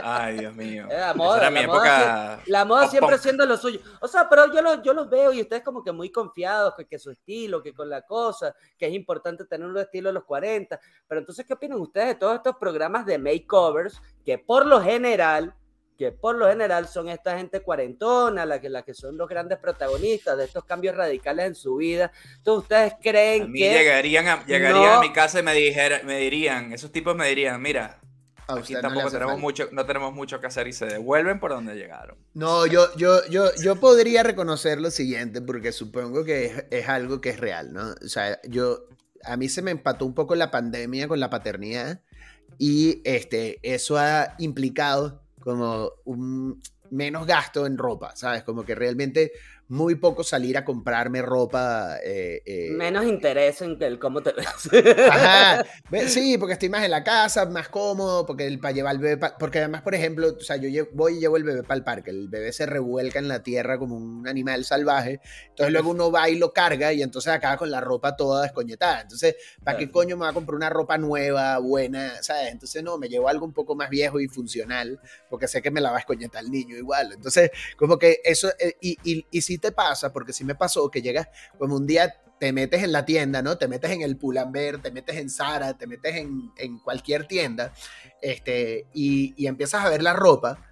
Ay, 0.00 0.38
Dios 0.38 0.54
mío. 0.54 0.86
Eh, 0.90 0.96
La 0.98 1.14
moda, 1.14 1.38
era 1.38 1.50
mi 1.50 1.60
la 1.62 1.66
moda 1.66 1.78
época. 1.78 2.42
La 2.46 2.64
moda 2.64 2.82
pop 2.82 2.90
siempre 2.90 3.14
punk. 3.16 3.22
siendo 3.22 3.46
lo 3.46 3.56
suyo. 3.56 3.80
O 4.00 4.08
sea, 4.08 4.28
pero 4.28 4.52
yo, 4.52 4.62
lo- 4.62 4.82
yo 4.82 4.92
los 4.94 5.08
veo 5.10 5.32
y 5.32 5.40
ustedes 5.42 5.62
como 5.62 5.82
que 5.82 5.92
muy 5.92 6.10
confiados, 6.10 6.74
que, 6.76 6.86
que 6.86 6.98
su 6.98 7.10
estilo, 7.10 7.62
que 7.62 7.74
con 7.74 7.88
la 7.90 8.02
cosa, 8.02 8.54
que 8.78 8.86
es 8.86 8.92
importante 8.94 9.44
tener 9.44 9.66
un 9.66 9.76
estilo 9.76 10.08
de 10.10 10.14
los 10.14 10.24
40. 10.24 10.78
Pero 11.06 11.20
entonces, 11.20 11.44
¿qué 11.46 11.54
opinan 11.54 11.80
ustedes 11.80 12.08
de 12.08 12.14
todos 12.14 12.36
estos 12.36 12.56
programas 12.56 13.04
de 13.06 13.18
makeovers 13.18 14.00
que 14.24 14.38
por 14.38 14.66
lo 14.66 14.80
general, 14.80 15.54
que 15.98 16.12
por 16.12 16.36
lo 16.36 16.48
general 16.48 16.86
son 16.86 17.08
esta 17.08 17.36
gente 17.36 17.60
cuarentona, 17.60 18.46
la 18.46 18.60
que, 18.60 18.68
la 18.68 18.82
que 18.84 18.94
son 18.94 19.18
los 19.18 19.28
grandes 19.28 19.58
protagonistas 19.58 20.38
de 20.38 20.44
estos 20.44 20.64
cambios 20.64 20.94
radicales 20.96 21.46
en 21.46 21.54
su 21.56 21.76
vida? 21.76 22.12
Entonces, 22.36 22.62
¿ustedes 22.62 22.92
A 22.92 22.98
creen 23.00 23.50
mí 23.50 23.58
que... 23.58 23.70
llegarían, 23.72 24.28
a, 24.28 24.46
llegarían 24.46 24.82
No. 24.84 24.92
a 24.94 25.00
mi 25.00 25.12
casa 25.12 25.40
y 25.40 25.42
me, 25.42 25.52
dijera, 25.54 26.00
me 26.04 26.18
dirían, 26.18 26.72
esos 26.72 26.92
tipos 26.92 27.16
me 27.16 27.28
dirían, 27.28 27.60
mira, 27.60 27.98
A 28.46 28.54
aquí 28.54 28.74
no 28.74 28.80
tampoco 28.80 29.08
hace 29.08 29.16
tenemos 29.18 29.40
mucho, 29.40 29.68
no 29.72 29.84
tenemos 29.86 30.14
mucho 30.14 30.40
que 30.40 30.46
hacer 30.46 30.68
y 30.68 30.72
se 30.72 30.86
devuelven 30.86 31.40
por 31.40 31.50
donde 31.50 31.74
llegaron. 31.74 32.16
No, 32.32 32.64
yo, 32.66 32.94
yo, 32.96 33.26
yo, 33.28 33.50
yo 33.56 33.76
podría 33.76 34.22
reconocer 34.22 34.80
lo 34.80 34.92
siguiente, 34.92 35.42
porque 35.42 35.72
supongo 35.72 36.24
que 36.24 36.44
es, 36.46 36.64
es 36.70 36.88
algo 36.88 37.20
que 37.20 37.30
es 37.30 37.40
real, 37.40 37.72
¿no? 37.72 37.90
O 38.04 38.08
sea, 38.08 38.40
yo, 38.44 38.84
a 39.24 39.36
mí 39.36 39.48
se 39.48 39.62
me 39.62 39.72
empató 39.72 40.06
un 40.06 40.14
poco 40.14 40.36
la 40.36 40.52
pandemia 40.52 41.08
con 41.08 41.18
la 41.18 41.28
paternidad 41.28 42.00
y 42.56 43.02
este, 43.04 43.58
eso 43.62 43.98
ha 43.98 44.36
implicado 44.38 45.22
como 45.48 45.92
un 46.04 46.60
menos 46.90 47.26
gasto 47.26 47.64
en 47.64 47.78
ropa, 47.78 48.14
¿sabes? 48.14 48.42
Como 48.42 48.66
que 48.66 48.74
realmente 48.74 49.32
muy 49.68 49.94
poco 49.96 50.24
salir 50.24 50.56
a 50.56 50.64
comprarme 50.64 51.20
ropa. 51.22 51.98
eh, 52.02 52.42
eh, 52.46 52.68
Menos 52.70 53.04
interés 53.06 53.60
en 53.62 53.76
el 53.82 53.98
cómo 53.98 54.22
te 54.22 54.32
ves. 54.32 54.46
Ajá. 55.10 55.64
Sí, 56.08 56.36
porque 56.38 56.52
estoy 56.52 56.68
más 56.68 56.84
en 56.84 56.90
la 56.90 57.02
casa, 57.02 57.46
más 57.46 57.68
cómodo, 57.68 58.26
porque 58.26 58.46
el, 58.46 58.58
para 58.60 58.72
llevar 58.74 58.94
el 58.94 59.00
bebé, 59.00 59.16
pa- 59.16 59.36
porque 59.38 59.58
además, 59.58 59.80
por 59.82 59.94
ejemplo, 59.94 60.28
o 60.36 60.40
sea, 60.40 60.56
yo 60.56 60.68
lle- 60.68 60.88
voy 60.92 61.16
y 61.16 61.20
llevo 61.20 61.36
el 61.38 61.44
bebé 61.44 61.62
para 61.62 61.76
el 61.76 61.84
parque, 61.84 62.10
el 62.10 62.28
bebé 62.28 62.52
se 62.52 62.66
revuelca 62.66 63.18
en 63.18 63.26
la 63.28 63.42
tierra 63.42 63.78
como 63.78 63.96
un 63.96 64.26
animal 64.28 64.64
salvaje, 64.66 65.20
entonces 65.48 65.72
luego 65.72 65.90
uno 65.90 66.10
va 66.10 66.28
y 66.28 66.36
lo 66.36 66.52
carga 66.52 66.92
y 66.92 67.02
entonces 67.02 67.32
acaba 67.32 67.56
con 67.56 67.70
la 67.70 67.80
ropa 67.80 68.16
toda 68.16 68.42
descoñetada. 68.42 69.00
Entonces, 69.02 69.36
¿para 69.64 69.78
qué 69.78 69.84
Claro. 69.86 69.92
coño 69.92 70.16
me 70.16 70.24
va 70.24 70.30
a 70.30 70.34
comprar 70.34 70.56
una 70.56 70.68
ropa 70.70 70.98
nueva, 70.98 71.58
buena, 71.58 72.22
sabes? 72.22 72.52
Entonces, 72.52 72.82
no, 72.82 72.98
me 72.98 73.08
llevo 73.08 73.28
algo 73.28 73.46
un 73.46 73.52
poco 73.54 73.74
más 73.74 73.88
viejo 73.88 74.20
y 74.20 74.28
funcional, 74.28 75.00
porque 75.30 75.48
sé 75.48 75.62
que 75.62 75.70
me 75.70 75.80
la 75.80 75.90
va 75.90 75.96
a 75.96 76.00
escoñetar 76.00 76.44
el 76.44 76.50
niño 76.50 76.76
igual. 76.76 77.12
Entonces, 77.14 77.50
como 77.78 77.98
que 77.98 78.20
eso, 78.24 78.50
eh, 78.58 78.74
y, 78.82 78.98
y, 79.04 79.26
y 79.30 79.40
sí 79.58 79.60
te 79.60 79.72
pasa, 79.72 80.12
porque 80.12 80.32
sí 80.32 80.44
me 80.44 80.54
pasó 80.54 80.88
que 80.90 81.02
llegas 81.02 81.28
como 81.58 81.74
un 81.76 81.86
día 81.86 82.14
te 82.38 82.52
metes 82.52 82.84
en 82.84 82.92
la 82.92 83.04
tienda, 83.04 83.42
¿no? 83.42 83.58
Te 83.58 83.66
metes 83.66 83.90
en 83.90 84.02
el 84.02 84.16
Pull&Bear, 84.16 84.80
te 84.80 84.92
metes 84.92 85.16
en 85.16 85.28
Zara, 85.28 85.76
te 85.76 85.88
metes 85.88 86.14
en, 86.14 86.52
en 86.56 86.78
cualquier 86.78 87.26
tienda, 87.26 87.72
este, 88.22 88.86
y, 88.94 89.34
y 89.36 89.48
empiezas 89.48 89.84
a 89.84 89.88
ver 89.88 90.02
la 90.04 90.12
ropa 90.12 90.64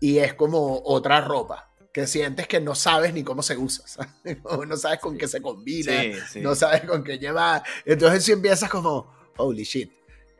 y 0.00 0.18
es 0.18 0.34
como 0.34 0.82
otra 0.84 1.22
ropa, 1.22 1.70
que 1.94 2.06
sientes 2.06 2.46
que 2.46 2.60
no 2.60 2.74
sabes 2.74 3.14
ni 3.14 3.24
cómo 3.24 3.42
se 3.42 3.56
usa, 3.56 3.86
¿sabes? 3.88 4.12
No 4.68 4.76
sabes 4.76 5.00
con 5.00 5.16
qué 5.16 5.26
se 5.26 5.40
combina, 5.40 5.92
Sí, 6.02 6.12
sí. 6.30 6.40
no 6.42 6.54
sabes 6.54 6.82
con 6.82 7.02
qué 7.02 7.18
lleva. 7.18 7.62
Entonces 7.86 8.22
si 8.24 8.32
empiezas 8.32 8.68
como, 8.68 9.10
holy 9.38 9.64
shit, 9.64 9.90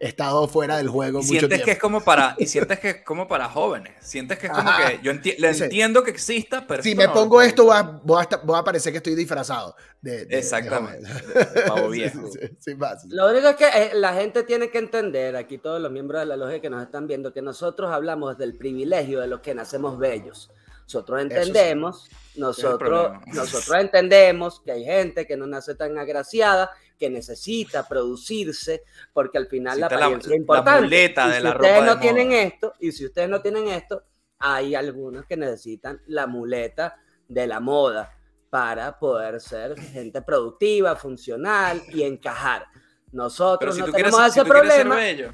estado 0.00 0.46
fuera 0.48 0.76
del 0.76 0.88
juego 0.88 1.18
Y 1.18 1.22
mucho 1.22 1.28
sientes 1.30 1.48
tiempo. 1.48 1.64
que 1.64 1.70
es 1.72 1.78
como 1.78 2.00
para 2.02 2.34
y 2.38 2.46
sientes 2.46 2.78
que 2.78 2.88
es 2.90 3.04
como 3.04 3.26
para 3.26 3.48
jóvenes 3.48 3.94
sientes 4.00 4.38
que 4.38 4.46
es 4.46 4.52
como 4.52 4.68
Ajá. 4.68 4.90
que 4.90 5.00
yo 5.02 5.10
enti- 5.12 5.36
le 5.38 5.52
Sí. 5.54 5.64
entiendo 5.64 6.04
que 6.04 6.10
exista 6.12 6.64
pero 6.66 6.82
si 6.82 6.94
me 6.94 7.06
no- 7.06 7.12
pongo 7.14 7.42
esto, 7.42 7.64
voy 7.64 7.76
a, 7.76 7.82
voy 7.82 8.20
a 8.20 8.22
estar- 8.22 8.40
voy 8.44 8.58
a 8.58 8.62
parecer 8.62 8.92
que 8.92 8.98
estoy 8.98 9.14
disfrazado. 9.14 9.74
De, 10.00 10.26
de- 10.26 10.38
Exactamente, 10.38 11.08
joven. 11.08 11.34
de- 11.54 11.60
de 11.60 11.66
pavo 11.66 11.86
Sí, 11.92 11.98
viejo. 11.98 12.26
sí, 12.30 12.38
sí, 12.60 12.74
va, 12.74 12.96
sí. 12.96 13.08
Lo 13.10 13.28
único 13.28 13.48
es 13.48 13.56
que 13.56 13.66
eh, 13.66 13.90
la 13.94 14.14
gente 14.14 14.44
tiene 14.44 14.70
que 14.70 14.78
entender, 14.78 15.34
aquí 15.34 15.58
todos 15.58 15.80
los 15.82 15.90
miembros 15.90 16.20
de 16.20 16.26
la 16.26 16.36
logia 16.36 16.60
que 16.60 16.70
nos 16.70 16.80
están 16.84 17.08
viendo, 17.08 17.32
que 17.32 17.42
nosotros 17.42 17.90
hablamos 17.92 18.38
del 18.38 18.56
privilegio 18.56 19.18
de 19.20 19.26
los 19.26 19.40
que 19.40 19.54
nacemos 19.56 19.98
bellos. 19.98 20.52
Nosotros 20.84 21.20
sí. 21.20 21.26
entendemos, 21.26 22.08
nosotros, 22.36 22.78
problema. 22.78 23.22
nosotros 23.34 23.76
entendemos 23.80 24.60
que 24.60 24.70
hay 24.72 24.84
gente 24.84 25.26
que 25.26 25.36
no 25.36 25.46
nace 25.48 25.74
tan 25.74 25.98
agraciada, 25.98 26.70
que 26.98 27.08
necesita 27.10 27.86
producirse, 27.88 28.82
porque 29.12 29.38
al 29.38 29.46
final 29.46 29.78
la 29.80 29.88
la- 29.88 29.96
apariencia 29.96 30.30
la 30.30 30.34
es 30.36 30.40
importante. 30.40 30.82
muleta 30.82 31.26
Y 31.26 31.30
de 31.30 31.36
si 31.36 31.42
la 31.42 31.50
ustedes 31.50 31.74
ropa 31.80 31.86
no 31.94 32.00
tienen 32.00 32.28
moda. 32.28 32.42
esto, 32.42 32.72
y 32.80 32.92
si 32.92 33.06
ustedes 33.06 33.28
no 33.28 33.40
tienen 33.40 33.68
esto, 33.68 34.02
hay 34.38 34.74
algunos 34.74 35.26
que 35.26 35.36
necesitan 35.36 36.00
la 36.06 36.26
muleta 36.26 36.96
de 37.28 37.46
la 37.46 37.60
moda 37.60 38.14
para 38.50 38.98
poder 38.98 39.40
ser 39.40 39.78
gente 39.80 40.22
productiva, 40.22 40.96
funcional 40.96 41.82
y 41.88 42.02
encajar. 42.02 42.66
Nosotros 43.12 43.74
si 43.74 43.80
no 43.80 43.86
quieres, 43.86 44.02
tenemos 44.12 44.20
si 44.32 44.38
ese 44.40 44.46
tú 44.48 44.52
quieres 44.52 44.72
ser 44.74 44.82
problema. 44.86 44.96
bello 44.96 45.28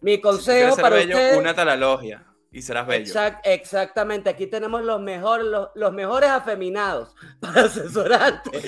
Mi 0.00 0.16
si 0.16 0.20
quieres 0.20 0.22
consejo 0.22 0.74
ser 0.74 0.82
para 0.82 0.96
bello, 0.96 1.14
ustedes. 1.16 1.38
únete 1.38 1.60
a 1.60 1.64
la 1.64 1.76
logia 1.76 2.26
y 2.56 2.62
serás 2.62 2.86
bello 2.86 3.04
Exact- 3.12 3.40
exactamente, 3.44 4.30
aquí 4.30 4.46
tenemos 4.46 4.82
los, 4.84 5.00
mejor, 5.00 5.42
los, 5.44 5.68
los 5.74 5.92
mejores 5.92 6.30
afeminados 6.30 7.14
para 7.40 7.62
asesorarte. 7.62 8.60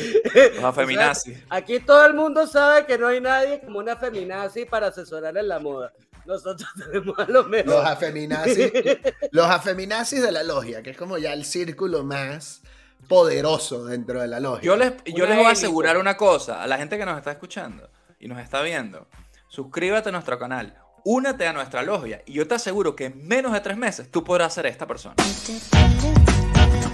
los 0.57 0.65
afeminazis 0.65 1.39
Aquí 1.49 1.81
todo 1.81 2.05
el 2.05 2.15
mundo 2.15 2.47
sabe 2.47 2.85
que 2.85 2.99
no 2.99 3.07
hay 3.09 3.21
nadie 3.21 3.61
como 3.61 3.79
una 3.79 3.97
feminazi 3.97 4.65
para 4.65 4.89
asesorar 4.89 5.37
en 5.37 5.49
la 5.49 5.59
moda. 5.61 5.93
Nosotros 6.27 6.69
tenemos 6.85 7.17
a 7.19 7.23
los 7.27 7.33
Los 7.45 7.49
mejores. 7.49 7.87
afeminazis, 7.89 8.73
los 9.31 9.47
afeminazis 9.47 10.21
de 10.23 10.33
la 10.33 10.43
logia, 10.43 10.83
que 10.83 10.91
es 10.91 10.97
como 10.97 11.17
ya 11.19 11.33
el 11.33 11.45
círculo 11.45 12.03
más 12.03 12.63
poderoso 13.09 13.85
dentro 13.85 14.21
de 14.21 14.27
la 14.27 14.41
logia. 14.41 14.65
Yo 14.65 14.77
les, 14.77 14.95
yo 15.05 15.25
Una 15.25 15.27
les 15.27 15.37
voy 15.37 15.47
a 15.47 15.51
élite. 15.51 15.53
asegurar 15.53 15.97
una 15.99 16.17
cosa 16.17 16.61
a 16.63 16.67
la 16.67 16.77
gente 16.79 16.99
que 16.99 17.07
nos 17.07 17.17
está 17.17 17.31
escuchando 17.31 17.89
y 18.19 18.27
nos 18.27 18.41
está 18.41 18.63
viendo. 18.63 19.07
Suscríbete 19.49 20.09
a 20.09 20.13
nuestro 20.13 20.39
canal, 20.41 20.77
únete 21.07 21.47
a 21.47 21.53
nuestra 21.53 21.83
logia 21.83 22.21
y 22.27 22.33
yo 22.33 22.49
te 22.49 22.57
aseguro 22.57 22.97
que 22.97 23.07
en 23.07 23.29
menos 23.29 23.53
de 23.53 23.61
tres 23.61 23.77
meses 23.77 24.11
tú 24.11 24.25
podrás 24.25 24.53
ser 24.53 24.67
esta 24.67 24.89
persona. 24.89 25.15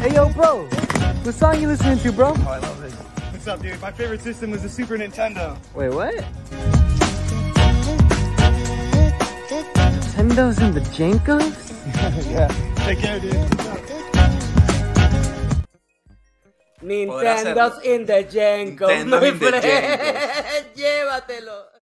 Hey, 0.03 0.13
yo, 0.15 0.29
bro. 0.29 0.69
What 1.25 1.35
song 1.35 1.59
you 1.59 1.69
listening 1.69 1.99
to, 2.01 2.13
bro? 2.13 2.35
Oh, 2.35 2.53
I 2.53 2.59
love 2.59 2.85
it. 2.85 2.93
What's 3.33 3.49
up, 3.49 3.63
dude? 3.63 3.81
My 3.81 3.91
favorite 3.91 4.21
system 4.21 4.51
was 4.51 4.61
the 4.61 4.69
Super 4.69 4.99
Nintendo. 4.99 5.57
Wait, 5.75 5.89
what? 5.89 6.15
Nintendos 10.19 10.59
and 10.61 10.75
the 10.75 10.83
Jankos? 10.93 11.73
yeah. 12.31 12.49
Take 12.85 12.99
care, 12.99 13.19
dude. 13.19 13.33
Nintendo's 16.83 17.83
in 17.83 18.05
the 18.05 18.25
Jenko. 18.25 18.89
Nintendo's 18.89 19.21
my 19.23 19.29
in 19.29 19.39
the 19.39 19.49
friend. 19.49 19.65
Jenkos. 19.65 20.65
Llévatelo. 20.77 21.82